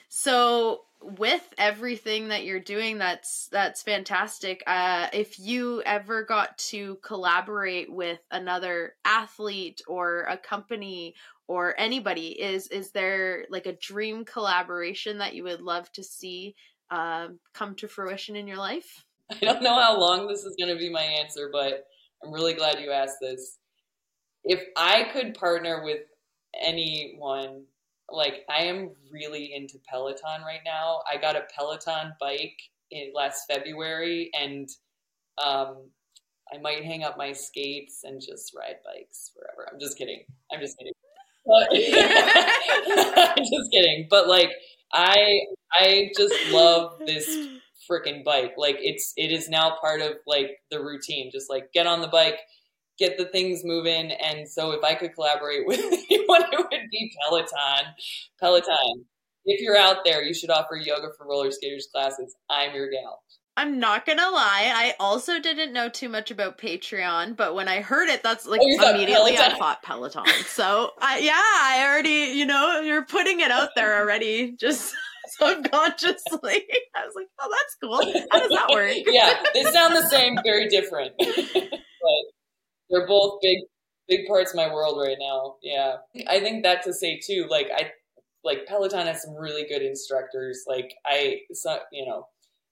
So 0.09 0.81
with 1.01 1.47
everything 1.57 2.27
that 2.27 2.43
you're 2.43 2.59
doing 2.59 2.97
that's 2.97 3.47
that's 3.53 3.81
fantastic 3.81 4.61
uh 4.67 5.07
if 5.13 5.39
you 5.39 5.81
ever 5.85 6.23
got 6.23 6.57
to 6.57 6.97
collaborate 7.01 7.89
with 7.89 8.19
another 8.31 8.95
athlete 9.05 9.81
or 9.87 10.23
a 10.23 10.37
company 10.37 11.15
or 11.47 11.73
anybody 11.79 12.27
is 12.29 12.67
is 12.67 12.91
there 12.91 13.45
like 13.49 13.65
a 13.65 13.77
dream 13.77 14.25
collaboration 14.25 15.19
that 15.19 15.33
you 15.33 15.43
would 15.43 15.61
love 15.61 15.89
to 15.93 16.03
see 16.03 16.53
um, 16.91 17.39
come 17.53 17.75
to 17.75 17.87
fruition 17.87 18.35
in 18.35 18.47
your 18.47 18.57
life 18.57 19.05
i 19.41 19.45
don't 19.45 19.63
know 19.63 19.79
how 19.79 19.99
long 19.99 20.27
this 20.27 20.43
is 20.43 20.55
going 20.57 20.73
to 20.73 20.79
be 20.79 20.89
my 20.89 21.03
answer 21.03 21.49
but 21.51 21.85
i'm 22.23 22.31
really 22.31 22.53
glad 22.53 22.79
you 22.79 22.91
asked 22.91 23.17
this 23.21 23.57
if 24.43 24.63
i 24.75 25.05
could 25.13 25.33
partner 25.33 25.83
with 25.83 26.01
anyone 26.61 27.63
like 28.11 28.45
I 28.49 28.63
am 28.63 28.91
really 29.11 29.53
into 29.53 29.79
Peloton 29.89 30.41
right 30.45 30.61
now. 30.65 31.01
I 31.11 31.17
got 31.17 31.35
a 31.35 31.43
Peloton 31.55 32.13
bike 32.19 32.59
in 32.91 33.11
last 33.13 33.45
February 33.47 34.31
and 34.39 34.69
um 35.43 35.89
I 36.51 36.57
might 36.57 36.83
hang 36.83 37.03
up 37.03 37.17
my 37.17 37.31
skates 37.31 38.01
and 38.03 38.19
just 38.19 38.55
ride 38.57 38.77
bikes 38.83 39.31
forever. 39.35 39.69
I'm 39.71 39.79
just 39.79 39.97
kidding. 39.97 40.23
I'm 40.51 40.59
just 40.59 40.77
kidding. 40.79 40.93
I'm 43.17 43.37
just 43.37 43.71
kidding. 43.71 44.07
But 44.09 44.27
like 44.27 44.51
I 44.91 45.41
I 45.71 46.09
just 46.17 46.33
love 46.51 46.99
this 47.05 47.27
freaking 47.89 48.23
bike. 48.23 48.53
Like 48.57 48.77
it's 48.79 49.13
it 49.17 49.31
is 49.31 49.49
now 49.49 49.77
part 49.81 50.01
of 50.01 50.13
like 50.27 50.57
the 50.71 50.83
routine. 50.83 51.31
Just 51.31 51.49
like 51.49 51.71
get 51.73 51.87
on 51.87 52.01
the 52.01 52.07
bike, 52.07 52.39
get 52.97 53.17
the 53.17 53.25
things 53.25 53.61
moving. 53.63 54.11
And 54.11 54.47
so 54.47 54.71
if 54.71 54.83
I 54.83 54.95
could 54.95 55.13
collaborate 55.13 55.65
with 55.65 55.79
anyone, 55.79 56.43
it 56.51 56.57
would 56.57 56.89
be 56.91 57.13
Peloton. 57.21 57.93
Peloton. 58.39 59.05
If 59.45 59.61
you're 59.61 59.77
out 59.77 60.05
there, 60.05 60.21
you 60.21 60.33
should 60.33 60.51
offer 60.51 60.75
yoga 60.75 61.07
for 61.17 61.25
roller 61.25 61.49
skaters 61.49 61.87
classes. 61.91 62.35
I'm 62.49 62.75
your 62.75 62.89
gal. 62.91 63.23
I'm 63.59 63.77
not 63.77 64.05
gonna 64.05 64.21
lie, 64.21 64.71
I 64.73 64.93
also 65.01 65.37
didn't 65.37 65.73
know 65.73 65.89
too 65.89 66.07
much 66.07 66.31
about 66.31 66.57
Patreon, 66.57 67.35
but 67.35 67.55
when 67.55 67.67
I 67.67 67.81
heard 67.81 68.07
it, 68.07 68.23
that's 68.23 68.45
like 68.45 68.61
Oh, 68.63 68.89
immediately? 68.95 69.37
I 69.37 69.53
thought 69.57 69.83
Peloton. 69.83 70.25
So 70.45 70.91
I, 71.01 71.19
yeah, 71.19 71.33
I 71.35 71.85
already, 71.85 72.37
you 72.37 72.45
know, 72.45 72.79
you're 72.79 73.03
putting 73.03 73.41
it 73.41 73.51
out 73.51 73.71
there 73.75 73.99
already, 73.99 74.53
just 74.53 74.95
subconsciously. 75.37 76.65
I 76.95 77.05
was 77.05 77.13
like, 77.15 77.27
oh, 77.39 77.49
that's 77.49 77.75
cool. 77.81 78.25
How 78.31 78.39
does 78.39 78.49
that 78.49 78.69
work? 78.71 78.93
yeah, 79.07 79.43
they 79.53 79.63
sound 79.63 79.95
the 79.95 80.07
same, 80.09 80.37
very 80.43 80.67
different. 80.67 81.13
but 81.17 82.23
they're 82.89 83.07
both 83.07 83.39
big 83.41 83.59
big 84.07 84.27
parts 84.27 84.51
of 84.51 84.57
my 84.57 84.73
world 84.73 84.99
right 84.99 85.17
now. 85.19 85.55
Yeah. 85.61 85.97
I 86.27 86.39
think 86.39 86.63
that 86.63 86.83
to 86.83 86.93
say 86.93 87.19
too, 87.23 87.45
like 87.49 87.69
I 87.75 87.91
like 88.43 88.65
Peloton 88.67 89.07
has 89.07 89.21
some 89.21 89.35
really 89.35 89.65
good 89.69 89.81
instructors. 89.81 90.63
Like 90.67 90.93
I 91.05 91.41
so, 91.53 91.77
you 91.91 92.05
know, 92.05 92.25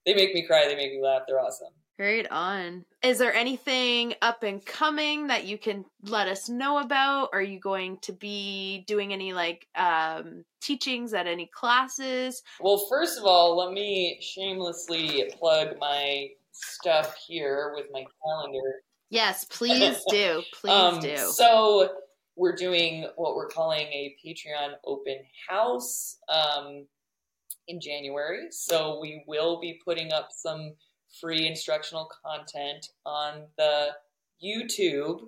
they 0.05 0.13
make 0.13 0.33
me 0.33 0.45
cry, 0.45 0.67
they 0.67 0.75
make 0.75 0.91
me 0.91 1.01
laugh, 1.01 1.23
they're 1.27 1.39
awesome. 1.39 1.73
Right 1.99 2.27
on. 2.29 2.85
Is 3.01 3.17
there 3.17 3.33
anything 3.33 4.13
up 4.21 4.43
and 4.43 4.63
coming 4.63 5.27
that 5.27 5.45
you 5.45 5.57
can 5.57 5.83
let 6.03 6.27
us 6.27 6.47
know 6.47 6.77
about? 6.77 7.29
Are 7.33 7.41
you 7.41 7.59
going 7.59 7.97
to 8.01 8.13
be 8.13 8.83
doing 8.87 9.13
any 9.13 9.33
like 9.33 9.65
um 9.75 10.45
teachings 10.61 11.13
at 11.15 11.25
any 11.25 11.49
classes? 11.53 12.43
Well, 12.59 12.85
first 12.89 13.17
of 13.17 13.25
all, 13.25 13.57
let 13.57 13.73
me 13.73 14.19
shamelessly 14.21 15.31
plug 15.39 15.77
my 15.79 16.27
stuff 16.51 17.15
here 17.27 17.73
with 17.75 17.87
my 17.91 18.05
calendar. 18.23 18.81
Yes, 19.09 19.45
please 19.45 19.97
do. 20.09 20.43
Please 20.53 20.71
Um, 20.71 20.99
do. 20.99 21.15
So 21.17 21.89
we're 22.35 22.55
doing 22.55 23.07
what 23.15 23.35
we're 23.35 23.47
calling 23.47 23.87
a 23.87 24.15
Patreon 24.23 24.73
open 24.85 25.17
house 25.49 26.17
um, 26.29 26.85
in 27.67 27.79
January. 27.79 28.47
So 28.51 28.99
we 29.01 29.23
will 29.27 29.59
be 29.61 29.79
putting 29.85 30.11
up 30.11 30.29
some 30.31 30.73
free 31.19 31.47
instructional 31.47 32.09
content 32.23 32.89
on 33.05 33.43
the 33.57 33.89
YouTube. 34.43 35.21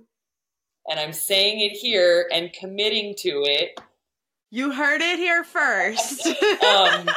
And 0.90 1.00
I'm 1.00 1.14
saying 1.14 1.60
it 1.60 1.78
here 1.78 2.28
and 2.32 2.52
committing 2.54 3.16
to 3.20 3.44
it. 3.46 3.80
You 4.52 4.72
heard 4.72 5.02
it 5.02 5.20
here 5.20 5.44
first. 5.44 6.28
Um, 6.60 7.10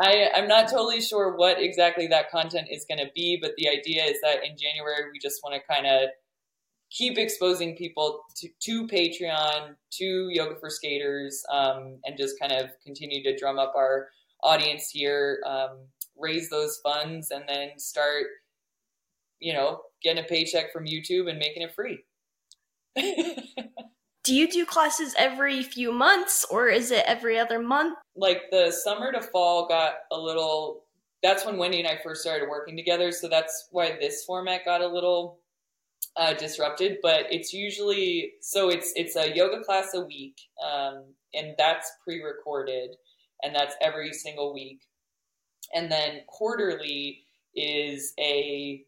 I, 0.00 0.28
I'm 0.34 0.48
not 0.48 0.68
totally 0.68 1.00
sure 1.00 1.36
what 1.36 1.60
exactly 1.60 2.06
that 2.08 2.30
content 2.30 2.68
is 2.70 2.84
going 2.84 2.98
to 2.98 3.10
be, 3.14 3.38
but 3.40 3.52
the 3.56 3.68
idea 3.68 4.04
is 4.04 4.18
that 4.22 4.44
in 4.44 4.56
January 4.56 5.10
we 5.12 5.18
just 5.18 5.40
want 5.42 5.54
to 5.54 5.72
kind 5.72 5.86
of 5.86 6.10
keep 6.90 7.18
exposing 7.18 7.76
people 7.76 8.22
to, 8.36 8.48
to 8.60 8.86
Patreon, 8.86 9.74
to 9.92 10.28
Yoga 10.30 10.56
for 10.60 10.70
Skaters, 10.70 11.42
um, 11.50 11.98
and 12.04 12.16
just 12.18 12.38
kind 12.38 12.52
of 12.52 12.70
continue 12.84 13.22
to 13.22 13.36
drum 13.36 13.58
up 13.58 13.72
our 13.76 14.08
audience 14.42 14.90
here, 14.90 15.40
um, 15.46 15.78
raise 16.18 16.48
those 16.50 16.78
funds, 16.82 17.30
and 17.30 17.44
then 17.48 17.78
start, 17.78 18.26
you 19.40 19.52
know, 19.52 19.80
getting 20.02 20.24
a 20.24 20.26
paycheck 20.26 20.72
from 20.72 20.86
YouTube 20.86 21.28
and 21.28 21.38
making 21.38 21.62
it 21.62 21.74
free. 21.74 22.04
Do 24.24 24.34
you 24.34 24.50
do 24.50 24.66
classes 24.66 25.14
every 25.16 25.62
few 25.62 25.92
months 25.92 26.44
or 26.50 26.66
is 26.66 26.90
it 26.90 27.04
every 27.06 27.38
other 27.38 27.60
month? 27.60 27.96
like 28.16 28.42
the 28.50 28.70
summer 28.70 29.12
to 29.12 29.20
fall 29.20 29.68
got 29.68 29.94
a 30.10 30.18
little 30.18 30.84
that's 31.22 31.44
when 31.44 31.58
wendy 31.58 31.78
and 31.78 31.88
i 31.88 31.98
first 32.02 32.22
started 32.22 32.48
working 32.48 32.76
together 32.76 33.12
so 33.12 33.28
that's 33.28 33.68
why 33.70 33.96
this 34.00 34.24
format 34.24 34.64
got 34.64 34.80
a 34.80 34.86
little 34.86 35.38
uh, 36.16 36.32
disrupted 36.32 36.96
but 37.02 37.26
it's 37.30 37.52
usually 37.52 38.32
so 38.40 38.70
it's 38.70 38.92
it's 38.96 39.16
a 39.16 39.34
yoga 39.36 39.62
class 39.62 39.92
a 39.94 40.00
week 40.00 40.40
um, 40.66 41.04
and 41.34 41.54
that's 41.58 41.92
pre-recorded 42.02 42.90
and 43.42 43.54
that's 43.54 43.74
every 43.82 44.12
single 44.14 44.54
week 44.54 44.80
and 45.74 45.90
then 45.90 46.20
quarterly 46.26 47.22
is 47.54 48.12
a 48.18 48.84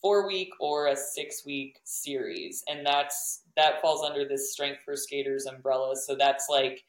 four 0.00 0.26
week 0.26 0.50
or 0.60 0.88
a 0.88 0.96
six 0.96 1.44
week 1.46 1.78
series. 1.84 2.62
And 2.68 2.86
that's 2.86 3.42
that 3.56 3.80
falls 3.80 4.02
under 4.02 4.26
this 4.26 4.52
strength 4.52 4.80
for 4.84 4.96
skaters 4.96 5.46
umbrella. 5.46 5.96
So 5.96 6.16
that's 6.16 6.46
like 6.50 6.84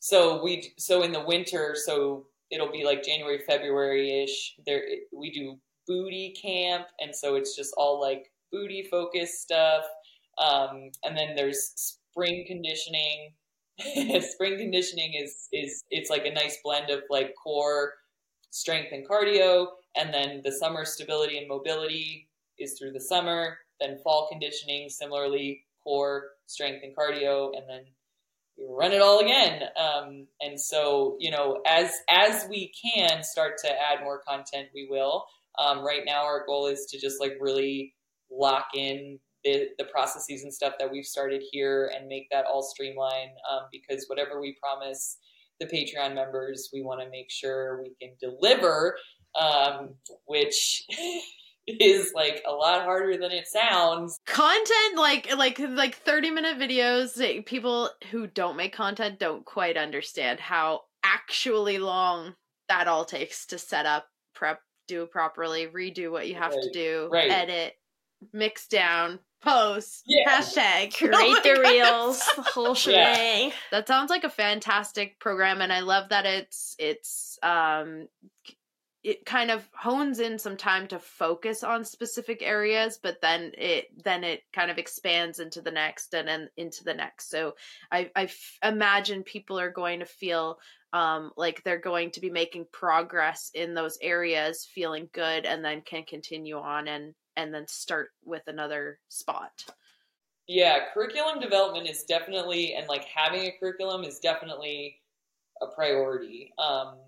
so 0.00 0.42
we 0.42 0.72
so 0.78 1.02
in 1.02 1.12
the 1.12 1.24
winter 1.24 1.74
so 1.74 2.26
it'll 2.50 2.70
be 2.70 2.84
like 2.84 3.02
january 3.02 3.40
february 3.46 4.22
ish 4.22 4.54
there 4.66 4.82
we 5.16 5.30
do 5.30 5.58
booty 5.86 6.34
camp. 6.40 6.86
And 7.00 7.14
so 7.14 7.34
it's 7.36 7.56
just 7.56 7.74
all 7.76 8.00
like 8.00 8.30
booty 8.52 8.86
focused 8.90 9.42
stuff. 9.42 9.84
Um, 10.38 10.90
and 11.04 11.16
then 11.16 11.34
there's 11.36 11.72
spring 11.76 12.44
conditioning. 12.46 13.34
Spring 14.20 14.56
conditioning 14.56 15.14
is 15.14 15.48
is 15.52 15.82
it's 15.90 16.08
like 16.08 16.24
a 16.26 16.32
nice 16.32 16.58
blend 16.62 16.90
of 16.90 17.00
like 17.10 17.34
core 17.42 17.94
strength 18.54 18.92
and 18.92 19.08
cardio 19.08 19.66
and 19.96 20.12
then 20.12 20.40
the 20.44 20.52
summer 20.52 20.84
stability 20.84 21.38
and 21.38 21.48
mobility 21.48 22.28
is 22.58 22.76
through 22.78 22.92
the 22.92 23.00
summer 23.00 23.58
then 23.80 23.98
fall 24.04 24.28
conditioning 24.30 24.88
similarly 24.88 25.64
core 25.82 26.28
strength 26.46 26.82
and 26.82 26.96
cardio 26.96 27.50
and 27.56 27.68
then 27.68 27.84
we 28.56 28.66
run 28.68 28.92
it 28.92 29.02
all 29.02 29.18
again. 29.18 29.62
Um, 29.76 30.26
and 30.40 30.60
so 30.60 31.16
you 31.18 31.30
know 31.30 31.60
as 31.66 31.90
as 32.08 32.46
we 32.48 32.72
can 32.82 33.22
start 33.22 33.58
to 33.64 33.68
add 33.68 34.02
more 34.02 34.20
content 34.26 34.68
we 34.74 34.86
will. 34.88 35.26
Um, 35.58 35.84
right 35.84 36.02
now 36.04 36.24
our 36.24 36.44
goal 36.46 36.66
is 36.66 36.86
to 36.90 37.00
just 37.00 37.20
like 37.20 37.34
really 37.40 37.94
lock 38.30 38.66
in 38.74 39.18
the, 39.44 39.68
the 39.78 39.84
processes 39.84 40.42
and 40.42 40.52
stuff 40.52 40.74
that 40.78 40.90
we've 40.90 41.04
started 41.04 41.42
here 41.52 41.92
and 41.94 42.08
make 42.08 42.28
that 42.30 42.46
all 42.46 42.62
streamline 42.62 43.30
um, 43.50 43.62
because 43.70 44.06
whatever 44.08 44.40
we 44.40 44.56
promise 44.60 45.18
the 45.60 45.66
patreon 45.66 46.14
members 46.14 46.70
we 46.72 46.82
want 46.82 47.00
to 47.00 47.08
make 47.10 47.30
sure 47.30 47.82
we 47.82 47.94
can 48.00 48.14
deliver 48.20 48.96
um, 49.40 49.94
which 50.26 50.84
is 51.66 52.12
like 52.14 52.42
a 52.46 52.52
lot 52.52 52.84
harder 52.84 53.16
than 53.16 53.30
it 53.30 53.46
sounds 53.46 54.18
content 54.26 54.96
like 54.96 55.34
like 55.36 55.58
like 55.58 55.96
30 55.96 56.30
minute 56.30 56.58
videos 56.58 57.44
people 57.46 57.88
who 58.10 58.26
don't 58.26 58.56
make 58.56 58.74
content 58.74 59.18
don't 59.18 59.46
quite 59.46 59.76
understand 59.76 60.40
how 60.40 60.82
actually 61.02 61.78
long 61.78 62.34
that 62.68 62.86
all 62.86 63.04
takes 63.04 63.46
to 63.46 63.58
set 63.58 63.86
up 63.86 64.06
prep 64.34 64.60
do 64.86 65.06
properly 65.06 65.66
redo 65.66 66.10
what 66.10 66.28
you 66.28 66.34
have 66.34 66.52
to 66.52 66.70
do 66.70 67.08
right. 67.10 67.30
edit 67.30 67.74
mix 68.32 68.66
down 68.66 69.18
post 69.44 70.02
Yeah. 70.06 70.40
hashtag 70.40 70.94
Create 70.96 71.12
Oh 71.14 71.40
the 71.44 71.54
God. 71.54 71.68
reels, 71.70 72.18
the 72.36 72.42
whole 72.54 72.74
shebang. 72.74 73.52
that 73.70 73.86
sounds 73.86 74.10
like 74.10 74.24
a 74.24 74.30
fantastic 74.30 75.20
program 75.20 75.60
and 75.60 75.72
i 75.72 75.80
love 75.80 76.08
that 76.08 76.24
it's 76.26 76.74
it's 76.78 77.38
um 77.42 78.08
it 79.02 79.26
kind 79.26 79.50
of 79.50 79.68
hones 79.78 80.18
in 80.18 80.38
some 80.38 80.56
time 80.56 80.86
to 80.88 80.98
focus 80.98 81.62
on 81.62 81.84
specific 81.84 82.40
areas 82.42 82.98
but 83.02 83.20
then 83.20 83.52
it 83.58 83.86
then 84.02 84.24
it 84.24 84.40
kind 84.52 84.70
of 84.70 84.78
expands 84.78 85.38
into 85.40 85.60
the 85.60 85.70
next 85.70 86.14
and 86.14 86.26
then 86.26 86.48
into 86.56 86.82
the 86.84 86.94
next 86.94 87.28
so 87.30 87.54
i 87.92 88.10
i 88.16 88.24
f- 88.24 88.58
imagine 88.64 89.22
people 89.22 89.60
are 89.60 89.70
going 89.70 90.00
to 90.00 90.06
feel 90.06 90.58
um 90.94 91.30
like 91.36 91.62
they're 91.64 91.78
going 91.78 92.10
to 92.10 92.20
be 92.20 92.30
making 92.30 92.64
progress 92.72 93.50
in 93.54 93.74
those 93.74 93.98
areas 94.00 94.66
feeling 94.74 95.08
good 95.12 95.44
and 95.44 95.62
then 95.62 95.82
can 95.82 96.04
continue 96.04 96.56
on 96.56 96.88
and 96.88 97.14
and 97.36 97.54
then 97.54 97.66
start 97.68 98.10
with 98.24 98.42
another 98.46 98.98
spot 99.08 99.64
Yeah, 100.46 100.92
curriculum 100.92 101.40
development 101.40 101.88
is 101.88 102.04
definitely, 102.04 102.74
and 102.74 102.86
like 102.88 103.04
having 103.04 103.42
a 103.46 103.52
curriculum 103.58 104.04
is 104.04 104.18
definitely 104.18 105.00
a 105.62 105.68
priority. 105.68 106.52
Um, 106.58 106.98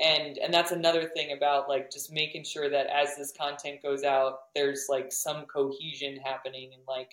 and 0.00 0.38
and 0.38 0.52
that's 0.54 0.72
another 0.72 1.08
thing 1.08 1.32
about 1.36 1.68
like 1.68 1.90
just 1.90 2.12
making 2.12 2.44
sure 2.44 2.70
that 2.70 2.86
as 2.88 3.16
this 3.16 3.32
content 3.38 3.82
goes 3.82 4.04
out 4.04 4.38
there's 4.54 4.86
like 4.88 5.12
some 5.12 5.44
cohesion 5.46 6.16
happening 6.16 6.70
and 6.74 6.82
like 6.88 7.10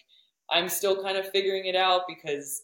i'm 0.51 0.69
still 0.69 1.03
kind 1.03 1.17
of 1.17 1.29
figuring 1.29 1.65
it 1.65 1.75
out 1.75 2.03
because 2.07 2.63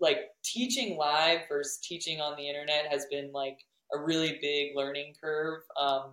like 0.00 0.30
teaching 0.44 0.96
live 0.96 1.40
versus 1.48 1.78
teaching 1.82 2.20
on 2.20 2.36
the 2.36 2.48
internet 2.48 2.86
has 2.90 3.06
been 3.10 3.32
like 3.32 3.58
a 3.92 3.98
really 3.98 4.38
big 4.40 4.76
learning 4.76 5.14
curve 5.20 5.62
um 5.80 6.12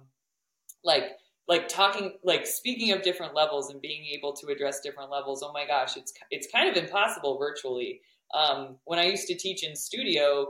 like 0.83 1.17
like 1.47 1.67
talking 1.67 2.13
like 2.23 2.45
speaking 2.45 2.91
of 2.91 3.01
different 3.01 3.35
levels 3.35 3.69
and 3.71 3.81
being 3.81 4.05
able 4.05 4.33
to 4.33 4.47
address 4.47 4.79
different 4.79 5.11
levels 5.11 5.43
oh 5.43 5.53
my 5.53 5.65
gosh 5.65 5.97
it's 5.97 6.13
it's 6.31 6.47
kind 6.51 6.69
of 6.69 6.81
impossible 6.81 7.37
virtually. 7.37 8.01
Um 8.33 8.77
when 8.85 8.99
i 8.99 9.05
used 9.05 9.27
to 9.27 9.35
teach 9.35 9.63
in 9.63 9.75
studio 9.75 10.47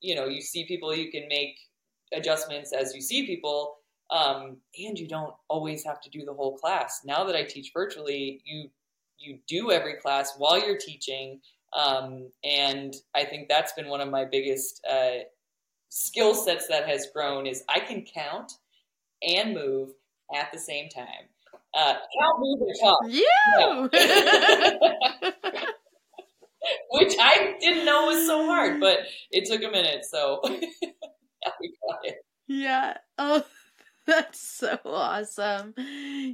you 0.00 0.14
know 0.14 0.26
you 0.26 0.40
see 0.40 0.66
people 0.66 0.94
you 0.94 1.10
can 1.10 1.28
make 1.28 1.56
adjustments 2.12 2.72
as 2.72 2.94
you 2.94 3.00
see 3.00 3.26
people 3.26 3.76
um, 4.10 4.58
and 4.78 4.98
you 4.98 5.08
don't 5.08 5.32
always 5.48 5.82
have 5.86 5.98
to 6.02 6.10
do 6.10 6.26
the 6.26 6.34
whole 6.34 6.58
class. 6.58 7.00
Now 7.04 7.24
that 7.24 7.36
i 7.36 7.44
teach 7.44 7.70
virtually 7.72 8.42
you 8.44 8.68
you 9.18 9.38
do 9.46 9.70
every 9.70 9.94
class 9.94 10.34
while 10.36 10.64
you're 10.64 10.78
teaching 10.78 11.40
um, 11.74 12.28
and 12.44 12.94
i 13.14 13.24
think 13.24 13.48
that's 13.48 13.72
been 13.72 13.88
one 13.88 14.00
of 14.00 14.10
my 14.10 14.24
biggest 14.24 14.84
uh, 14.90 15.22
skill 15.88 16.34
sets 16.34 16.66
that 16.68 16.88
has 16.88 17.06
grown 17.14 17.46
is 17.46 17.62
i 17.68 17.78
can 17.78 18.04
count 18.04 18.52
and 19.22 19.54
move 19.54 19.90
at 20.34 20.50
the 20.52 20.58
same 20.58 20.88
time 20.88 21.28
uh, 21.74 21.94
count 22.18 22.38
move 22.38 22.60
and 22.60 22.76
talk 22.80 22.98
You. 23.08 23.88
which 26.90 27.14
i 27.20 27.56
didn't 27.60 27.84
know 27.84 28.06
was 28.06 28.26
so 28.26 28.46
hard 28.46 28.78
but 28.80 29.00
it 29.30 29.46
took 29.50 29.62
a 29.62 29.70
minute 29.70 30.04
so 30.04 30.40
yeah, 30.44 30.58
we 31.60 31.74
got 31.88 31.98
it 32.04 32.16
Yeah. 32.46 32.96
Oh, 33.18 33.44
that's 34.06 34.40
so 34.40 34.78
awesome. 34.84 35.74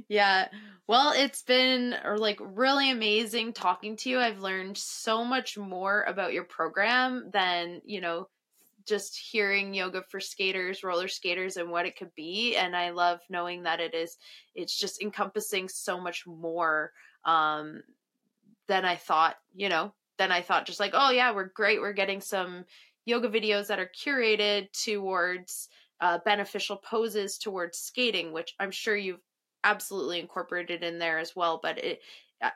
Yeah. 0.07 0.47
Well, 0.87 1.13
it's 1.15 1.43
been 1.43 1.93
uh, 1.93 2.17
like 2.17 2.39
really 2.41 2.89
amazing 2.89 3.53
talking 3.53 3.95
to 3.97 4.09
you. 4.09 4.19
I've 4.19 4.39
learned 4.41 4.77
so 4.77 5.23
much 5.23 5.57
more 5.57 6.03
about 6.03 6.33
your 6.33 6.45
program 6.45 7.29
than, 7.31 7.81
you 7.85 8.01
know, 8.01 8.27
just 8.89 9.17
hearing 9.17 9.73
yoga 9.73 10.03
for 10.09 10.19
skaters, 10.19 10.83
roller 10.83 11.07
skaters 11.07 11.57
and 11.57 11.69
what 11.69 11.85
it 11.85 11.95
could 11.95 12.13
be 12.15 12.57
and 12.57 12.75
I 12.75 12.89
love 12.89 13.19
knowing 13.29 13.63
that 13.63 13.79
it 13.79 13.93
is 13.93 14.17
it's 14.55 14.77
just 14.77 15.01
encompassing 15.01 15.69
so 15.69 16.01
much 16.01 16.25
more 16.27 16.91
um 17.25 17.81
than 18.67 18.85
I 18.85 18.95
thought, 18.95 19.37
you 19.55 19.67
know, 19.69 19.93
than 20.17 20.31
I 20.31 20.41
thought 20.41 20.65
just 20.65 20.79
like, 20.79 20.91
oh 20.93 21.11
yeah, 21.11 21.33
we're 21.33 21.49
great. 21.49 21.81
We're 21.81 21.93
getting 21.93 22.21
some 22.21 22.65
yoga 23.05 23.27
videos 23.27 23.67
that 23.67 23.79
are 23.79 23.89
curated 23.97 24.71
towards 24.71 25.69
uh, 26.01 26.19
beneficial 26.23 26.77
poses 26.77 27.37
towards 27.37 27.77
skating, 27.79 28.31
which 28.31 28.53
I'm 28.59 28.71
sure 28.71 28.95
you've 28.95 29.21
absolutely 29.63 30.19
incorporated 30.19 30.83
in 30.83 30.99
there 30.99 31.19
as 31.19 31.35
well. 31.35 31.59
But 31.61 31.83
it, 31.83 32.01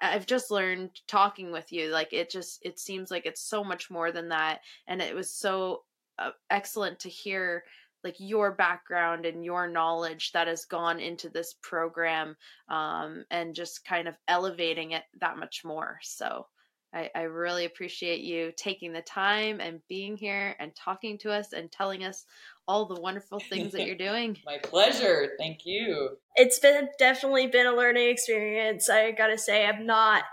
I've 0.01 0.25
just 0.25 0.51
learned 0.51 0.91
talking 1.07 1.51
with 1.51 1.73
you, 1.73 1.89
like 1.89 2.13
it 2.13 2.29
just 2.29 2.59
it 2.61 2.79
seems 2.79 3.11
like 3.11 3.25
it's 3.25 3.41
so 3.41 3.63
much 3.63 3.89
more 3.89 4.11
than 4.11 4.29
that, 4.29 4.61
and 4.87 5.01
it 5.01 5.13
was 5.13 5.29
so 5.29 5.83
uh, 6.19 6.31
excellent 6.49 6.99
to 6.99 7.09
hear 7.09 7.63
like 8.03 8.15
your 8.19 8.51
background 8.51 9.25
and 9.25 9.45
your 9.45 9.67
knowledge 9.67 10.31
that 10.33 10.47
has 10.47 10.65
gone 10.65 10.99
into 10.99 11.29
this 11.29 11.55
program 11.61 12.35
um, 12.69 13.23
and 13.31 13.55
just 13.55 13.85
kind 13.85 14.07
of 14.07 14.15
elevating 14.27 14.91
it 14.91 15.03
that 15.21 15.37
much 15.37 15.61
more 15.63 15.97
so 16.01 16.45
I, 16.93 17.09
I 17.15 17.21
really 17.23 17.65
appreciate 17.65 18.21
you 18.21 18.51
taking 18.55 18.93
the 18.93 19.01
time 19.01 19.59
and 19.59 19.81
being 19.89 20.15
here 20.15 20.55
and 20.59 20.75
talking 20.75 21.17
to 21.19 21.31
us 21.31 21.53
and 21.53 21.71
telling 21.71 22.03
us 22.03 22.25
all 22.67 22.85
the 22.85 23.01
wonderful 23.01 23.39
things 23.39 23.71
that 23.71 23.87
you're 23.87 23.95
doing. 23.95 24.37
My 24.45 24.59
pleasure. 24.59 25.31
Thank 25.39 25.65
you. 25.65 26.17
It's 26.35 26.59
been 26.59 26.87
definitely 26.99 27.47
been 27.47 27.65
a 27.65 27.75
learning 27.75 28.09
experience. 28.09 28.89
I 28.89 29.11
gotta 29.11 29.37
say, 29.37 29.65
I'm 29.65 29.85
not, 29.85 30.23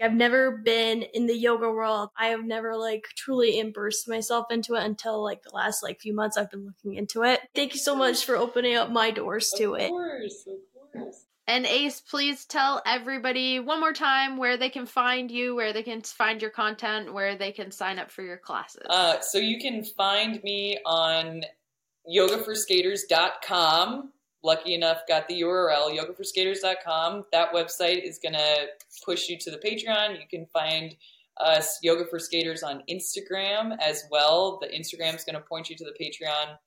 I've 0.00 0.14
never 0.14 0.62
been 0.64 1.02
in 1.02 1.26
the 1.26 1.36
yoga 1.36 1.70
world. 1.70 2.10
I 2.18 2.28
have 2.28 2.44
never 2.44 2.76
like 2.76 3.04
truly 3.16 3.58
immersed 3.58 4.08
myself 4.08 4.46
into 4.50 4.74
it 4.74 4.84
until 4.84 5.22
like 5.22 5.42
the 5.42 5.54
last 5.54 5.82
like 5.82 6.00
few 6.00 6.14
months 6.14 6.36
I've 6.36 6.50
been 6.50 6.66
looking 6.66 6.94
into 6.94 7.22
it. 7.22 7.40
Thank 7.54 7.74
you 7.74 7.80
so 7.80 7.94
much 7.94 8.24
for 8.24 8.36
opening 8.36 8.76
up 8.76 8.90
my 8.90 9.10
doors 9.10 9.52
to 9.56 9.74
of 9.74 9.80
it. 9.80 9.88
course, 9.88 10.46
of 10.46 10.92
course. 10.92 11.26
And 11.46 11.66
Ace, 11.66 12.00
please 12.00 12.46
tell 12.46 12.80
everybody 12.86 13.60
one 13.60 13.78
more 13.78 13.92
time 13.92 14.38
where 14.38 14.56
they 14.56 14.70
can 14.70 14.86
find 14.86 15.30
you, 15.30 15.54
where 15.54 15.74
they 15.74 15.82
can 15.82 16.00
find 16.00 16.40
your 16.40 16.50
content, 16.50 17.12
where 17.12 17.36
they 17.36 17.52
can 17.52 17.70
sign 17.70 17.98
up 17.98 18.10
for 18.10 18.22
your 18.22 18.38
classes. 18.38 18.86
Uh, 18.88 19.20
so 19.20 19.36
you 19.36 19.60
can 19.60 19.84
find 19.84 20.42
me 20.42 20.78
on 20.86 21.42
yogaforskaters.com. 22.10 24.10
Lucky 24.44 24.74
enough, 24.74 24.98
got 25.08 25.26
the 25.26 25.40
URL, 25.40 25.98
yogaforskaters.com. 25.98 27.24
That 27.32 27.50
website 27.54 28.06
is 28.06 28.18
going 28.18 28.34
to 28.34 28.66
push 29.02 29.26
you 29.30 29.38
to 29.38 29.50
the 29.50 29.56
Patreon. 29.56 30.20
You 30.20 30.26
can 30.30 30.44
find 30.52 30.94
us, 31.38 31.78
Yoga 31.82 32.04
for 32.04 32.18
Skaters, 32.18 32.62
on 32.62 32.82
Instagram 32.90 33.74
as 33.80 34.04
well. 34.10 34.58
The 34.60 34.68
Instagram 34.68 35.16
is 35.16 35.24
going 35.24 35.34
to 35.34 35.40
point 35.40 35.70
you 35.70 35.76
to 35.76 35.84
the 35.84 35.94
Patreon. 35.98 36.58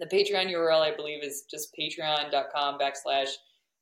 The 0.00 0.06
Patreon 0.06 0.52
URL, 0.52 0.80
I 0.80 0.94
believe, 0.94 1.22
is 1.22 1.44
just 1.48 1.72
patreon.com 1.78 2.80
backslash 2.80 3.28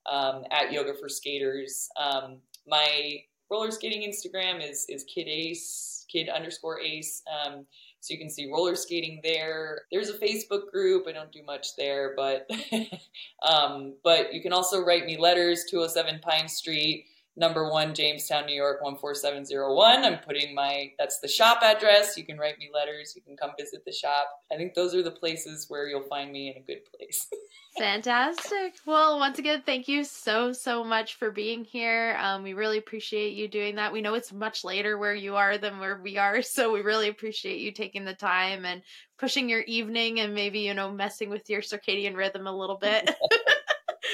um, 0.05 0.45
at 0.51 0.71
Yoga 0.71 0.93
for 1.01 1.09
Skaters. 1.09 1.89
Um, 1.99 2.37
my 2.67 3.23
roller 3.51 3.71
skating 3.71 4.03
Instagram 4.03 4.63
is 4.63 4.85
is 4.91 5.05
kid 5.05 5.27
ace, 5.27 6.05
kid 6.13 6.29
underscore 6.29 6.81
ace. 6.81 7.23
Um, 7.33 7.65
so 8.03 8.13
you 8.13 8.19
can 8.19 8.29
see 8.29 8.51
roller 8.51 8.75
skating 8.75 9.21
there. 9.23 9.83
There's 9.93 10.11
a 10.11 10.19
Facebook 10.19 10.73
group. 10.73 11.07
I 11.07 11.13
don't 11.13 11.31
do 11.31 11.45
much 11.45 11.77
there, 11.77 12.15
but 12.17 12.51
um, 13.49 13.95
but 14.03 14.35
you 14.35 14.43
can 14.43 14.53
also 14.53 14.85
write 14.85 15.07
me 15.07 15.17
letters. 15.17 15.67
207 15.71 16.19
Pine 16.19 16.49
Street, 16.49 17.07
number 17.37 17.69
one, 17.71 17.95
Jamestown, 17.95 18.47
New 18.47 18.55
York, 18.55 18.81
14701. 18.81 20.05
I'm 20.05 20.19
putting 20.19 20.55
my 20.55 20.93
that's 20.99 21.21
the 21.21 21.29
shop 21.29 21.63
address. 21.63 22.17
You 22.17 22.25
can 22.25 22.39
write 22.39 22.59
me 22.59 22.71
letters. 22.73 23.15
You 23.17 23.23
can 23.23 23.37
come 23.37 23.53
visit 23.59 23.85
the 23.85 23.93
shop. 23.93 24.29
I 24.53 24.57
think 24.57 24.75
those 24.75 24.95
are 24.95 25.03
the 25.03 25.11
places 25.11 25.67
where 25.69 25.89
you'll 25.89 26.03
find 26.03 26.31
me 26.31 26.51
in 26.51 26.63
a 26.63 26.67
good 26.67 26.83
place. 26.97 27.27
Fantastic. 27.79 28.75
Well, 28.85 29.19
once 29.19 29.39
again, 29.39 29.63
thank 29.65 29.89
you 29.89 30.05
so, 30.05 30.53
so 30.53 30.85
much 30.85 31.15
for 31.15 31.31
being 31.31 31.65
here. 31.65 32.19
Um, 32.21 32.43
we 32.43 32.53
really 32.53 32.77
appreciate 32.77 33.33
you 33.33 33.49
doing 33.49 33.77
that. 33.77 33.95
We 33.95 34.03
know 34.03 34.13
it's 34.13 34.31
much 34.31 34.63
later 34.63 34.99
where 34.99 35.15
you 35.15 35.37
are 35.37 35.57
than 35.57 35.79
where 35.79 35.99
we 36.03 36.19
are, 36.19 36.43
so 36.43 36.71
we 36.71 36.83
really 36.83 37.09
appreciate 37.09 37.61
you 37.61 37.73
taking 37.73 38.05
the 38.05 38.15
time 38.15 38.67
and 38.67 38.83
pushing 39.19 39.49
your 39.49 39.63
evening 39.63 40.21
and 40.21 40.35
maybe, 40.35 40.61
you 40.61 40.75
know, 40.75 40.91
messing 40.91 41.31
with 41.31 41.49
your 41.49 41.63
circadian 41.63 42.15
rhythm 42.15 42.47
a 42.47 42.55
little 42.57 42.77
bit. 42.77 43.11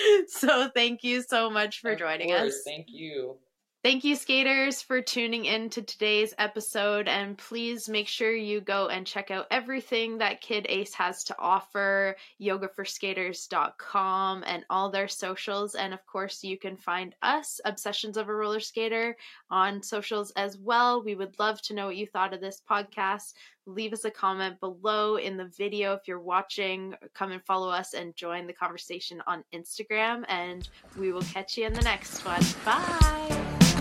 so 0.28 0.68
thank 0.74 1.04
you 1.04 1.22
so 1.22 1.50
much 1.50 1.80
for 1.80 1.92
Of 1.92 1.98
joining 1.98 2.28
course, 2.28 2.54
us. 2.54 2.62
Thank 2.64 2.86
you. 2.88 3.36
Thank 3.84 4.02
you, 4.02 4.16
skaters, 4.16 4.82
for 4.82 5.00
tuning 5.00 5.44
in 5.44 5.70
to 5.70 5.82
today's 5.82 6.34
episode. 6.36 7.06
And 7.06 7.38
please 7.38 7.88
make 7.88 8.08
sure 8.08 8.34
you 8.34 8.60
go 8.60 8.88
and 8.88 9.06
check 9.06 9.30
out 9.30 9.46
everything 9.52 10.18
that 10.18 10.40
Kid 10.40 10.66
Ace 10.68 10.92
has 10.94 11.22
to 11.24 11.36
offer 11.38 12.16
yogaforskaters.com 12.40 14.42
and 14.44 14.64
all 14.68 14.90
their 14.90 15.06
socials. 15.06 15.76
And 15.76 15.94
of 15.94 16.04
course, 16.06 16.42
you 16.42 16.58
can 16.58 16.76
find 16.76 17.14
us, 17.22 17.60
Obsessions 17.64 18.16
of 18.16 18.28
a 18.28 18.34
Roller 18.34 18.58
Skater, 18.58 19.16
on 19.48 19.80
socials 19.80 20.32
as 20.32 20.58
well. 20.58 21.04
We 21.04 21.14
would 21.14 21.38
love 21.38 21.62
to 21.62 21.74
know 21.74 21.86
what 21.86 21.96
you 21.96 22.08
thought 22.08 22.34
of 22.34 22.40
this 22.40 22.60
podcast. 22.68 23.34
Leave 23.68 23.92
us 23.92 24.06
a 24.06 24.10
comment 24.10 24.58
below 24.60 25.16
in 25.16 25.36
the 25.36 25.44
video 25.44 25.92
if 25.92 26.08
you're 26.08 26.18
watching. 26.18 26.94
Come 27.14 27.32
and 27.32 27.44
follow 27.44 27.68
us 27.68 27.92
and 27.92 28.16
join 28.16 28.46
the 28.46 28.52
conversation 28.54 29.22
on 29.26 29.44
Instagram. 29.54 30.24
And 30.28 30.66
we 30.98 31.12
will 31.12 31.22
catch 31.22 31.58
you 31.58 31.66
in 31.66 31.74
the 31.74 31.82
next 31.82 32.24
one. 32.24 32.42
Bye. 32.64 33.77